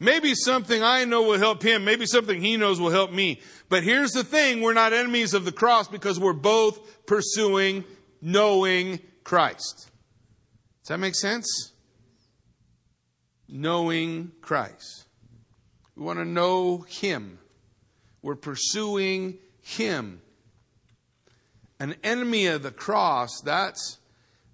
Maybe 0.00 0.34
something 0.34 0.82
I 0.82 1.04
know 1.04 1.22
will 1.22 1.38
help 1.38 1.62
him. 1.62 1.84
Maybe 1.84 2.06
something 2.06 2.40
he 2.40 2.56
knows 2.56 2.80
will 2.80 2.90
help 2.90 3.12
me. 3.12 3.40
But 3.68 3.84
here's 3.84 4.10
the 4.10 4.24
thing. 4.24 4.60
We're 4.60 4.72
not 4.72 4.92
enemies 4.92 5.34
of 5.34 5.44
the 5.44 5.52
cross 5.52 5.88
because 5.88 6.18
we're 6.18 6.32
both 6.32 7.06
pursuing 7.06 7.84
knowing 8.20 9.00
Christ. 9.22 9.90
Does 10.82 10.88
that 10.88 10.98
make 10.98 11.14
sense? 11.14 11.72
Knowing 13.48 14.32
Christ. 14.40 15.06
We 15.94 16.04
want 16.04 16.18
to 16.18 16.24
know 16.24 16.78
Him. 16.88 17.38
We're 18.20 18.34
pursuing 18.34 19.38
Him. 19.62 20.20
An 21.84 21.96
enemy 22.02 22.46
of 22.46 22.62
the 22.62 22.70
cross, 22.70 23.42
that's, 23.42 23.98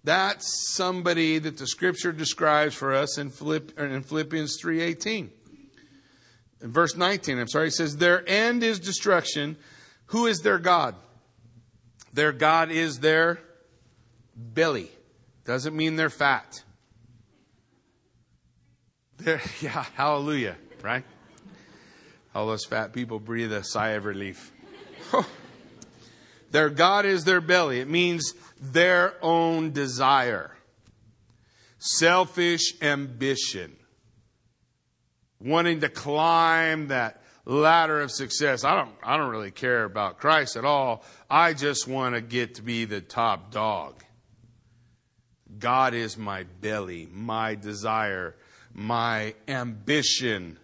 that's 0.02 0.74
somebody 0.74 1.38
that 1.38 1.58
the 1.58 1.66
scripture 1.68 2.10
describes 2.10 2.74
for 2.74 2.92
us 2.92 3.18
in, 3.18 3.30
Philipp, 3.30 3.78
in 3.78 4.02
Philippians 4.02 4.60
3.18. 4.60 5.28
In 6.60 6.72
verse 6.72 6.96
19, 6.96 7.38
I'm 7.38 7.46
sorry, 7.46 7.66
he 7.66 7.70
says, 7.70 7.98
Their 7.98 8.28
end 8.28 8.64
is 8.64 8.80
destruction. 8.80 9.56
Who 10.06 10.26
is 10.26 10.40
their 10.40 10.58
God? 10.58 10.96
Their 12.12 12.32
God 12.32 12.72
is 12.72 12.98
their 12.98 13.38
belly. 14.34 14.90
Doesn't 15.44 15.76
mean 15.76 15.94
they're 15.94 16.10
fat. 16.10 16.64
They're, 19.18 19.40
yeah, 19.60 19.84
hallelujah, 19.94 20.56
right? 20.82 21.04
All 22.34 22.48
those 22.48 22.64
fat 22.64 22.92
people 22.92 23.20
breathe 23.20 23.52
a 23.52 23.62
sigh 23.62 23.90
of 23.90 24.04
relief. 24.04 24.50
Oh. 25.12 25.26
Their 26.50 26.70
God 26.70 27.06
is 27.06 27.24
their 27.24 27.40
belly. 27.40 27.80
It 27.80 27.88
means 27.88 28.34
their 28.60 29.14
own 29.22 29.72
desire, 29.72 30.52
selfish 31.78 32.74
ambition, 32.82 33.76
wanting 35.40 35.80
to 35.80 35.88
climb 35.88 36.88
that 36.88 37.22
ladder 37.44 38.00
of 38.00 38.10
success. 38.10 38.64
I 38.64 38.74
don't, 38.76 38.94
I 39.02 39.16
don't 39.16 39.30
really 39.30 39.50
care 39.50 39.84
about 39.84 40.18
Christ 40.18 40.56
at 40.56 40.64
all. 40.64 41.04
I 41.28 41.54
just 41.54 41.88
want 41.88 42.14
to 42.14 42.20
get 42.20 42.56
to 42.56 42.62
be 42.62 42.84
the 42.84 43.00
top 43.00 43.50
dog. 43.50 44.04
God 45.58 45.94
is 45.94 46.16
my 46.16 46.44
belly, 46.60 47.08
my 47.10 47.54
desire, 47.54 48.36
my 48.72 49.34
ambition. 49.48 50.58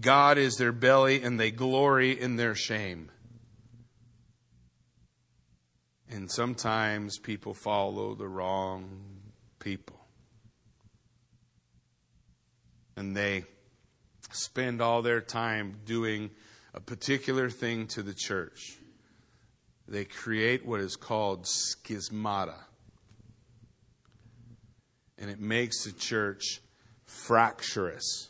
God 0.00 0.38
is 0.38 0.56
their 0.56 0.72
belly, 0.72 1.22
and 1.22 1.40
they 1.40 1.50
glory 1.50 2.18
in 2.18 2.36
their 2.36 2.54
shame. 2.54 3.10
And 6.10 6.30
sometimes 6.30 7.18
people 7.18 7.52
follow 7.52 8.14
the 8.14 8.28
wrong 8.28 9.02
people. 9.58 9.98
And 12.96 13.16
they 13.16 13.44
spend 14.30 14.80
all 14.80 15.02
their 15.02 15.20
time 15.20 15.76
doing 15.84 16.30
a 16.74 16.80
particular 16.80 17.50
thing 17.50 17.86
to 17.88 18.02
the 18.02 18.14
church. 18.14 18.78
They 19.86 20.04
create 20.04 20.66
what 20.66 20.80
is 20.80 20.96
called 20.96 21.44
schismata. 21.44 22.58
And 25.18 25.30
it 25.30 25.40
makes 25.40 25.84
the 25.84 25.92
church 25.92 26.60
fractious. 27.04 28.28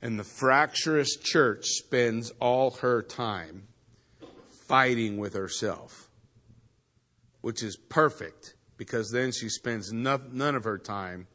And 0.00 0.18
the 0.18 0.24
fractious 0.24 1.16
church 1.16 1.64
spends 1.66 2.32
all 2.40 2.72
her 2.80 3.02
time 3.02 3.68
fighting 4.72 5.18
with 5.18 5.34
herself, 5.34 6.08
which 7.42 7.62
is 7.62 7.76
perfect 7.76 8.54
because 8.78 9.10
then 9.10 9.30
she 9.30 9.46
spends 9.46 9.92
none 9.92 10.54
of 10.54 10.64
her 10.64 10.78
time 10.78 11.26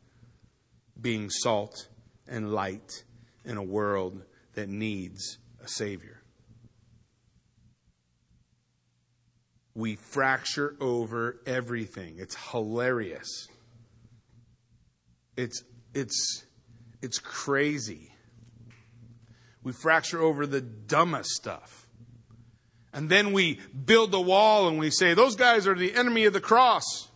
being 0.99 1.29
salt 1.29 1.87
and 2.27 2.51
light 2.51 3.03
in 3.45 3.55
a 3.55 3.61
world 3.61 4.23
that 4.55 4.67
needs 4.67 5.37
a 5.63 5.67
Savior. 5.67 6.23
We 9.75 9.97
fracture 9.97 10.75
over 10.81 11.39
everything. 11.45 12.15
It's 12.17 12.35
hilarious. 12.49 13.49
It's, 15.35 15.63
it's, 15.93 16.43
it's 17.03 17.19
crazy. 17.19 18.11
We 19.61 19.73
fracture 19.73 20.23
over 20.23 20.47
the 20.47 20.61
dumbest 20.61 21.29
stuff. 21.29 21.86
And 22.97 23.09
then 23.09 23.31
we 23.31 23.59
build 23.85 24.09
the 24.09 24.19
wall 24.19 24.67
and 24.67 24.79
we 24.79 24.89
say, 24.89 25.13
those 25.13 25.35
guys 25.35 25.67
are 25.67 25.75
the 25.75 25.93
enemy 25.93 26.25
of 26.25 26.33
the 26.33 26.41
cross. 26.41 27.07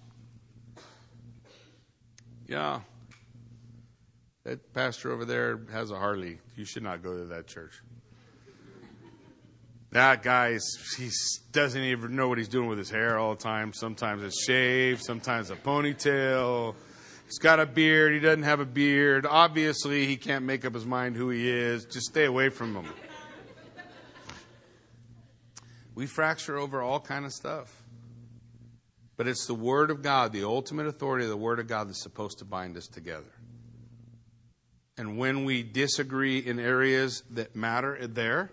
Yeah. 2.47 2.81
That 4.43 4.73
pastor 4.75 5.11
over 5.11 5.25
there 5.25 5.59
has 5.71 5.89
a 5.89 5.95
Harley. 5.95 6.37
You 6.55 6.65
should 6.65 6.83
not 6.83 7.01
go 7.01 7.17
to 7.17 7.25
that 7.29 7.47
church. 7.47 7.81
That 9.89 10.21
guy 10.21 10.59
he 10.99 11.09
doesn't 11.51 11.81
even 11.81 12.15
know 12.15 12.29
what 12.29 12.37
he's 12.37 12.47
doing 12.47 12.69
with 12.69 12.77
his 12.77 12.91
hair 12.91 13.17
all 13.17 13.33
the 13.33 13.41
time. 13.41 13.73
Sometimes 13.73 14.21
it's 14.21 14.45
shaved, 14.45 15.01
sometimes 15.03 15.49
a 15.49 15.55
ponytail. 15.55 16.75
He's 17.25 17.39
got 17.39 17.59
a 17.59 17.65
beard. 17.65 18.13
He 18.13 18.19
doesn't 18.19 18.43
have 18.43 18.59
a 18.59 18.65
beard. 18.65 19.25
Obviously, 19.25 20.05
he 20.05 20.15
can't 20.15 20.45
make 20.45 20.63
up 20.63 20.75
his 20.75 20.85
mind 20.85 21.15
who 21.15 21.31
he 21.31 21.49
is. 21.49 21.85
Just 21.85 22.05
stay 22.05 22.25
away 22.25 22.49
from 22.49 22.75
him. 22.75 22.85
We 25.95 26.05
fracture 26.05 26.57
over 26.57 26.81
all 26.81 26.99
kind 26.99 27.25
of 27.25 27.33
stuff. 27.33 27.83
But 29.17 29.27
it's 29.27 29.45
the 29.45 29.53
Word 29.53 29.91
of 29.91 30.01
God, 30.01 30.33
the 30.33 30.43
ultimate 30.43 30.87
authority 30.87 31.25
of 31.25 31.29
the 31.29 31.37
Word 31.37 31.59
of 31.59 31.67
God, 31.67 31.89
that's 31.89 32.01
supposed 32.01 32.39
to 32.39 32.45
bind 32.45 32.77
us 32.77 32.87
together. 32.87 33.31
And 34.97 35.17
when 35.17 35.45
we 35.45 35.63
disagree 35.63 36.39
in 36.39 36.59
areas 36.59 37.23
that 37.31 37.55
matter 37.55 38.07
there, 38.07 38.51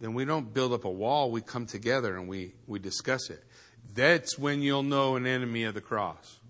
then 0.00 0.14
we 0.14 0.24
don't 0.24 0.52
build 0.52 0.72
up 0.72 0.84
a 0.84 0.90
wall. 0.90 1.30
We 1.30 1.40
come 1.40 1.66
together 1.66 2.16
and 2.16 2.26
we, 2.26 2.54
we 2.66 2.78
discuss 2.78 3.30
it. 3.30 3.44
That's 3.94 4.38
when 4.38 4.62
you'll 4.62 4.82
know 4.82 5.16
an 5.16 5.26
enemy 5.26 5.64
of 5.64 5.74
the 5.74 5.80
cross. 5.80 6.40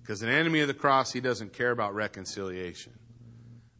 Because 0.00 0.22
an 0.22 0.30
enemy 0.30 0.60
of 0.60 0.68
the 0.68 0.74
cross, 0.74 1.12
he 1.12 1.20
doesn't 1.20 1.52
care 1.52 1.70
about 1.70 1.94
reconciliation. 1.94 2.92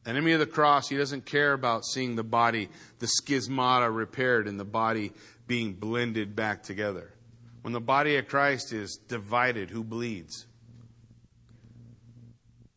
Enemy 0.07 0.33
of 0.33 0.41
the 0.41 0.47
cross, 0.47 0.89
he 0.89 0.97
doesn't 0.97 1.27
care 1.27 1.53
about 1.53 1.85
seeing 1.85 2.17
the 2.17 2.25
body, 2.25 2.69
the 2.99 3.07
schismata 3.07 3.95
repaired 3.95 4.49
and 4.49 4.59
the 4.59 4.65
body 4.65 5.13
being 5.47 5.75
blended 5.75 6.35
back 6.35 6.63
together. 6.63 7.13
When 7.63 7.73
the 7.73 7.81
body 7.81 8.17
of 8.17 8.27
Christ 8.27 8.73
is 8.73 8.99
divided, 9.09 9.71
who 9.71 9.85
bleeds? 9.85 10.47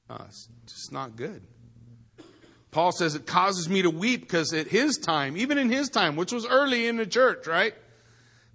Uh, 0.09 0.25
it's 0.27 0.49
just 0.67 0.91
not 0.91 1.15
good. 1.15 1.43
Paul 2.71 2.91
says 2.91 3.15
it 3.15 3.25
causes 3.25 3.69
me 3.69 3.83
to 3.83 3.89
weep 3.89 4.21
because 4.21 4.51
at 4.53 4.67
his 4.67 4.97
time, 4.97 5.37
even 5.37 5.57
in 5.57 5.69
his 5.69 5.89
time, 5.89 6.15
which 6.15 6.33
was 6.33 6.45
early 6.45 6.87
in 6.87 6.97
the 6.97 7.05
church, 7.05 7.47
right? 7.47 7.73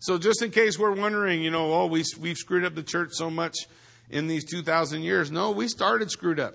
So 0.01 0.19
just 0.19 0.43
in 0.43 0.51
case 0.51 0.79
we're 0.79 0.95
wondering, 0.95 1.43
you 1.43 1.51
know, 1.51 1.73
oh, 1.73 1.87
we, 1.87 2.05
we've 2.21 2.37
screwed 2.37 2.65
up 2.65 2.75
the 2.75 2.83
church 2.83 3.13
so 3.13 3.31
much, 3.31 3.57
in 4.11 4.27
these 4.27 4.45
2,000 4.45 5.03
years. 5.03 5.31
No, 5.31 5.51
we 5.51 5.69
started 5.69 6.11
screwed 6.11 6.41
up. 6.41 6.55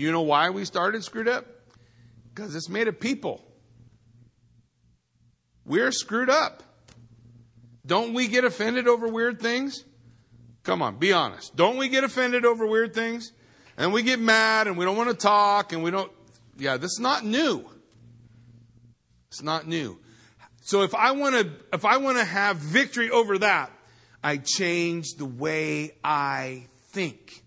You 0.00 0.12
know 0.12 0.22
why 0.22 0.48
we 0.48 0.64
started 0.64 1.04
screwed 1.04 1.28
up? 1.28 1.44
Because 2.32 2.54
it's 2.54 2.70
made 2.70 2.88
of 2.88 2.98
people. 2.98 3.44
We're 5.66 5.92
screwed 5.92 6.30
up. 6.30 6.62
Don't 7.84 8.14
we 8.14 8.26
get 8.26 8.44
offended 8.44 8.88
over 8.88 9.06
weird 9.06 9.40
things? 9.40 9.84
Come 10.62 10.80
on, 10.80 10.96
be 10.96 11.12
honest. 11.12 11.54
Don't 11.54 11.76
we 11.76 11.90
get 11.90 12.02
offended 12.02 12.46
over 12.46 12.66
weird 12.66 12.94
things? 12.94 13.32
And 13.76 13.92
we 13.92 14.02
get 14.02 14.18
mad 14.18 14.68
and 14.68 14.78
we 14.78 14.86
don't 14.86 14.96
want 14.96 15.10
to 15.10 15.14
talk 15.14 15.74
and 15.74 15.82
we 15.82 15.90
don't. 15.90 16.10
Yeah, 16.56 16.78
this 16.78 16.92
is 16.92 17.00
not 17.00 17.26
new. 17.26 17.68
It's 19.28 19.42
not 19.42 19.68
new. 19.68 19.98
So 20.62 20.80
if 20.80 20.94
I 20.94 21.12
want 21.12 21.34
to, 21.34 21.50
if 21.74 21.84
I 21.84 21.98
want 21.98 22.16
to 22.16 22.24
have 22.24 22.56
victory 22.56 23.10
over 23.10 23.36
that, 23.38 23.70
I 24.24 24.38
change 24.38 25.14
the 25.18 25.26
way 25.26 25.92
I 26.02 26.68
think. 26.88 27.42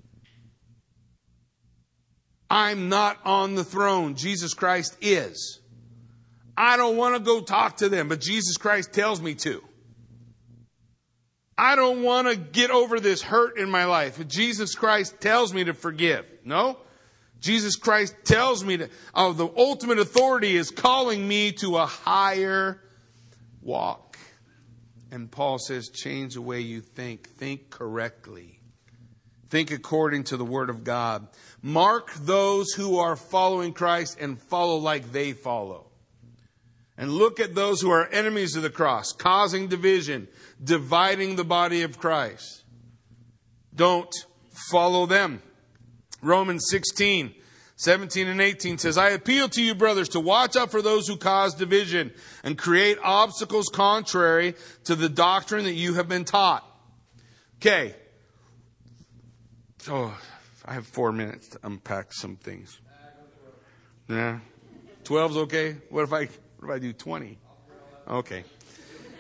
I'm 2.54 2.88
not 2.88 3.18
on 3.26 3.56
the 3.56 3.64
throne. 3.64 4.14
Jesus 4.14 4.54
Christ 4.54 4.96
is. 5.02 5.60
I 6.56 6.78
don't 6.78 6.98
want 6.98 7.16
to 7.16 7.20
go 7.20 7.42
talk 7.42 7.78
to 7.78 7.90
them, 7.90 8.08
but 8.08 8.22
Jesus 8.22 8.58
Christ 8.58 8.94
tells 8.94 9.20
me 9.20 9.34
to. 9.34 9.64
I 11.58 11.76
don't 11.76 12.04
want 12.04 12.28
to 12.28 12.36
get 12.36 12.70
over 12.70 13.00
this 13.00 13.24
hurt 13.24 13.58
in 13.58 13.72
my 13.72 13.86
life. 13.86 14.20
But 14.20 14.28
Jesus 14.28 14.76
Christ 14.76 15.20
tells 15.20 15.52
me 15.52 15.64
to 15.64 15.74
forgive. 15.74 16.28
No? 16.46 16.78
Jesus 17.40 17.76
Christ 17.76 18.16
tells 18.24 18.64
me 18.64 18.78
to, 18.78 18.90
oh, 19.16 19.34
the 19.34 19.50
ultimate 19.58 19.98
authority 19.98 20.56
is 20.56 20.70
calling 20.70 21.28
me 21.28 21.54
to 21.54 21.78
a 21.78 21.88
higher 21.88 22.80
walk. 23.64 24.20
And 25.10 25.32
Paul 25.32 25.58
says, 25.58 25.90
change 25.90 26.36
the 26.36 26.42
way 26.42 26.60
you 26.60 26.82
think. 26.82 27.30
Think 27.30 27.72
correctly. 27.72 28.60
Think 29.50 29.72
according 29.72 30.26
to 30.26 30.38
the 30.38 30.46
Word 30.46 30.70
of 30.70 30.84
God. 30.84 31.28
Mark 31.66 32.14
those 32.16 32.74
who 32.74 33.00
are 33.00 33.16
following 33.16 33.72
Christ 33.72 34.18
and 34.20 34.40
follow 34.40 34.76
like 34.76 35.14
they 35.14 35.32
follow. 35.32 35.88
And 36.98 37.10
look 37.10 37.40
at 37.40 37.56
those 37.56 37.80
who 37.80 37.90
are 37.90 38.06
enemies 38.10 38.58
of 38.58 38.64
the 38.64 38.70
cross, 38.70 39.14
causing 39.14 39.70
division, 39.70 40.28
dividing 40.62 41.38
the 41.38 41.46
body 41.46 41.82
of 41.82 41.98
Christ. 41.98 42.64
Don't 43.74 44.14
follow 44.70 45.06
them. 45.06 45.42
Romans 46.22 46.68
16, 46.70 47.34
17 47.78 48.28
and 48.28 48.42
18 48.42 48.78
says, 48.78 48.98
I 48.98 49.10
appeal 49.10 49.48
to 49.50 49.64
you, 49.64 49.74
brothers, 49.74 50.10
to 50.10 50.20
watch 50.20 50.58
out 50.58 50.70
for 50.70 50.82
those 50.82 51.08
who 51.08 51.16
cause 51.16 51.56
division 51.56 52.12
and 52.44 52.58
create 52.58 52.98
obstacles 53.02 53.70
contrary 53.70 54.56
to 54.84 54.96
the 54.96 55.10
doctrine 55.10 55.64
that 55.64 55.74
you 55.74 55.94
have 55.94 56.10
been 56.10 56.26
taught. 56.26 56.66
Okay. 57.58 57.96
Oh, 59.90 60.18
I 60.66 60.74
have 60.74 60.88
four 60.88 61.12
minutes 61.12 61.50
to 61.50 61.60
unpack 61.64 62.14
some 62.14 62.38
things. 62.38 62.80
Yeah. 64.08 64.40
12's 65.04 65.38
okay? 65.38 65.76
What 65.90 66.04
if 66.04 66.14
I, 66.14 66.26
what 66.60 66.64
if 66.64 66.70
I 66.70 66.80
do 66.80 66.94
20? 66.94 67.38
Okay. 68.08 68.44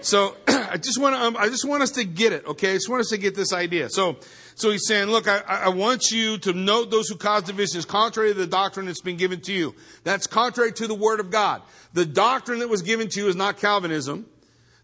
So 0.02 0.36
I 0.48 0.78
just 0.78 1.00
want 1.00 1.16
to, 1.16 1.22
um, 1.22 1.38
I 1.38 1.48
just 1.48 1.66
want 1.66 1.84
us 1.84 1.92
to 1.92 2.04
get 2.04 2.34
it, 2.34 2.46
okay? 2.46 2.72
I 2.72 2.74
just 2.74 2.90
want 2.90 3.02
us 3.02 3.10
to 3.10 3.18
get 3.18 3.36
this 3.36 3.54
idea. 3.54 3.90
So, 3.90 4.18
so 4.56 4.72
he's 4.72 4.86
saying, 4.88 5.08
look, 5.08 5.28
I, 5.28 5.40
I 5.40 5.70
want 5.70 6.12
you 6.12 6.38
to 6.40 6.54
note 6.54 6.92
those 6.92 7.08
who 7.08 7.16
cause 7.16 7.44
divisions 7.44 7.86
contrary 7.86 8.34
to 8.34 8.40
the 8.40 8.48
doctrine 8.48 8.86
that's 8.86 9.02
been 9.02 9.18
given 9.18 9.42
to 9.42 9.54
you. 9.54 9.76
That's 10.04 10.28
contrary 10.28 10.74
to 10.74 10.88
the 10.88 10.96
word 10.96 11.20
of 11.20 11.32
God. 11.32 11.62
The 11.94 12.06
doctrine 12.06 12.60
that 12.60 12.70
was 12.70 12.82
given 12.82 13.08
to 13.10 13.20
you 13.20 13.28
is 13.28 13.36
not 13.36 13.58
Calvinism. 13.58 14.26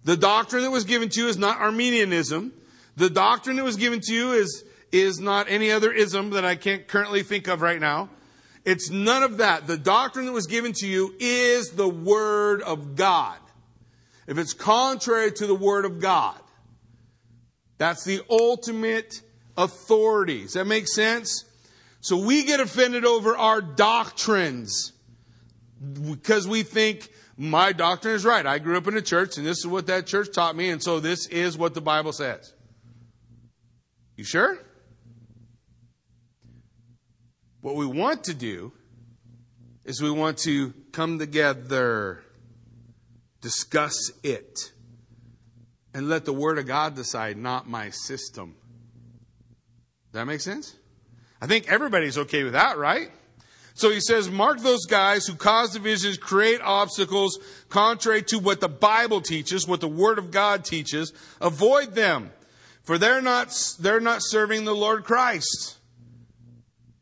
The 0.06 0.18
doctrine 0.18 0.64
that 0.64 0.72
was 0.72 0.86
given 0.86 1.10
to 1.10 1.22
you 1.22 1.28
is 1.28 1.38
not 1.38 1.60
Arminianism. 1.60 2.54
The 2.96 3.10
doctrine 3.10 3.58
that 3.58 3.64
was 3.64 3.76
given 3.76 4.00
to 4.02 4.14
you 4.14 4.32
is, 4.32 4.64
is 4.92 5.20
not 5.20 5.50
any 5.50 5.72
other 5.72 5.92
ism 5.92 6.32
that 6.32 6.46
I 6.46 6.56
can't 6.56 6.88
currently 6.88 7.24
think 7.24 7.48
of 7.48 7.62
right 7.62 7.80
now. 7.80 8.10
It's 8.66 8.90
none 8.90 9.24
of 9.24 9.38
that. 9.38 9.68
The 9.68 9.78
doctrine 9.78 10.26
that 10.26 10.32
was 10.32 10.48
given 10.48 10.74
to 10.74 10.88
you 10.88 11.14
is 11.20 11.72
the 11.72 11.88
Word 11.88 12.62
of 12.62 12.96
God. 12.96 13.38
If 14.28 14.38
it's 14.38 14.54
contrary 14.54 15.32
to 15.32 15.48
the 15.48 15.56
Word 15.56 15.86
of 15.86 16.00
God, 16.00 16.40
that's 17.78 18.04
the 18.04 18.22
ultimate 18.30 19.22
authority. 19.58 20.44
Does 20.44 20.54
that 20.54 20.66
make 20.66 20.88
sense? 20.88 21.46
So 22.02 22.18
we 22.18 22.44
get 22.44 22.60
offended 22.60 23.06
over 23.06 23.36
our 23.36 23.62
doctrines 23.62 24.94
because 26.12 26.48
we 26.48 26.64
think 26.64 27.10
my 27.38 27.72
doctrine 27.72 28.16
is 28.16 28.26
right. 28.26 28.46
I 28.46 28.60
grew 28.60 28.78
up 28.78 28.88
in 28.88 28.98
a 28.98 29.02
church 29.02 29.38
and 29.38 29.46
this 29.46 29.60
is 29.60 29.68
what 29.68 29.88
that 29.88 30.06
church 30.06 30.28
taught 30.34 30.56
me, 30.56 30.70
and 30.70 30.84
so 30.84 31.00
this 31.00 31.26
is 31.28 31.58
what 31.58 31.74
the 31.74 31.82
Bible 31.82 32.12
says. 32.12 32.54
You 34.16 34.26
sure? 34.26 34.60
What 37.62 37.76
we 37.76 37.86
want 37.86 38.24
to 38.26 38.34
do 38.34 38.72
is 39.84 40.02
we 40.02 40.12
want 40.12 40.38
to 40.40 40.74
come 40.92 41.20
together, 41.20 42.24
discuss 43.42 44.12
it, 44.24 44.72
and 45.94 46.08
let 46.08 46.26
the 46.26 46.34
Word 46.34 46.60
of 46.60 46.68
God 46.68 46.96
decide, 46.96 47.38
not 47.38 47.68
my 47.68 47.90
system. 47.90 48.56
Does 50.12 50.20
that 50.20 50.26
make 50.26 50.42
sense? 50.42 50.76
I 51.42 51.48
think 51.48 51.72
everybody's 51.72 52.18
okay 52.18 52.44
with 52.44 52.54
that, 52.54 52.78
right? 52.78 53.10
So 53.74 53.90
he 53.90 54.02
says, 54.02 54.30
mark 54.30 54.60
those 54.60 54.86
guys 54.86 55.26
who 55.26 55.36
cause 55.36 55.72
divisions, 55.72 56.18
create 56.18 56.60
obstacles 56.62 57.40
contrary 57.70 58.22
to 58.24 58.38
what 58.38 58.60
the 58.60 58.70
Bible 58.70 59.22
teaches, 59.22 59.68
what 59.68 59.82
the 59.82 59.88
Word 59.88 60.18
of 60.18 60.32
God 60.32 60.66
teaches. 60.66 61.14
Avoid 61.42 61.96
them, 61.96 62.32
for 62.84 62.98
they're 62.98 63.22
not, 63.22 63.54
they're 63.80 64.00
not 64.00 64.20
serving 64.22 64.66
the 64.66 64.76
Lord 64.76 65.06
Christ. 65.06 65.79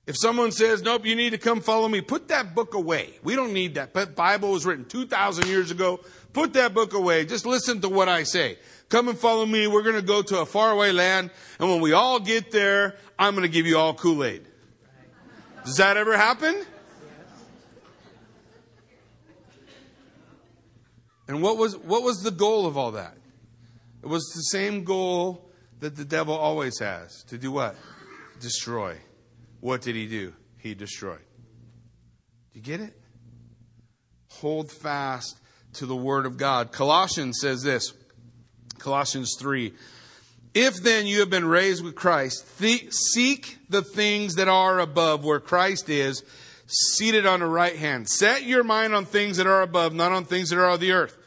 If 0.08 0.16
someone 0.18 0.54
says, 0.54 0.82
nope, 0.82 1.06
you 1.06 1.18
need 1.18 1.32
to 1.32 1.38
come 1.38 1.60
follow 1.60 1.90
me, 1.90 2.00
put 2.00 2.30
that 2.30 2.56
book 2.56 2.74
away. 2.74 3.20
We 3.24 3.36
don't 3.36 3.52
need 3.52 3.76
that. 3.76 4.16
Bible 4.16 4.52
was 4.52 4.66
written 4.66 4.86
2,000 4.86 5.48
years 5.48 5.70
ago. 5.70 6.00
Put 6.32 6.54
that 6.54 6.74
book 6.74 6.94
away. 6.94 7.26
Just 7.26 7.46
listen 7.46 7.82
to 7.82 7.90
what 7.90 8.08
I 8.08 8.24
say. 8.24 8.58
Come 8.88 9.10
and 9.10 9.20
follow 9.20 9.46
me. 9.46 9.68
We're 9.68 9.84
going 9.84 9.98
to 9.98 10.02
go 10.02 10.22
to 10.22 10.40
a 10.40 10.46
faraway 10.46 10.94
land. 10.94 11.30
And 11.60 11.70
when 11.70 11.82
we 11.82 11.92
all 11.92 12.22
get 12.22 12.52
there, 12.52 12.96
I'm 13.20 13.36
going 13.36 13.44
to 13.44 13.52
give 13.52 13.68
you 13.68 13.78
all 13.78 13.94
Kool-Aid. 13.94 14.48
Does 15.66 15.76
that 15.76 15.98
ever 15.98 16.16
happen? 16.16 16.66
And 21.28 21.42
what 21.42 21.58
was, 21.58 21.76
what 21.76 22.04
was 22.04 22.24
the 22.24 22.32
goal 22.32 22.66
of 22.66 22.78
all 22.78 22.92
that? 22.92 23.18
It 24.02 24.08
was 24.08 24.24
the 24.34 24.58
same 24.58 24.86
goal 24.86 25.52
that 25.82 25.98
the 25.98 26.06
devil 26.06 26.34
always 26.34 26.80
has 26.80 27.24
to 27.26 27.38
do 27.38 27.52
what? 27.52 27.76
Destroy. 28.40 28.96
What 29.60 29.82
did 29.82 29.96
he 29.96 30.08
do? 30.08 30.34
He 30.58 30.74
destroyed. 30.74 31.20
Do 32.54 32.60
you 32.60 32.62
get 32.62 32.80
it? 32.80 33.00
Hold 34.30 34.72
fast 34.72 35.40
to 35.74 35.86
the 35.86 35.96
word 35.96 36.26
of 36.26 36.38
God. 36.38 36.72
Colossians 36.72 37.40
says 37.40 37.64
this 37.64 37.94
Colossians 38.78 39.36
3. 39.40 39.74
If 40.54 40.82
then 40.82 41.06
you 41.06 41.20
have 41.20 41.30
been 41.30 41.46
raised 41.46 41.84
with 41.84 41.96
Christ, 41.96 42.46
th- 42.60 42.92
seek 42.92 43.58
the 43.70 43.84
things 43.84 44.36
that 44.36 44.48
are 44.48 44.80
above 44.80 45.24
where 45.24 45.40
Christ 45.40 45.90
is, 45.90 46.24
seated 46.68 47.26
on 47.26 47.40
the 47.40 47.46
right 47.46 47.76
hand. 47.76 48.10
Set 48.10 48.44
your 48.44 48.64
mind 48.64 48.94
on 48.94 49.06
things 49.06 49.38
that 49.38 49.48
are 49.48 49.62
above, 49.62 49.94
not 49.94 50.12
on 50.12 50.26
things 50.26 50.50
that 50.50 50.60
are 50.60 50.70
on 50.70 50.80
the 50.80 50.92
earth. 50.92 51.18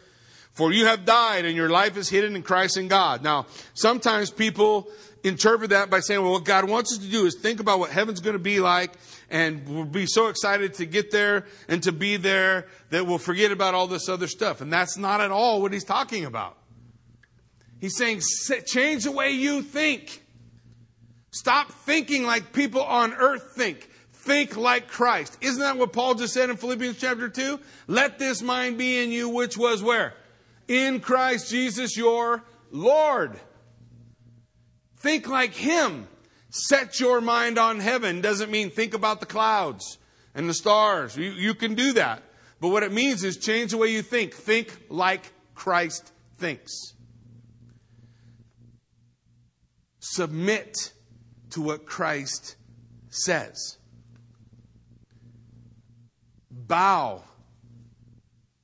For 0.52 0.72
you 0.72 0.86
have 0.86 1.04
died 1.04 1.44
and 1.44 1.56
your 1.56 1.70
life 1.70 1.96
is 1.96 2.08
hidden 2.08 2.36
in 2.36 2.42
Christ 2.42 2.76
in 2.76 2.88
God. 2.88 3.22
Now, 3.22 3.46
sometimes 3.72 4.30
people 4.30 4.88
interpret 5.22 5.70
that 5.70 5.90
by 5.90 6.00
saying, 6.00 6.22
well, 6.22 6.32
what 6.32 6.44
God 6.44 6.68
wants 6.68 6.92
us 6.92 6.98
to 7.04 7.10
do 7.10 7.26
is 7.26 7.34
think 7.34 7.60
about 7.60 7.78
what 7.78 7.90
heaven's 7.90 8.20
going 8.20 8.34
to 8.34 8.38
be 8.38 8.60
like, 8.60 8.92
and 9.30 9.68
we'll 9.68 9.84
be 9.84 10.06
so 10.06 10.28
excited 10.28 10.74
to 10.74 10.86
get 10.86 11.10
there 11.10 11.46
and 11.68 11.82
to 11.82 11.92
be 11.92 12.16
there 12.16 12.66
that 12.90 13.06
we'll 13.06 13.18
forget 13.18 13.52
about 13.52 13.74
all 13.74 13.86
this 13.86 14.08
other 14.08 14.26
stuff. 14.26 14.60
And 14.60 14.72
that's 14.72 14.96
not 14.96 15.20
at 15.20 15.30
all 15.30 15.62
what 15.62 15.72
he's 15.72 15.84
talking 15.84 16.24
about. 16.24 16.56
He's 17.80 17.96
saying, 17.96 18.20
change 18.66 19.04
the 19.04 19.12
way 19.12 19.30
you 19.30 19.62
think. 19.62 20.22
Stop 21.30 21.70
thinking 21.70 22.24
like 22.24 22.52
people 22.52 22.82
on 22.82 23.14
earth 23.14 23.52
think. 23.54 23.88
Think 24.12 24.56
like 24.56 24.88
Christ. 24.88 25.38
Isn't 25.40 25.60
that 25.60 25.78
what 25.78 25.92
Paul 25.92 26.14
just 26.14 26.34
said 26.34 26.50
in 26.50 26.56
Philippians 26.56 26.98
chapter 26.98 27.28
2? 27.28 27.58
Let 27.86 28.18
this 28.18 28.42
mind 28.42 28.76
be 28.76 29.02
in 29.02 29.12
you, 29.12 29.30
which 29.30 29.56
was 29.56 29.82
where? 29.82 30.12
In 30.68 31.00
Christ 31.00 31.50
Jesus 31.50 31.96
your 31.96 32.42
Lord. 32.70 33.38
Think 35.00 35.28
like 35.28 35.54
Him. 35.54 36.06
Set 36.50 37.00
your 37.00 37.20
mind 37.20 37.58
on 37.58 37.80
heaven 37.80 38.20
doesn't 38.20 38.50
mean 38.50 38.70
think 38.70 38.92
about 38.92 39.20
the 39.20 39.26
clouds 39.26 39.98
and 40.34 40.48
the 40.48 40.54
stars. 40.54 41.16
You, 41.16 41.30
you 41.30 41.54
can 41.54 41.74
do 41.74 41.92
that. 41.94 42.22
But 42.60 42.68
what 42.68 42.82
it 42.82 42.92
means 42.92 43.24
is 43.24 43.36
change 43.36 43.70
the 43.70 43.78
way 43.78 43.88
you 43.88 44.02
think. 44.02 44.34
Think 44.34 44.76
like 44.88 45.32
Christ 45.54 46.12
thinks. 46.38 46.94
Submit 50.00 50.76
to 51.50 51.62
what 51.62 51.86
Christ 51.86 52.56
says. 53.08 53.78
Bow. 56.50 57.22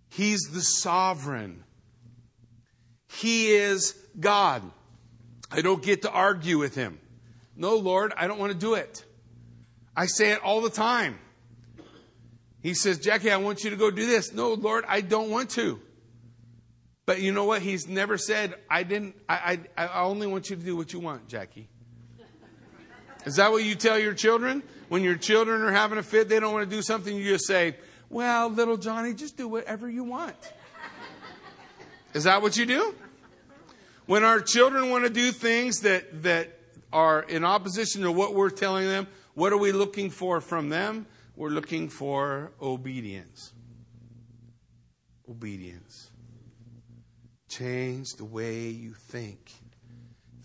He's 0.08 0.42
the 0.52 0.60
sovereign. 0.60 1.64
He 3.08 3.52
is 3.52 3.94
God. 4.18 4.62
I 5.56 5.62
don't 5.62 5.82
get 5.82 6.02
to 6.02 6.10
argue 6.10 6.58
with 6.58 6.74
him. 6.74 7.00
No, 7.56 7.76
Lord, 7.76 8.12
I 8.14 8.26
don't 8.26 8.38
want 8.38 8.52
to 8.52 8.58
do 8.58 8.74
it. 8.74 9.02
I 9.96 10.04
say 10.04 10.32
it 10.32 10.42
all 10.42 10.60
the 10.60 10.68
time. 10.68 11.18
He 12.62 12.74
says, 12.74 12.98
Jackie, 12.98 13.30
I 13.30 13.38
want 13.38 13.64
you 13.64 13.70
to 13.70 13.76
go 13.76 13.90
do 13.90 14.06
this. 14.06 14.34
No, 14.34 14.52
Lord, 14.52 14.84
I 14.86 15.00
don't 15.00 15.30
want 15.30 15.48
to. 15.50 15.80
But 17.06 17.22
you 17.22 17.32
know 17.32 17.44
what? 17.46 17.62
He's 17.62 17.88
never 17.88 18.18
said, 18.18 18.54
I 18.68 18.82
didn't, 18.82 19.16
I, 19.30 19.60
I, 19.78 19.86
I 19.86 20.02
only 20.02 20.26
want 20.26 20.50
you 20.50 20.56
to 20.56 20.62
do 20.62 20.76
what 20.76 20.92
you 20.92 21.00
want, 21.00 21.26
Jackie. 21.26 21.70
Is 23.24 23.36
that 23.36 23.50
what 23.50 23.64
you 23.64 23.76
tell 23.76 23.98
your 23.98 24.12
children? 24.12 24.62
When 24.90 25.02
your 25.02 25.16
children 25.16 25.62
are 25.62 25.72
having 25.72 25.96
a 25.96 26.02
fit, 26.02 26.28
they 26.28 26.38
don't 26.38 26.52
want 26.52 26.68
to 26.68 26.76
do 26.76 26.82
something, 26.82 27.16
you 27.16 27.24
just 27.24 27.46
say, 27.46 27.76
Well, 28.10 28.50
little 28.50 28.76
Johnny, 28.76 29.14
just 29.14 29.38
do 29.38 29.48
whatever 29.48 29.88
you 29.88 30.04
want. 30.04 30.36
Is 32.12 32.24
that 32.24 32.42
what 32.42 32.58
you 32.58 32.66
do? 32.66 32.94
When 34.06 34.22
our 34.22 34.40
children 34.40 34.90
want 34.90 35.04
to 35.04 35.10
do 35.10 35.32
things 35.32 35.80
that, 35.80 36.22
that 36.22 36.56
are 36.92 37.22
in 37.22 37.44
opposition 37.44 38.02
to 38.02 38.12
what 38.12 38.34
we're 38.34 38.50
telling 38.50 38.86
them, 38.86 39.08
what 39.34 39.52
are 39.52 39.56
we 39.56 39.72
looking 39.72 40.10
for 40.10 40.40
from 40.40 40.68
them? 40.68 41.06
We're 41.34 41.50
looking 41.50 41.88
for 41.88 42.52
obedience. 42.62 43.52
Obedience. 45.28 46.10
Change 47.48 48.06
the 48.16 48.24
way 48.24 48.68
you 48.68 48.92
think. 48.92 49.52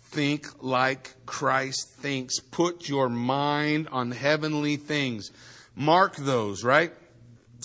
Think 0.02 0.62
like 0.62 1.14
Christ 1.24 1.94
thinks. 1.98 2.40
Put 2.40 2.88
your 2.88 3.08
mind 3.08 3.88
on 3.92 4.10
heavenly 4.10 4.76
things. 4.76 5.30
Mark 5.76 6.16
those, 6.16 6.64
right? 6.64 6.92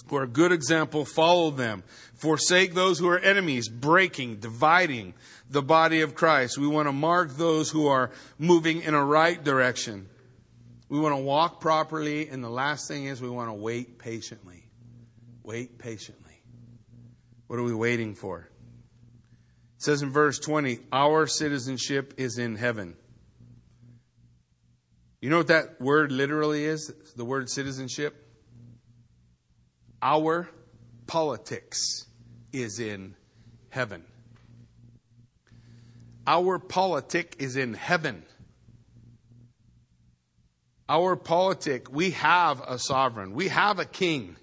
For 0.08 0.24
a 0.24 0.28
good 0.28 0.52
example, 0.52 1.04
follow 1.04 1.52
them. 1.52 1.84
Forsake 2.14 2.74
those 2.74 3.00
who 3.00 3.10
are 3.10 3.20
enemies, 3.20 3.68
breaking, 3.68 4.38
dividing 4.38 5.14
the 5.50 5.62
body 5.62 6.02
of 6.02 6.16
Christ. 6.16 6.58
We 6.58 6.68
want 6.68 6.88
to 6.88 6.94
mark 6.94 7.32
those 7.38 7.70
who 7.70 7.88
are 7.88 8.12
moving 8.38 8.82
in 8.82 8.94
a 8.94 9.04
right 9.04 9.42
direction. 9.42 10.10
We 10.90 11.00
want 11.00 11.14
to 11.14 11.22
walk 11.22 11.60
properly, 11.60 12.30
and 12.30 12.44
the 12.44 12.50
last 12.50 12.88
thing 12.88 13.06
is 13.06 13.22
we 13.22 13.30
want 13.30 13.50
to 13.50 13.54
wait 13.54 14.00
patiently. 14.00 14.64
Wait 15.44 15.78
patiently. 15.78 16.42
What 17.48 17.60
are 17.60 17.64
we 17.64 17.74
waiting 17.74 18.16
for? 18.16 18.50
It 19.78 19.84
says 19.84 20.02
in 20.02 20.12
verse 20.12 20.40
20, 20.40 20.80
Our 20.92 21.28
citizenship 21.28 22.14
is 22.18 22.38
in 22.38 22.56
heaven. 22.56 22.96
You 25.22 25.30
know 25.30 25.38
what 25.38 25.48
that 25.48 25.82
word 25.82 26.12
literally 26.12 26.66
is? 26.66 26.94
The 27.16 27.26
word 27.26 27.50
citizenship? 27.50 28.24
Our 30.02 30.50
politics 31.08 32.06
is 32.52 32.80
in 32.80 33.16
heaven. 33.70 34.04
Our 36.28 36.60
politic 36.60 37.38
is 37.40 37.56
in 37.56 37.74
heaven. 37.74 38.24
Our 40.90 41.16
politic, 41.16 41.90
we 41.90 42.12
have 42.12 42.62
a 42.62 42.78
sovereign, 42.78 43.34
we 43.34 43.48
have 43.48 43.80
a 43.80 43.86
king. 43.86 44.36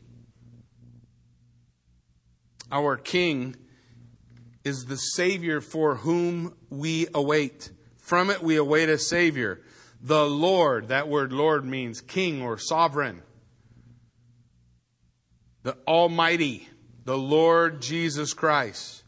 Our 2.72 2.96
king 2.96 3.56
is 4.64 4.86
the 4.86 4.96
Savior 4.96 5.60
for 5.60 5.96
whom 5.96 6.54
we 6.70 7.06
await. 7.14 7.70
From 7.98 8.30
it 8.30 8.42
we 8.42 8.56
await 8.56 8.88
a 8.88 8.98
Savior. 8.98 9.60
The 10.00 10.26
Lord, 10.26 10.88
that 10.88 11.08
word 11.08 11.32
Lord 11.32 11.64
means 11.64 12.00
king 12.00 12.42
or 12.42 12.58
sovereign. 12.58 13.22
The 15.62 15.76
Almighty, 15.86 16.68
the 17.04 17.16
Lord 17.16 17.80
Jesus 17.80 18.34
Christ. 18.34 19.03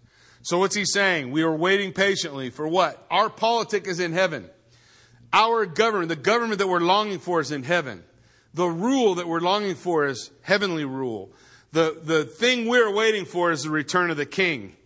So 0.47 0.59
what's 0.59 0.76
he 0.76 0.84
saying? 0.84 1.32
We 1.32 1.42
are 1.42 1.53
waiting 1.53 1.92
patiently 1.92 2.51
for 2.51 2.68
what? 2.68 3.05
Our 3.11 3.28
politic 3.28 3.88
is 3.88 3.99
in 3.99 4.12
heaven. 4.12 4.49
Our 5.32 5.66
government, 5.66 6.09
the 6.09 6.14
government 6.14 6.61
that 6.61 6.68
we're 6.68 6.78
longing 6.78 7.18
for 7.18 7.40
is 7.40 7.51
in 7.51 7.64
heaven. 7.64 8.05
The 8.55 8.68
rule 8.68 9.16
that 9.16 9.26
we're 9.26 9.40
longing 9.40 9.74
for 9.74 10.07
is 10.07 10.30
heavenly 10.42 10.84
rule. 10.84 11.32
The, 11.72 11.99
the 12.01 12.24
thing 12.24 12.68
we're 12.68 12.94
waiting 12.94 13.24
for 13.24 13.51
is 13.51 13.64
the 13.64 13.70
return 13.70 14.09
of 14.09 14.18
the 14.18 14.24
king. 14.24 14.76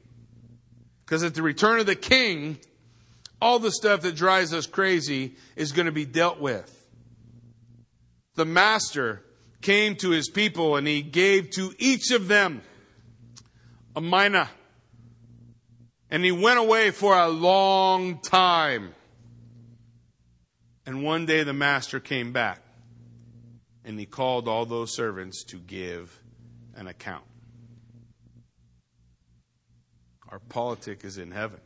Because 1.05 1.23
at 1.23 1.35
the 1.35 1.43
return 1.43 1.79
of 1.79 1.85
the 1.85 1.95
king, 1.95 2.59
all 3.39 3.59
the 3.59 3.71
stuff 3.71 4.01
that 4.01 4.17
drives 4.17 4.55
us 4.55 4.65
crazy 4.65 5.37
is 5.57 5.73
going 5.73 5.85
to 5.85 5.93
be 5.93 6.07
dealt 6.07 6.41
with. 6.41 6.75
The 8.35 8.47
master 8.47 9.23
came 9.61 9.95
to 9.97 10.09
his 10.09 10.31
people 10.31 10.77
and 10.77 10.87
he 10.87 11.03
gave 11.03 11.51
to 11.51 11.75
each 11.79 12.13
of 12.13 12.29
them 12.29 12.63
a 13.95 14.01
mina. 14.01 14.49
And 16.11 16.25
he 16.25 16.33
went 16.33 16.59
away 16.59 16.91
for 16.91 17.17
a 17.17 17.29
long 17.29 18.19
time. 18.19 18.95
And 20.85 21.05
one 21.05 21.27
day 21.27 21.45
the 21.45 21.53
master 21.53 22.01
came 22.01 22.33
back 22.33 22.63
and 23.85 23.99
he 23.99 24.07
called 24.07 24.49
all 24.49 24.67
those 24.67 24.95
servants 24.95 25.45
to 25.45 25.57
give 25.57 26.21
an 26.75 26.87
account. 26.89 27.25
Our 30.29 30.39
politic 30.39 31.05
is 31.05 31.19
in 31.19 31.31
heaven. 31.31 31.61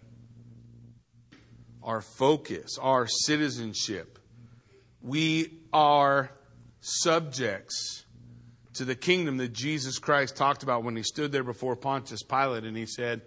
Our 1.82 2.01
focus, 2.01 2.78
our 2.80 3.07
citizenship. 3.07 4.18
We 5.03 5.61
are 5.72 6.30
subjects 6.80 8.05
to 8.74 8.84
the 8.84 8.95
kingdom 8.95 9.36
that 9.36 9.53
Jesus 9.53 9.99
Christ 9.99 10.36
talked 10.36 10.62
about 10.62 10.82
when 10.82 10.97
he 10.97 11.03
stood 11.03 11.30
there 11.30 11.45
before 11.45 11.76
Pontius 11.76 12.22
Pilate 12.22 12.64
and 12.64 12.76
he 12.76 12.86
said, 12.86 13.22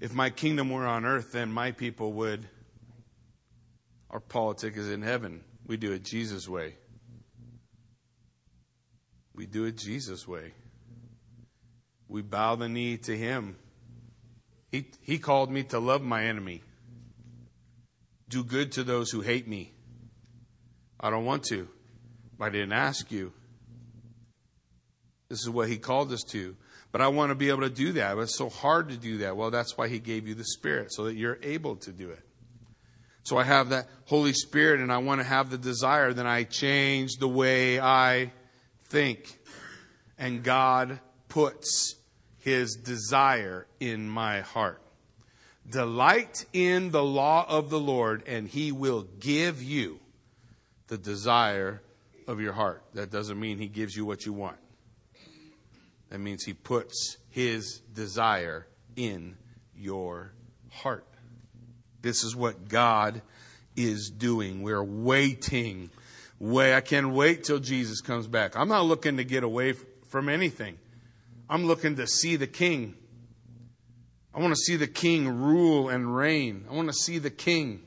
If 0.00 0.14
my 0.14 0.30
kingdom 0.30 0.70
were 0.70 0.86
on 0.86 1.04
earth, 1.04 1.32
then 1.32 1.52
my 1.52 1.72
people 1.72 2.12
would. 2.14 2.48
Our 4.08 4.20
politic 4.20 4.76
is 4.76 4.90
in 4.90 5.02
heaven. 5.02 5.42
We 5.66 5.76
do 5.76 5.92
it 5.92 6.04
Jesus' 6.04 6.48
way. 6.48 6.76
We 9.34 9.46
do 9.46 9.64
it 9.64 9.76
Jesus' 9.76 10.26
way. 10.26 10.52
We 12.08 12.22
bow 12.22 12.56
the 12.56 12.68
knee 12.68 12.96
to 12.98 13.16
him. 13.16 13.56
He, 14.72 14.86
he 15.00 15.18
called 15.18 15.50
me 15.50 15.62
to 15.64 15.78
love 15.78 16.02
my 16.02 16.24
enemy, 16.24 16.62
do 18.28 18.44
good 18.44 18.72
to 18.72 18.84
those 18.84 19.10
who 19.10 19.20
hate 19.20 19.48
me. 19.48 19.72
I 20.98 21.10
don't 21.10 21.24
want 21.24 21.44
to. 21.44 21.68
I 22.40 22.48
didn't 22.50 22.72
ask 22.72 23.10
you. 23.10 23.32
This 25.28 25.40
is 25.40 25.50
what 25.50 25.68
he 25.68 25.78
called 25.78 26.12
us 26.12 26.22
to. 26.30 26.56
But 26.92 27.00
I 27.00 27.08
want 27.08 27.30
to 27.30 27.34
be 27.34 27.48
able 27.50 27.60
to 27.60 27.70
do 27.70 27.92
that. 27.92 28.14
But 28.16 28.22
it's 28.22 28.36
so 28.36 28.48
hard 28.48 28.88
to 28.88 28.96
do 28.96 29.18
that. 29.18 29.36
Well, 29.36 29.50
that's 29.50 29.76
why 29.78 29.88
he 29.88 29.98
gave 29.98 30.26
you 30.26 30.34
the 30.34 30.44
Spirit, 30.44 30.92
so 30.92 31.04
that 31.04 31.14
you're 31.14 31.38
able 31.42 31.76
to 31.76 31.92
do 31.92 32.10
it. 32.10 32.22
So 33.22 33.36
I 33.36 33.44
have 33.44 33.68
that 33.68 33.88
Holy 34.06 34.32
Spirit 34.32 34.80
and 34.80 34.92
I 34.92 34.98
want 34.98 35.20
to 35.20 35.26
have 35.26 35.50
the 35.50 35.58
desire, 35.58 36.12
then 36.12 36.26
I 36.26 36.44
change 36.44 37.16
the 37.18 37.28
way 37.28 37.78
I 37.78 38.32
think. 38.86 39.38
And 40.18 40.42
God 40.42 41.00
puts 41.28 41.96
his 42.38 42.74
desire 42.74 43.66
in 43.78 44.08
my 44.08 44.40
heart. 44.40 44.82
Delight 45.70 46.44
in 46.52 46.90
the 46.90 47.04
law 47.04 47.46
of 47.48 47.70
the 47.70 47.78
Lord, 47.78 48.24
and 48.26 48.48
he 48.48 48.72
will 48.72 49.02
give 49.20 49.62
you 49.62 50.00
the 50.88 50.98
desire 50.98 51.82
of 52.26 52.40
your 52.40 52.52
heart. 52.52 52.82
That 52.94 53.10
doesn't 53.10 53.38
mean 53.38 53.58
he 53.58 53.68
gives 53.68 53.94
you 53.94 54.04
what 54.04 54.26
you 54.26 54.32
want. 54.32 54.56
That 56.10 56.18
means 56.18 56.44
he 56.44 56.52
puts 56.52 57.16
his 57.28 57.80
desire 57.94 58.66
in 58.96 59.36
your 59.74 60.32
heart. 60.70 61.06
This 62.02 62.24
is 62.24 62.34
what 62.34 62.68
God 62.68 63.22
is 63.76 64.10
doing. 64.10 64.62
We're 64.62 64.82
waiting. 64.82 65.90
Wait, 66.38 66.74
I 66.74 66.80
can't 66.80 67.10
wait 67.10 67.44
till 67.44 67.60
Jesus 67.60 68.00
comes 68.00 68.26
back. 68.26 68.56
I'm 68.56 68.68
not 68.68 68.84
looking 68.84 69.16
to 69.18 69.24
get 69.24 69.44
away 69.44 69.74
from 70.08 70.28
anything. 70.28 70.78
I'm 71.48 71.66
looking 71.66 71.96
to 71.96 72.06
see 72.06 72.36
the 72.36 72.46
king. 72.46 72.94
I 74.34 74.40
want 74.40 74.52
to 74.52 74.60
see 74.60 74.76
the 74.76 74.86
king 74.86 75.28
rule 75.28 75.88
and 75.88 76.14
reign. 76.14 76.64
I 76.70 76.74
want 76.74 76.88
to 76.88 76.94
see 76.94 77.18
the 77.18 77.30
king. 77.30 77.82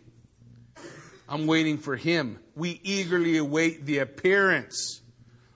I'm 1.27 1.47
waiting 1.47 1.77
for 1.77 1.95
him. 1.95 2.39
We 2.55 2.79
eagerly 2.83 3.37
await 3.37 3.85
the 3.85 3.99
appearance 3.99 5.01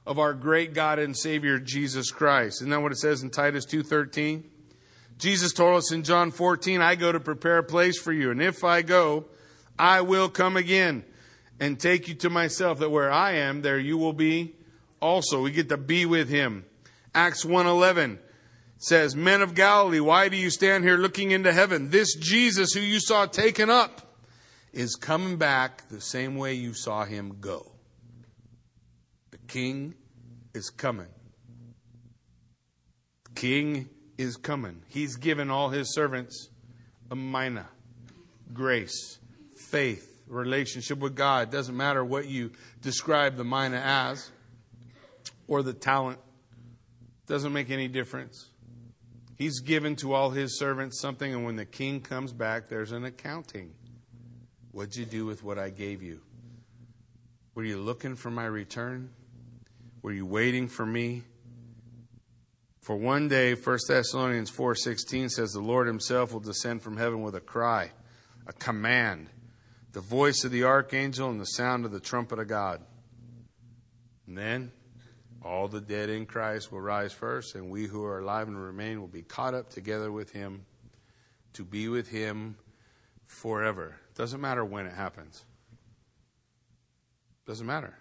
of 0.07 0.17
our 0.17 0.33
great 0.33 0.73
God 0.73 0.99
and 0.99 1.15
Savior 1.15 1.59
Jesus 1.59 2.11
Christ. 2.11 2.61
Isn't 2.61 2.69
that 2.69 2.81
what 2.81 2.93
it 2.93 2.97
says 2.97 3.21
in 3.21 3.29
Titus 3.29 3.65
2:13? 3.65 4.45
Jesus 5.17 5.51
told 5.51 5.77
us 5.77 5.91
in 5.91 6.03
John 6.03 6.31
14, 6.31 6.79
I 6.79 6.95
go 6.95 7.11
to 7.11 7.19
prepare 7.19 7.57
a 7.57 7.63
place 7.63 7.99
for 7.99 8.13
you, 8.13 8.31
and 8.31 8.41
if 8.41 8.63
I 8.63 8.83
go, 8.83 9.25
I 9.77 10.01
will 10.01 10.29
come 10.29 10.55
again 10.55 11.03
and 11.59 11.79
take 11.79 12.07
you 12.07 12.13
to 12.15 12.29
myself 12.29 12.79
that 12.79 12.89
where 12.89 13.11
I 13.11 13.33
am 13.33 13.61
there 13.63 13.79
you 13.79 13.97
will 13.97 14.13
be 14.13 14.55
also. 15.01 15.41
We 15.41 15.51
get 15.51 15.69
to 15.69 15.77
be 15.77 16.05
with 16.05 16.29
him. 16.29 16.65
Acts 17.13 17.43
1:11 17.43 18.19
says, 18.77 19.15
"Men 19.15 19.41
of 19.41 19.55
Galilee, 19.55 19.99
why 19.99 20.29
do 20.29 20.37
you 20.37 20.49
stand 20.49 20.85
here 20.85 20.97
looking 20.97 21.31
into 21.31 21.51
heaven? 21.51 21.89
This 21.89 22.15
Jesus 22.15 22.71
who 22.71 22.79
you 22.79 23.01
saw 23.01 23.25
taken 23.25 23.69
up 23.69 24.15
is 24.71 24.95
coming 24.95 25.35
back 25.35 25.89
the 25.89 25.99
same 25.99 26.37
way 26.37 26.53
you 26.53 26.73
saw 26.73 27.03
him 27.03 27.37
go." 27.41 27.76
King 29.47 29.95
is 30.53 30.69
coming. 30.69 31.07
The 33.25 33.31
king 33.39 33.89
is 34.17 34.35
coming. 34.35 34.81
He's 34.87 35.15
given 35.15 35.49
all 35.49 35.69
his 35.69 35.93
servants 35.93 36.49
a 37.09 37.15
mina, 37.15 37.67
grace, 38.53 39.19
faith, 39.55 40.21
relationship 40.27 40.99
with 40.99 41.15
God. 41.15 41.51
Doesn't 41.51 41.75
matter 41.75 42.03
what 42.03 42.27
you 42.27 42.51
describe 42.81 43.37
the 43.37 43.45
mina 43.45 43.81
as 43.83 44.29
or 45.47 45.63
the 45.63 45.73
talent 45.73 46.19
doesn't 47.27 47.53
make 47.53 47.69
any 47.69 47.87
difference. 47.87 48.49
He's 49.37 49.59
given 49.59 49.95
to 49.97 50.13
all 50.13 50.31
his 50.31 50.57
servants 50.57 50.99
something, 50.99 51.33
and 51.33 51.45
when 51.45 51.57
the 51.57 51.65
king 51.65 52.01
comes 52.01 52.33
back, 52.33 52.69
there's 52.69 52.91
an 52.91 53.05
accounting. 53.05 53.73
What'd 54.71 54.95
you 54.95 55.05
do 55.05 55.25
with 55.25 55.43
what 55.43 55.59
I 55.59 55.69
gave 55.69 56.01
you? 56.01 56.21
Were 57.53 57.63
you 57.63 57.77
looking 57.77 58.15
for 58.15 58.31
my 58.31 58.45
return? 58.45 59.09
Were 60.07 60.13
you 60.13 60.25
waiting 60.25 60.69
for 60.69 60.85
me? 60.85 61.23
For 62.79 62.95
one 62.95 63.27
day, 63.27 63.55
1 63.55 63.79
Thessalonians 63.89 64.49
4:16 64.49 65.27
says 65.27 65.51
the 65.51 65.59
Lord 65.59 65.85
himself 65.85 66.31
will 66.31 66.39
descend 66.39 66.81
from 66.81 66.95
heaven 66.95 67.23
with 67.23 67.35
a 67.35 67.41
cry, 67.41 67.91
a 68.45 68.53
command, 68.53 69.29
the 69.91 69.99
voice 69.99 70.45
of 70.45 70.51
the 70.51 70.63
archangel 70.63 71.29
and 71.29 71.41
the 71.41 71.45
sound 71.45 71.83
of 71.83 71.91
the 71.91 71.99
trumpet 71.99 72.39
of 72.39 72.47
God. 72.47 72.85
And 74.27 74.37
then 74.37 74.71
all 75.41 75.67
the 75.67 75.81
dead 75.81 76.09
in 76.09 76.25
Christ 76.25 76.71
will 76.71 76.79
rise 76.79 77.11
first, 77.11 77.55
and 77.55 77.69
we 77.69 77.87
who 77.87 78.05
are 78.05 78.19
alive 78.19 78.47
and 78.47 78.57
remain 78.57 79.01
will 79.01 79.09
be 79.09 79.23
caught 79.23 79.53
up 79.53 79.69
together 79.69 80.09
with 80.09 80.31
him 80.31 80.65
to 81.51 81.65
be 81.65 81.89
with 81.89 82.07
him 82.07 82.55
forever. 83.25 83.97
Doesn't 84.15 84.39
matter 84.39 84.63
when 84.63 84.85
it 84.85 84.93
happens. 84.93 85.43
Doesn't 87.45 87.67
matter. 87.67 87.97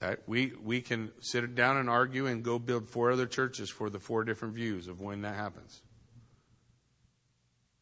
That 0.00 0.20
we, 0.26 0.52
we 0.62 0.80
can 0.80 1.10
sit 1.20 1.54
down 1.54 1.76
and 1.76 1.90
argue 1.90 2.26
and 2.26 2.44
go 2.44 2.58
build 2.58 2.88
four 2.88 3.10
other 3.10 3.26
churches 3.26 3.68
for 3.68 3.90
the 3.90 3.98
four 3.98 4.24
different 4.24 4.54
views 4.54 4.86
of 4.86 5.00
when 5.00 5.22
that 5.22 5.34
happens. 5.34 5.82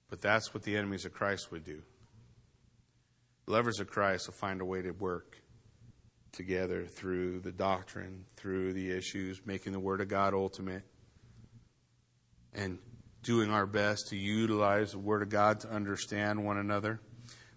But 0.09 0.23
that's 0.23 0.55
what 0.55 0.63
the 0.63 0.77
enemies 0.77 1.05
of 1.05 1.13
Christ 1.13 1.51
would 1.51 1.65
do. 1.65 1.83
Lovers 3.47 3.81
of 3.81 3.89
Christ 3.89 4.29
will 4.29 4.35
find 4.35 4.61
a 4.61 4.65
way 4.65 4.83
to 4.83 4.93
work 4.93 5.43
together 6.33 6.87
through 6.87 7.41
the 7.41 7.53
doctrine, 7.53 8.25
through 8.37 8.73
the 8.73 8.91
issues, 8.91 9.41
making 9.45 9.73
the 9.73 9.81
Word 9.81 10.01
of 10.01 10.09
God 10.09 10.35
ultimate, 10.35 10.83
and 12.55 12.79
doing 13.23 13.51
our 13.51 13.67
best 13.67 14.09
to 14.09 14.17
utilize 14.17 14.93
the 14.93 14.99
Word 14.99 15.23
of 15.23 15.29
God 15.29 15.61
to 15.61 15.71
understand 15.71 16.45
one 16.45 16.57
another. 16.57 17.01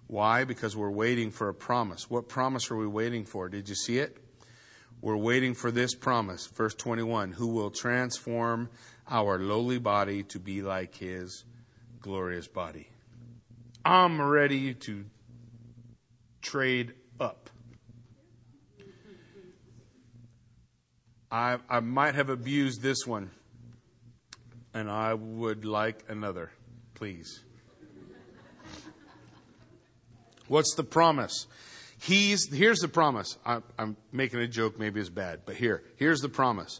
Why? 0.07 0.43
Because 0.43 0.75
we're 0.75 0.89
waiting 0.89 1.29
for 1.31 1.49
a 1.49 1.53
promise. 1.53 2.09
What 2.09 2.27
promise 2.27 2.71
are 2.71 2.75
we 2.75 2.87
waiting 2.87 3.25
for? 3.25 3.47
Did 3.47 3.69
you 3.69 3.75
see 3.75 3.99
it? 3.99 4.17
We're 5.01 5.15
waiting 5.17 5.53
for 5.53 5.71
this 5.71 5.95
promise, 5.95 6.47
verse 6.47 6.75
21 6.75 7.31
who 7.31 7.47
will 7.47 7.71
transform 7.71 8.69
our 9.09 9.39
lowly 9.39 9.79
body 9.79 10.23
to 10.23 10.39
be 10.39 10.61
like 10.61 10.95
his 10.95 11.45
glorious 12.01 12.47
body. 12.47 12.89
I'm 13.85 14.21
ready 14.21 14.73
to 14.73 15.05
trade 16.41 16.93
up. 17.19 17.49
I, 21.31 21.59
I 21.69 21.79
might 21.79 22.15
have 22.15 22.29
abused 22.29 22.81
this 22.81 23.05
one. 23.05 23.31
and 24.73 24.89
I 24.89 25.13
would 25.13 25.65
like 25.65 26.03
another, 26.07 26.51
please. 26.93 27.41
What's 30.47 30.73
the 30.75 30.83
promise? 30.83 31.47
He's, 32.01 32.51
here's 32.53 32.79
the 32.79 32.87
promise. 32.87 33.37
I, 33.45 33.61
I'm 33.77 33.97
making 34.11 34.39
a 34.39 34.47
joke, 34.47 34.79
maybe 34.79 34.99
it's 34.99 35.09
bad, 35.09 35.41
but 35.45 35.55
here, 35.55 35.83
here's 35.97 36.21
the 36.21 36.29
promise. 36.29 36.79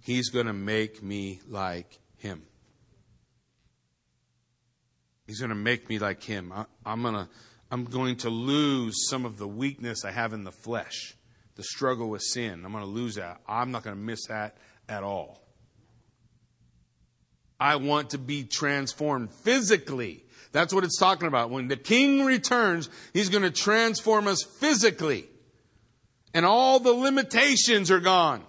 He's 0.00 0.30
going 0.30 0.46
to 0.46 0.52
make 0.52 1.02
me 1.02 1.40
like 1.48 1.98
him. 2.16 2.42
He's 5.26 5.40
going 5.40 5.50
to 5.50 5.56
make 5.56 5.88
me 5.88 5.98
like 5.98 6.22
him. 6.22 6.52
I, 6.52 6.66
I'm 6.84 7.02
going 7.02 7.14
to, 7.14 7.28
I'm 7.70 7.84
going 7.84 8.16
to 8.18 8.30
lose 8.30 9.08
some 9.08 9.24
of 9.24 9.38
the 9.38 9.48
weakness 9.48 10.04
I 10.04 10.12
have 10.12 10.32
in 10.32 10.44
the 10.44 10.52
flesh, 10.52 11.14
the 11.56 11.62
struggle 11.62 12.08
with 12.08 12.22
sin. 12.22 12.64
I'm 12.64 12.72
going 12.72 12.84
to 12.84 12.90
lose 12.90 13.16
that. 13.16 13.40
I'm 13.48 13.72
not 13.72 13.82
going 13.82 13.96
to 13.96 14.02
miss 14.02 14.26
that 14.28 14.56
at 14.88 15.02
all. 15.02 15.40
I 17.58 17.76
want 17.76 18.10
to 18.10 18.18
be 18.18 18.44
transformed 18.44 19.32
physically. 19.32 20.24
That's 20.52 20.74
what 20.74 20.84
it's 20.84 20.98
talking 20.98 21.28
about. 21.28 21.50
When 21.50 21.68
the 21.68 21.76
king 21.76 22.24
returns, 22.24 22.88
he's 23.12 23.28
going 23.28 23.44
to 23.44 23.50
transform 23.50 24.26
us 24.26 24.42
physically. 24.42 25.28
And 26.34 26.44
all 26.44 26.80
the 26.80 26.92
limitations 26.92 27.90
are 27.90 28.00
gone. 28.00 28.44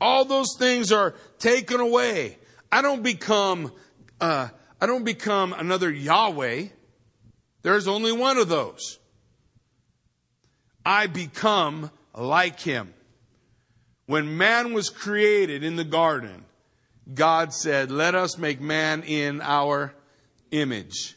All 0.00 0.24
those 0.24 0.56
things 0.58 0.92
are 0.92 1.14
taken 1.38 1.80
away. 1.80 2.38
I 2.70 2.82
don't 2.82 3.02
become, 3.02 3.72
uh, 4.20 4.48
I 4.80 4.86
don't 4.86 5.04
become 5.04 5.52
another 5.52 5.90
Yahweh. 5.90 6.66
There's 7.62 7.88
only 7.88 8.12
one 8.12 8.36
of 8.36 8.48
those. 8.48 8.98
I 10.84 11.06
become 11.06 11.90
like 12.14 12.60
him. 12.60 12.92
When 14.06 14.36
man 14.36 14.74
was 14.74 14.90
created 14.90 15.64
in 15.64 15.76
the 15.76 15.84
garden, 15.84 16.44
God 17.12 17.54
said, 17.54 17.90
let 17.90 18.14
us 18.14 18.36
make 18.36 18.60
man 18.60 19.02
in 19.02 19.40
our 19.40 19.94
image. 20.50 21.16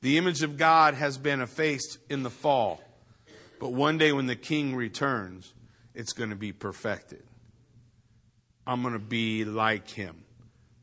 The 0.00 0.18
image 0.18 0.42
of 0.42 0.56
God 0.56 0.94
has 0.94 1.18
been 1.18 1.40
effaced 1.40 1.98
in 2.10 2.22
the 2.22 2.30
fall. 2.30 2.82
But 3.60 3.72
one 3.72 3.98
day 3.98 4.12
when 4.12 4.26
the 4.26 4.36
king 4.36 4.74
returns, 4.74 5.52
it's 5.94 6.12
going 6.12 6.30
to 6.30 6.36
be 6.36 6.52
perfected. 6.52 7.22
I'm 8.66 8.82
going 8.82 8.94
to 8.94 9.00
be 9.00 9.44
like 9.44 9.88
him, 9.88 10.24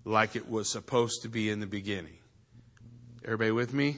like 0.05 0.35
it 0.35 0.49
was 0.49 0.71
supposed 0.71 1.23
to 1.23 1.29
be 1.29 1.49
in 1.49 1.59
the 1.59 1.67
beginning. 1.67 2.17
Everybody 3.23 3.51
with 3.51 3.73
me? 3.73 3.97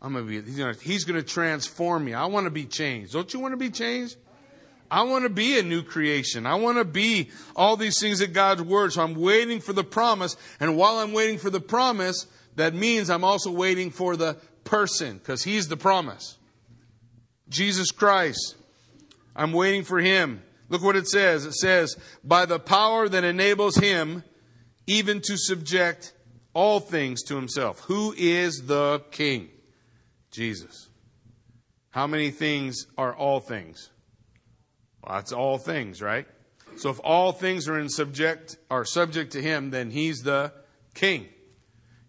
I'm 0.00 0.12
going 0.12 0.26
to 0.26 0.28
be, 0.28 0.50
he's 0.50 0.58
going 0.58 0.74
to, 0.74 0.80
he's 0.80 1.04
going 1.04 1.20
to 1.20 1.26
transform 1.26 2.04
me. 2.04 2.14
I 2.14 2.26
want 2.26 2.46
to 2.46 2.50
be 2.50 2.64
changed. 2.64 3.12
Don't 3.12 3.32
you 3.32 3.40
want 3.40 3.52
to 3.52 3.56
be 3.56 3.70
changed? 3.70 4.16
I 4.90 5.04
want 5.04 5.24
to 5.24 5.30
be 5.30 5.58
a 5.58 5.62
new 5.62 5.82
creation. 5.82 6.44
I 6.44 6.56
want 6.56 6.76
to 6.78 6.84
be 6.84 7.30
all 7.56 7.76
these 7.76 7.98
things 7.98 8.20
at 8.20 8.32
God's 8.32 8.62
word. 8.62 8.92
So 8.92 9.02
I'm 9.02 9.14
waiting 9.14 9.60
for 9.60 9.72
the 9.72 9.84
promise. 9.84 10.36
And 10.60 10.76
while 10.76 10.98
I'm 10.98 11.12
waiting 11.12 11.38
for 11.38 11.48
the 11.48 11.60
promise, 11.60 12.26
that 12.56 12.74
means 12.74 13.10
I'm 13.10 13.24
also 13.24 13.50
waiting 13.50 13.90
for 13.90 14.16
the 14.16 14.34
person 14.64 15.18
because 15.18 15.42
he's 15.42 15.68
the 15.68 15.76
promise. 15.76 16.38
Jesus 17.48 17.90
Christ. 17.90 18.56
I'm 19.34 19.52
waiting 19.52 19.84
for 19.84 19.98
him. 19.98 20.42
Look 20.68 20.82
what 20.82 20.96
it 20.96 21.08
says. 21.08 21.44
It 21.46 21.54
says, 21.54 21.96
by 22.24 22.46
the 22.46 22.58
power 22.58 23.08
that 23.08 23.24
enables 23.24 23.76
him 23.76 24.24
even 24.86 25.20
to 25.22 25.36
subject 25.36 26.12
all 26.54 26.80
things 26.80 27.22
to 27.24 27.36
himself. 27.36 27.80
Who 27.80 28.14
is 28.16 28.66
the 28.66 29.02
king? 29.10 29.48
Jesus. 30.30 30.88
How 31.90 32.06
many 32.06 32.30
things 32.30 32.86
are 32.96 33.14
all 33.14 33.40
things? 33.40 33.90
Well, 35.02 35.16
that's 35.16 35.32
all 35.32 35.58
things, 35.58 36.00
right? 36.00 36.26
So 36.76 36.90
if 36.90 37.00
all 37.04 37.32
things 37.32 37.68
are 37.68 37.78
in 37.78 37.88
subject 37.88 38.56
are 38.70 38.84
subject 38.84 39.32
to 39.32 39.42
him, 39.42 39.70
then 39.70 39.90
he's 39.90 40.22
the 40.22 40.52
king. 40.94 41.28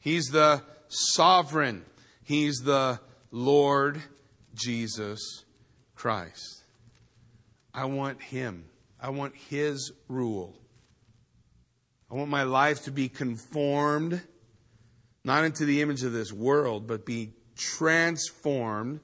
He's 0.04 0.26
the 0.26 0.62
sovereign. 0.90 1.86
He's 2.24 2.58
the 2.58 3.00
Lord 3.32 4.04
Jesus 4.54 5.46
Christ. 5.96 6.64
I 7.74 7.86
want 7.86 8.22
him. 8.22 8.66
I 9.00 9.12
want 9.12 9.34
his 9.50 9.94
rule. 10.10 10.60
I 12.12 12.16
want 12.16 12.30
my 12.30 12.44
life 12.44 12.84
to 12.84 12.92
be 12.92 13.08
conformed 13.08 14.22
not 15.24 15.46
into 15.46 15.64
the 15.64 15.82
image 15.82 16.04
of 16.04 16.12
this 16.12 16.34
world, 16.34 16.86
but 16.86 17.06
be 17.06 17.32
transformed 17.56 19.00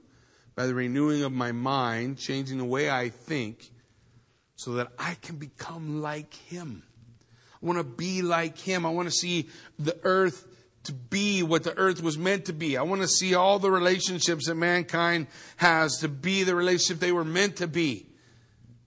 by 0.53 0.65
the 0.65 0.75
renewing 0.75 1.23
of 1.23 1.31
my 1.31 1.53
mind, 1.53 2.17
changing 2.17 2.57
the 2.57 2.65
way 2.65 2.89
I 2.89 3.07
think, 3.07 3.71
so 4.57 4.73
that 4.73 4.89
I 4.99 5.13
can 5.21 5.37
become 5.37 6.01
like 6.01 6.33
Him. 6.33 6.83
I 7.53 7.65
want 7.65 7.77
to 7.77 7.85
be 7.85 8.21
like 8.21 8.57
Him. 8.57 8.85
I 8.85 8.89
want 8.89 9.07
to 9.07 9.13
see 9.13 9.47
the 9.77 9.97
earth 10.03 10.45
to 10.89 10.95
be 10.95 11.43
what 11.43 11.63
the 11.63 11.77
earth 11.77 12.01
was 12.01 12.17
meant 12.17 12.45
to 12.45 12.53
be. 12.53 12.75
I 12.75 12.81
want 12.81 13.01
to 13.01 13.07
see 13.07 13.35
all 13.35 13.59
the 13.59 13.71
relationships 13.71 14.47
that 14.47 14.55
mankind 14.55 15.27
has 15.57 15.97
to 15.99 16.07
be 16.07 16.43
the 16.43 16.55
relationship 16.55 16.99
they 16.99 17.11
were 17.11 17.23
meant 17.23 17.57
to 17.57 17.67
be, 17.67 18.07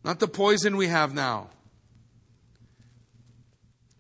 not 0.05 0.19
the 0.21 0.29
poison 0.29 0.77
we 0.77 0.89
have 0.89 1.15
now. 1.15 1.49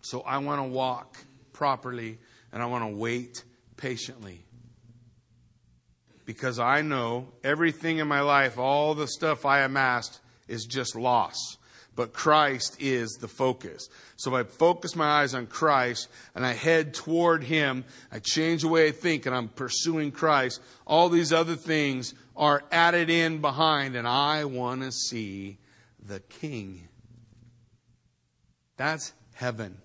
So 0.00 0.20
I 0.22 0.38
want 0.38 0.60
to 0.60 0.68
walk 0.68 1.16
properly 1.52 2.18
and 2.52 2.62
I 2.62 2.66
want 2.66 2.82
to 2.84 2.96
wait 2.96 3.44
patiently. 3.76 4.44
Because 6.24 6.58
I 6.58 6.82
know 6.82 7.28
everything 7.44 7.98
in 7.98 8.08
my 8.08 8.20
life, 8.20 8.58
all 8.58 8.94
the 8.94 9.06
stuff 9.06 9.46
I 9.46 9.60
amassed, 9.60 10.20
is 10.48 10.64
just 10.64 10.96
loss. 10.96 11.56
But 11.94 12.14
Christ 12.14 12.76
is 12.80 13.18
the 13.20 13.28
focus. 13.28 13.88
So 14.16 14.34
if 14.34 14.46
I 14.46 14.48
focus 14.48 14.96
my 14.96 15.04
eyes 15.04 15.34
on 15.34 15.46
Christ 15.46 16.08
and 16.34 16.46
I 16.46 16.52
head 16.52 16.94
toward 16.94 17.44
Him, 17.44 17.84
I 18.10 18.18
change 18.18 18.62
the 18.62 18.68
way 18.68 18.88
I 18.88 18.92
think 18.92 19.26
and 19.26 19.34
I'm 19.34 19.48
pursuing 19.48 20.10
Christ, 20.10 20.62
all 20.86 21.10
these 21.10 21.32
other 21.32 21.54
things 21.56 22.14
are 22.34 22.62
added 22.72 23.10
in 23.10 23.40
behind, 23.40 23.94
and 23.94 24.08
I 24.08 24.46
want 24.46 24.82
to 24.82 24.90
see 24.90 25.58
the 26.02 26.20
King. 26.20 26.88
That's 28.78 29.12
heaven. 29.34 29.76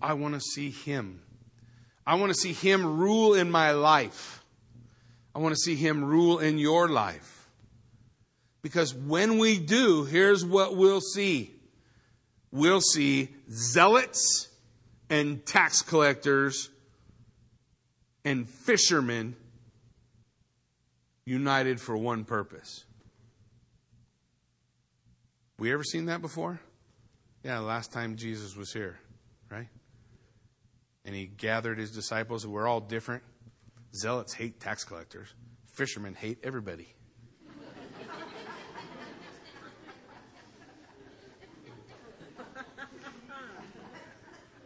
I 0.00 0.14
want 0.14 0.34
to 0.34 0.40
see 0.40 0.70
Him. 0.70 1.22
I 2.06 2.16
want 2.16 2.30
to 2.30 2.38
see 2.38 2.52
Him 2.52 2.98
rule 2.98 3.34
in 3.34 3.50
my 3.50 3.70
life. 3.70 4.44
I 5.34 5.38
want 5.38 5.54
to 5.54 5.60
see 5.60 5.76
Him 5.76 6.04
rule 6.04 6.40
in 6.40 6.58
your 6.58 6.88
life. 6.88 7.41
Because 8.62 8.94
when 8.94 9.38
we 9.38 9.58
do, 9.58 10.04
here's 10.04 10.44
what 10.44 10.76
we'll 10.76 11.00
see 11.00 11.54
we'll 12.50 12.80
see 12.80 13.28
zealots 13.50 14.48
and 15.08 15.44
tax 15.44 15.82
collectors 15.82 16.70
and 18.24 18.48
fishermen 18.48 19.34
united 21.24 21.80
for 21.80 21.96
one 21.96 22.24
purpose. 22.24 22.84
We 25.58 25.72
ever 25.72 25.84
seen 25.84 26.06
that 26.06 26.20
before? 26.20 26.60
Yeah, 27.42 27.60
last 27.60 27.92
time 27.92 28.16
Jesus 28.16 28.54
was 28.56 28.72
here, 28.72 28.98
right? 29.50 29.68
and 31.04 31.14
he 31.14 31.26
gathered 31.26 31.78
his 31.78 31.90
disciples, 31.90 32.42
who 32.42 32.50
were 32.50 32.66
all 32.66 32.80
different. 32.80 33.22
Zealots 33.94 34.34
hate 34.34 34.60
tax 34.60 34.84
collectors, 34.84 35.34
fishermen 35.66 36.14
hate 36.14 36.38
everybody. 36.42 36.94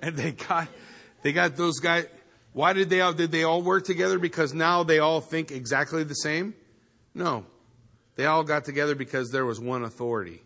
And 0.07 0.17
they 0.17 0.33
got 0.33 0.69
they 1.23 1.33
got 1.33 1.57
those 1.57 1.79
guys 1.79 2.07
why 2.53 2.73
did 2.73 2.89
they 2.89 3.01
all 3.01 3.13
did 3.13 3.31
they 3.31 3.43
all 3.43 3.63
work 3.63 3.85
together 3.85 4.19
because 4.19 4.55
now 4.55 4.83
they 4.83 4.99
all 4.99 5.21
think 5.21 5.51
exactly 5.51 6.05
the 6.05 6.15
same 6.15 6.55
no 7.15 7.45
they 8.15 8.25
all 8.25 8.45
got 8.45 8.65
together 8.65 8.95
because 8.95 9.31
there 9.31 9.45
was 9.45 9.61
one 9.61 9.83
authority 9.83 10.43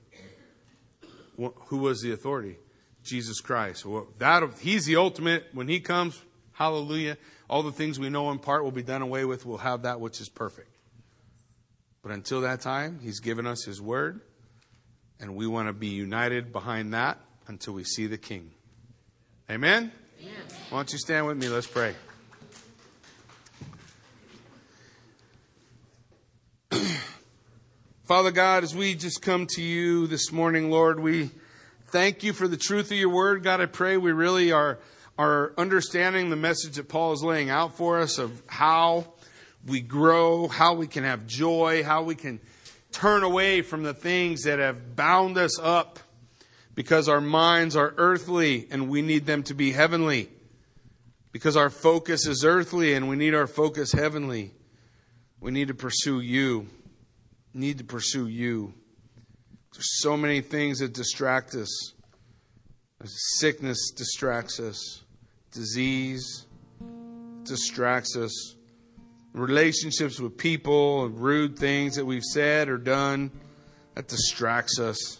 who 1.37 1.79
was 1.79 2.01
the 2.03 2.13
authority 2.13 2.57
Jesus 3.03 3.41
Christ. 3.41 3.85
Well, 3.85 4.09
that, 4.19 4.43
he's 4.61 4.87
the 4.87 4.97
ultimate. 4.97 5.47
When 5.53 5.69
he 5.69 5.81
comes, 5.81 6.21
hallelujah, 6.53 7.17
all 7.49 7.63
the 7.63 7.73
things 7.73 7.99
we 7.99 8.11
know 8.11 8.31
in 8.31 8.39
part 8.39 8.65
will 8.65 8.71
be 8.71 8.83
done 8.83 9.03
away 9.03 9.25
with. 9.25 9.47
We'll 9.47 9.59
have 9.59 9.83
that 9.83 10.01
which 10.01 10.21
is 10.21 10.29
perfect. 10.29 10.77
But 12.03 12.13
until 12.13 12.43
that 12.43 12.61
time, 12.61 13.01
he's 13.03 13.21
given 13.21 13.47
us 13.47 13.65
his 13.65 13.81
word, 13.81 14.21
and 15.19 15.37
we 15.37 15.47
want 15.47 15.69
to 15.69 15.73
be 15.73 15.89
united 15.89 16.53
behind 16.53 16.95
that 16.95 17.19
until 17.47 17.75
we 17.75 17.85
see 17.85 18.07
the 18.07 18.19
king. 18.19 18.53
Amen? 19.51 19.93
Amen. 20.21 20.35
Why 20.71 20.79
don't 20.79 20.93
you 20.93 20.99
stand 20.99 21.27
with 21.27 21.37
me? 21.37 21.49
Let's 21.49 21.67
pray. 21.67 21.95
Father 28.05 28.31
God, 28.31 28.63
as 28.63 28.75
we 28.75 28.95
just 28.95 29.21
come 29.21 29.47
to 29.49 29.63
you 29.63 30.07
this 30.07 30.31
morning, 30.31 30.71
Lord, 30.71 31.01
we 31.01 31.31
Thank 31.91 32.23
you 32.23 32.33
for 32.33 32.47
the 32.47 32.57
truth 32.57 32.93
of 32.93 32.99
your 32.99 33.09
word. 33.09 33.43
God, 33.43 33.61
I 33.61 33.67
pray 33.67 33.97
we 33.97 34.13
really 34.13 34.53
are, 34.53 34.79
are 35.19 35.53
understanding 35.59 36.31
the 36.31 36.37
message 36.37 36.77
that 36.77 36.89
Paul 36.89 37.13
is 37.15 37.25
laying 37.25 37.51
out 37.51 37.77
for 37.77 37.99
us 37.99 38.19
of 38.19 38.45
how 38.47 39.13
we 39.67 39.81
grow, 39.81 40.47
how 40.47 40.75
we 40.75 40.87
can 40.87 41.03
have 41.03 41.27
joy, 41.27 41.83
how 41.83 42.05
we 42.05 42.15
can 42.15 42.39
turn 42.93 43.25
away 43.25 43.63
from 43.63 43.83
the 43.83 43.93
things 43.93 44.45
that 44.45 44.61
have 44.61 44.95
bound 44.95 45.37
us 45.37 45.59
up, 45.59 45.99
because 46.81 47.11
our 47.11 47.21
minds 47.21 47.77
are 47.77 47.93
earthly 47.99 48.67
and 48.71 48.89
we 48.89 49.03
need 49.03 49.27
them 49.27 49.43
to 49.43 49.53
be 49.53 49.71
heavenly. 49.71 50.31
Because 51.31 51.55
our 51.55 51.69
focus 51.69 52.27
is 52.27 52.43
earthly 52.43 52.95
and 52.95 53.07
we 53.07 53.17
need 53.17 53.35
our 53.35 53.47
focus 53.47 53.93
heavenly. 53.93 54.53
We 55.41 55.51
need 55.51 55.69
to 55.69 55.75
pursue 55.75 56.21
you. 56.21 56.69
Need 57.53 57.77
to 57.77 57.85
pursue 57.85 58.29
you. 58.29 58.73
There's 59.75 60.01
so 60.01 60.17
many 60.17 60.41
things 60.41 60.79
that 60.79 60.95
distract 60.95 61.55
us. 61.55 61.93
Sickness 63.05 63.91
distracts 63.95 64.59
us. 64.59 65.03
Disease 65.53 66.47
distracts 67.45 68.17
us. 68.17 68.57
Relationships 69.35 70.19
with 70.19 70.39
people, 70.39 71.05
and 71.05 71.21
rude 71.21 71.59
things 71.59 71.97
that 71.97 72.07
we've 72.07 72.25
said 72.25 72.71
or 72.71 72.79
done, 72.79 73.31
that 73.97 74.09
distracts 74.09 74.81
us. 74.81 75.20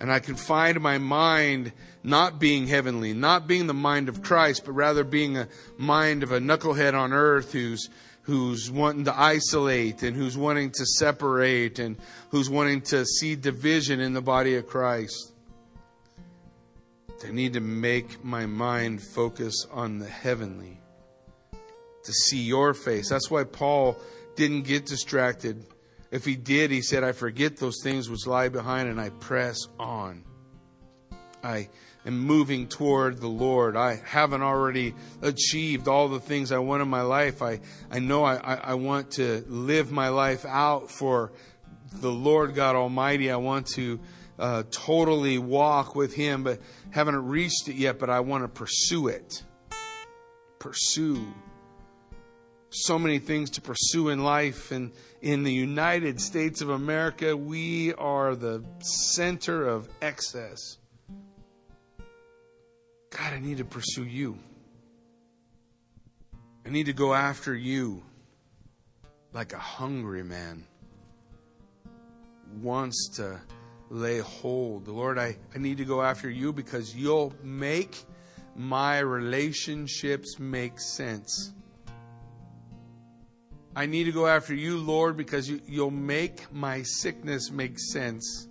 And 0.00 0.10
I 0.10 0.18
can 0.18 0.34
find 0.34 0.80
my 0.80 0.96
mind 0.98 1.72
not 2.02 2.40
being 2.40 2.66
heavenly, 2.66 3.12
not 3.12 3.46
being 3.46 3.66
the 3.66 3.74
mind 3.74 4.08
of 4.08 4.22
Christ, 4.22 4.64
but 4.64 4.72
rather 4.72 5.04
being 5.04 5.36
a 5.36 5.48
mind 5.76 6.22
of 6.22 6.32
a 6.32 6.40
knucklehead 6.40 6.94
on 6.94 7.12
earth 7.12 7.52
who's 7.52 7.88
who's 8.22 8.70
wanting 8.70 9.04
to 9.04 9.18
isolate 9.18 10.02
and 10.02 10.16
who's 10.16 10.36
wanting 10.36 10.70
to 10.70 10.86
separate 10.86 11.78
and 11.78 11.96
who's 12.30 12.48
wanting 12.48 12.80
to 12.80 13.04
see 13.04 13.34
division 13.34 13.98
in 14.00 14.12
the 14.12 14.22
body 14.22 14.56
of 14.56 14.66
Christ. 14.66 15.32
I 17.26 17.32
need 17.32 17.54
to 17.54 17.60
make 17.60 18.24
my 18.24 18.46
mind 18.46 19.02
focus 19.02 19.66
on 19.70 19.98
the 19.98 20.06
heavenly, 20.06 20.80
to 22.04 22.12
see 22.12 22.42
your 22.42 22.72
face. 22.72 23.10
That's 23.10 23.30
why 23.30 23.44
Paul 23.44 23.98
didn't 24.36 24.62
get 24.62 24.86
distracted 24.86 25.66
if 26.10 26.24
he 26.24 26.36
did, 26.36 26.70
he 26.70 26.82
said, 26.82 27.04
I 27.04 27.12
forget 27.12 27.56
those 27.56 27.82
things 27.82 28.10
which 28.10 28.26
lie 28.26 28.48
behind 28.48 28.88
and 28.88 29.00
I 29.00 29.10
press 29.10 29.58
on. 29.78 30.24
I 31.42 31.68
am 32.04 32.18
moving 32.18 32.66
toward 32.66 33.20
the 33.20 33.28
Lord. 33.28 33.76
I 33.76 34.00
haven't 34.04 34.42
already 34.42 34.94
achieved 35.22 35.88
all 35.88 36.08
the 36.08 36.20
things 36.20 36.52
I 36.52 36.58
want 36.58 36.82
in 36.82 36.88
my 36.88 37.02
life. 37.02 37.42
I, 37.42 37.60
I 37.90 38.00
know 38.00 38.24
I, 38.24 38.36
I, 38.36 38.54
I 38.54 38.74
want 38.74 39.12
to 39.12 39.44
live 39.48 39.92
my 39.92 40.08
life 40.08 40.44
out 40.44 40.90
for 40.90 41.32
the 41.92 42.10
Lord 42.10 42.54
God 42.54 42.76
Almighty. 42.76 43.30
I 43.30 43.36
want 43.36 43.66
to 43.68 44.00
uh, 44.38 44.62
totally 44.70 45.38
walk 45.38 45.94
with 45.94 46.14
Him, 46.14 46.42
but 46.42 46.60
haven't 46.90 47.26
reached 47.26 47.68
it 47.68 47.76
yet, 47.76 47.98
but 47.98 48.10
I 48.10 48.20
want 48.20 48.44
to 48.44 48.48
pursue 48.48 49.08
it. 49.08 49.42
Pursue. 50.58 51.26
So 52.70 52.98
many 52.98 53.18
things 53.18 53.50
to 53.50 53.60
pursue 53.60 54.10
in 54.10 54.22
life 54.22 54.70
and 54.70 54.92
in 55.20 55.42
the 55.42 55.52
United 55.52 56.20
States 56.20 56.60
of 56.60 56.70
America, 56.70 57.36
we 57.36 57.92
are 57.94 58.34
the 58.34 58.64
center 58.80 59.66
of 59.66 59.88
excess. 60.00 60.78
God, 63.10 63.32
I 63.32 63.40
need 63.40 63.58
to 63.58 63.64
pursue 63.64 64.04
you. 64.04 64.38
I 66.64 66.70
need 66.70 66.86
to 66.86 66.92
go 66.92 67.12
after 67.12 67.54
you 67.54 68.02
like 69.32 69.52
a 69.52 69.58
hungry 69.58 70.22
man 70.22 70.64
wants 72.62 73.08
to 73.16 73.40
lay 73.88 74.18
hold. 74.18 74.88
Lord, 74.88 75.18
I, 75.18 75.36
I 75.54 75.58
need 75.58 75.78
to 75.78 75.84
go 75.84 76.02
after 76.02 76.30
you 76.30 76.52
because 76.52 76.94
you'll 76.94 77.32
make 77.42 78.04
my 78.56 78.98
relationships 79.00 80.38
make 80.38 80.80
sense. 80.80 81.52
I 83.74 83.86
need 83.86 84.04
to 84.04 84.12
go 84.12 84.26
after 84.26 84.54
you, 84.54 84.78
Lord, 84.78 85.16
because 85.16 85.48
you, 85.48 85.60
you'll 85.66 85.92
make 85.92 86.52
my 86.52 86.82
sickness 86.82 87.50
make 87.50 87.78
sense. 87.78 88.48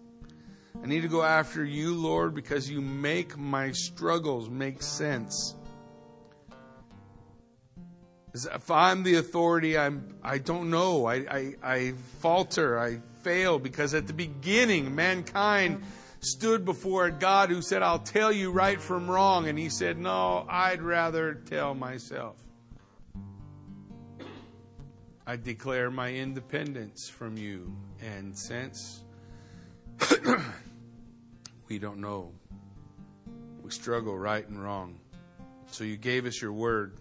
I 0.81 0.87
need 0.87 1.01
to 1.01 1.09
go 1.09 1.23
after 1.23 1.65
you, 1.65 1.93
Lord, 1.93 2.33
because 2.33 2.69
you 2.69 2.79
make 2.79 3.37
my 3.37 3.71
struggles 3.71 4.49
make 4.49 4.81
sense. 4.81 5.55
If 8.33 8.71
I'm 8.71 9.03
the 9.03 9.15
authority, 9.15 9.77
I'm, 9.77 10.15
I 10.23 10.37
don't 10.37 10.69
know. 10.69 11.05
I, 11.05 11.15
I, 11.15 11.53
I 11.61 11.93
falter. 12.19 12.79
I 12.79 12.99
fail 13.23 13.59
because 13.59 13.93
at 13.93 14.07
the 14.07 14.13
beginning, 14.13 14.95
mankind 14.95 15.83
stood 16.21 16.63
before 16.63 17.09
God 17.09 17.49
who 17.49 17.61
said, 17.61 17.81
I'll 17.81 17.99
tell 17.99 18.31
you 18.31 18.51
right 18.51 18.79
from 18.79 19.09
wrong. 19.09 19.49
And 19.49 19.59
he 19.59 19.69
said, 19.69 19.97
No, 19.97 20.45
I'd 20.47 20.81
rather 20.81 21.33
tell 21.33 21.73
myself. 21.73 22.37
I 25.29 25.35
declare 25.35 25.91
my 25.91 26.11
independence 26.11 27.07
from 27.07 27.37
you. 27.37 27.71
And 28.01 28.35
since 28.35 29.03
we 31.67 31.77
don't 31.77 32.01
know, 32.01 32.33
we 33.61 33.69
struggle 33.69 34.17
right 34.17 34.47
and 34.49 34.59
wrong. 34.59 34.99
So 35.67 35.83
you 35.83 35.97
gave 35.97 36.25
us 36.25 36.41
your 36.41 36.51
word. 36.51 36.97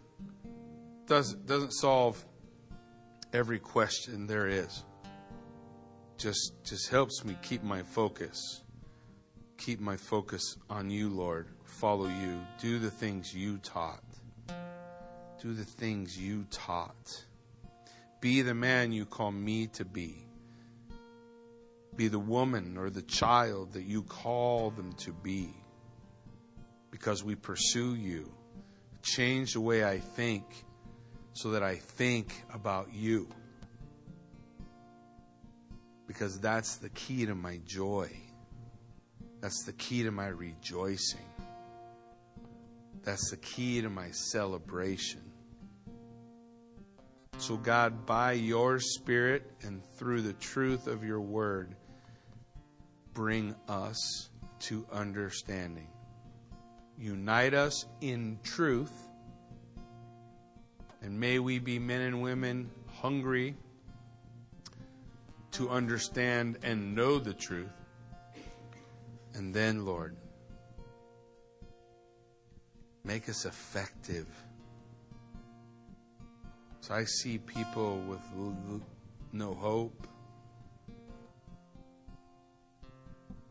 Doesn't, 1.07 1.47
doesn't 1.47 1.71
solve 1.71 2.23
every 3.33 3.59
question 3.59 4.27
there 4.27 4.47
is. 4.47 4.85
Just, 6.19 6.53
just 6.65 6.91
helps 6.91 7.25
me 7.25 7.35
keep 7.41 7.63
my 7.63 7.83
focus. 7.83 8.63
Keep 9.57 9.81
my 9.81 9.97
focus 9.97 10.59
on 10.69 10.91
you, 10.91 11.09
Lord. 11.09 11.49
Follow 11.65 12.09
you. 12.09 12.39
Do 12.61 12.79
the 12.79 12.91
things 12.91 13.35
you 13.35 13.57
taught. 13.57 14.05
Do 15.41 15.55
the 15.55 15.65
things 15.65 16.19
you 16.19 16.45
taught. 16.51 17.25
Be 18.21 18.43
the 18.43 18.55
man 18.55 18.93
you 18.93 19.07
call 19.07 19.31
me 19.31 19.69
to 19.69 19.85
be. 19.85 20.25
Be 21.95 22.09
the 22.09 22.19
woman 22.19 22.77
or 22.77 22.91
the 22.91 23.03
child 23.03 23.73
that 23.73 23.85
you 23.85 24.03
call 24.03 24.71
them 24.71 24.93
to 24.99 25.13
be. 25.13 25.55
Because 26.91 27.23
we 27.23 27.35
pursue 27.35 27.95
you. 27.95 28.33
Change 29.03 29.53
the 29.53 29.61
way 29.61 29.85
I 29.85 29.99
think 29.99 30.45
so 31.33 31.51
that 31.53 31.63
I 31.63 31.77
think 31.77 32.45
about 32.53 32.93
you. 32.93 33.29
Because 36.07 36.41
that's 36.41 36.77
the 36.77 36.89
key 36.89 37.27
to 37.27 37.35
my 37.35 37.61
joy. 37.65 38.11
That's 39.41 39.63
the 39.65 39.73
key 39.73 40.03
to 40.03 40.11
my 40.11 40.27
rejoicing. 40.27 41.29
That's 43.05 43.31
the 43.31 43.37
key 43.37 43.81
to 43.83 43.89
my 43.89 44.11
celebration. 44.11 45.28
So, 47.39 47.57
God, 47.57 48.05
by 48.05 48.33
your 48.33 48.81
Spirit 48.81 49.49
and 49.63 49.81
through 49.95 50.23
the 50.23 50.33
truth 50.35 50.89
of 50.89 51.05
your 51.05 51.21
word, 51.21 51.77
bring 53.15 53.55
us 53.69 54.29
to 54.61 54.85
understanding. 54.93 55.87
Unite 56.99 57.55
us 57.55 57.87
in 58.01 58.41
truth, 58.43 58.93
and 61.01 61.19
may 61.19 61.39
we 61.39 61.61
be 61.61 61.79
men 61.79 62.01
and 62.01 62.23
women 62.23 62.71
hungry 63.01 63.55
to 65.53 65.71
understand 65.71 66.59
and 66.65 66.97
know 66.97 67.21
the 67.21 67.35
truth. 67.35 67.71
And 69.35 69.55
then, 69.55 69.87
Lord, 69.87 70.17
make 73.05 73.29
us 73.29 73.45
effective 73.45 74.27
so 76.89 76.95
I 76.95 77.05
see 77.05 77.37
people 77.37 77.99
with 78.09 78.23
no 79.35 79.53
hope. 79.53 80.07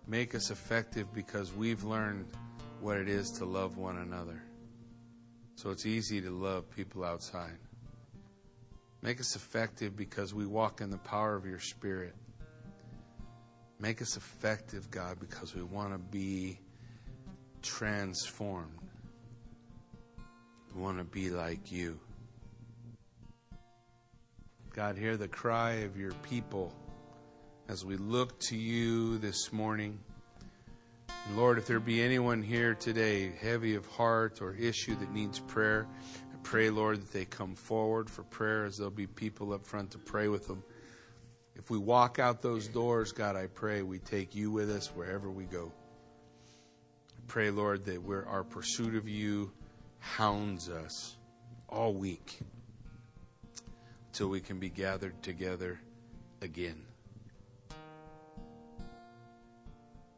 Make 0.08 0.34
us 0.34 0.50
effective 0.50 1.14
because 1.14 1.54
we've 1.54 1.84
learned 1.84 2.26
what 2.82 2.98
it 2.98 3.08
is 3.08 3.30
to 3.34 3.46
love 3.46 3.78
one 3.78 3.98
another. 3.98 4.42
So 5.54 5.70
it's 5.70 5.86
easy 5.86 6.20
to 6.20 6.32
love 6.32 6.68
people 6.76 7.04
outside. 7.04 7.60
Make 9.04 9.20
us 9.20 9.36
effective 9.36 9.96
because 9.96 10.34
we 10.34 10.48
walk 10.48 10.82
in 10.82 10.90
the 10.90 10.98
power 10.98 11.36
of 11.36 11.46
your 11.46 11.60
Spirit. 11.60 12.16
Make 13.80 14.02
us 14.02 14.18
effective, 14.18 14.90
God, 14.90 15.20
because 15.20 15.54
we 15.54 15.62
want 15.62 15.92
to 15.92 16.00
be 16.00 16.60
transformed. 17.62 18.80
We 20.74 20.82
want 20.82 20.98
to 20.98 21.04
be 21.04 21.30
like 21.30 21.72
you. 21.72 22.00
God, 24.78 24.96
hear 24.96 25.18
the 25.18 25.28
cry 25.28 25.72
of 25.72 25.98
your 25.98 26.12
people 26.22 26.72
as 27.68 27.84
we 27.84 27.98
look 27.98 28.40
to 28.42 28.56
you 28.56 29.18
this 29.18 29.52
morning. 29.52 29.98
And 31.10 31.36
Lord, 31.36 31.58
if 31.58 31.66
there 31.66 31.80
be 31.80 32.00
anyone 32.00 32.44
here 32.44 32.76
today 32.76 33.32
heavy 33.42 33.74
of 33.74 33.88
heart 33.88 34.40
or 34.40 34.54
issue 34.54 34.96
that 34.98 35.12
needs 35.12 35.40
prayer, 35.40 35.88
I 36.32 36.38
pray, 36.44 36.70
Lord, 36.70 37.02
that 37.02 37.12
they 37.12 37.26
come 37.26 37.56
forward 37.56 38.08
for 38.08 38.22
prayer 38.22 38.66
as 38.66 38.78
there'll 38.78 38.92
be 38.92 39.08
people 39.08 39.52
up 39.52 39.66
front 39.66 39.90
to 39.94 39.98
pray 39.98 40.28
with 40.28 40.46
them. 40.46 40.62
If 41.56 41.72
we 41.72 41.80
walk 41.80 42.20
out 42.20 42.44
those 42.44 42.68
doors, 42.68 43.12
God, 43.12 43.36
I 43.36 43.48
pray 43.48 43.82
we 43.82 43.98
take 43.98 44.36
you 44.36 44.52
with 44.52 44.70
us 44.70 44.90
wherever 44.94 45.32
we 45.32 45.46
go. 45.46 45.72
I 47.18 47.22
pray, 47.26 47.50
Lord, 47.50 47.84
that 47.86 48.00
our 48.28 48.44
pursuit 48.44 48.94
of 48.94 49.10
you 49.10 49.52
hounds 49.98 50.70
us 50.70 51.18
all 51.68 51.96
week 51.96 52.42
till 54.18 54.30
we 54.30 54.40
can 54.40 54.58
be 54.58 54.70
gathered 54.70 55.22
together 55.22 55.80
again. 56.42 56.82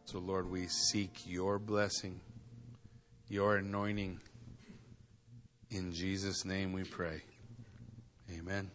So, 0.05 0.19
Lord, 0.19 0.49
we 0.49 0.67
seek 0.67 1.27
your 1.27 1.59
blessing, 1.59 2.21
your 3.27 3.57
anointing. 3.57 4.21
In 5.69 5.91
Jesus' 5.91 6.45
name 6.45 6.71
we 6.71 6.85
pray. 6.85 7.21
Amen. 8.31 8.71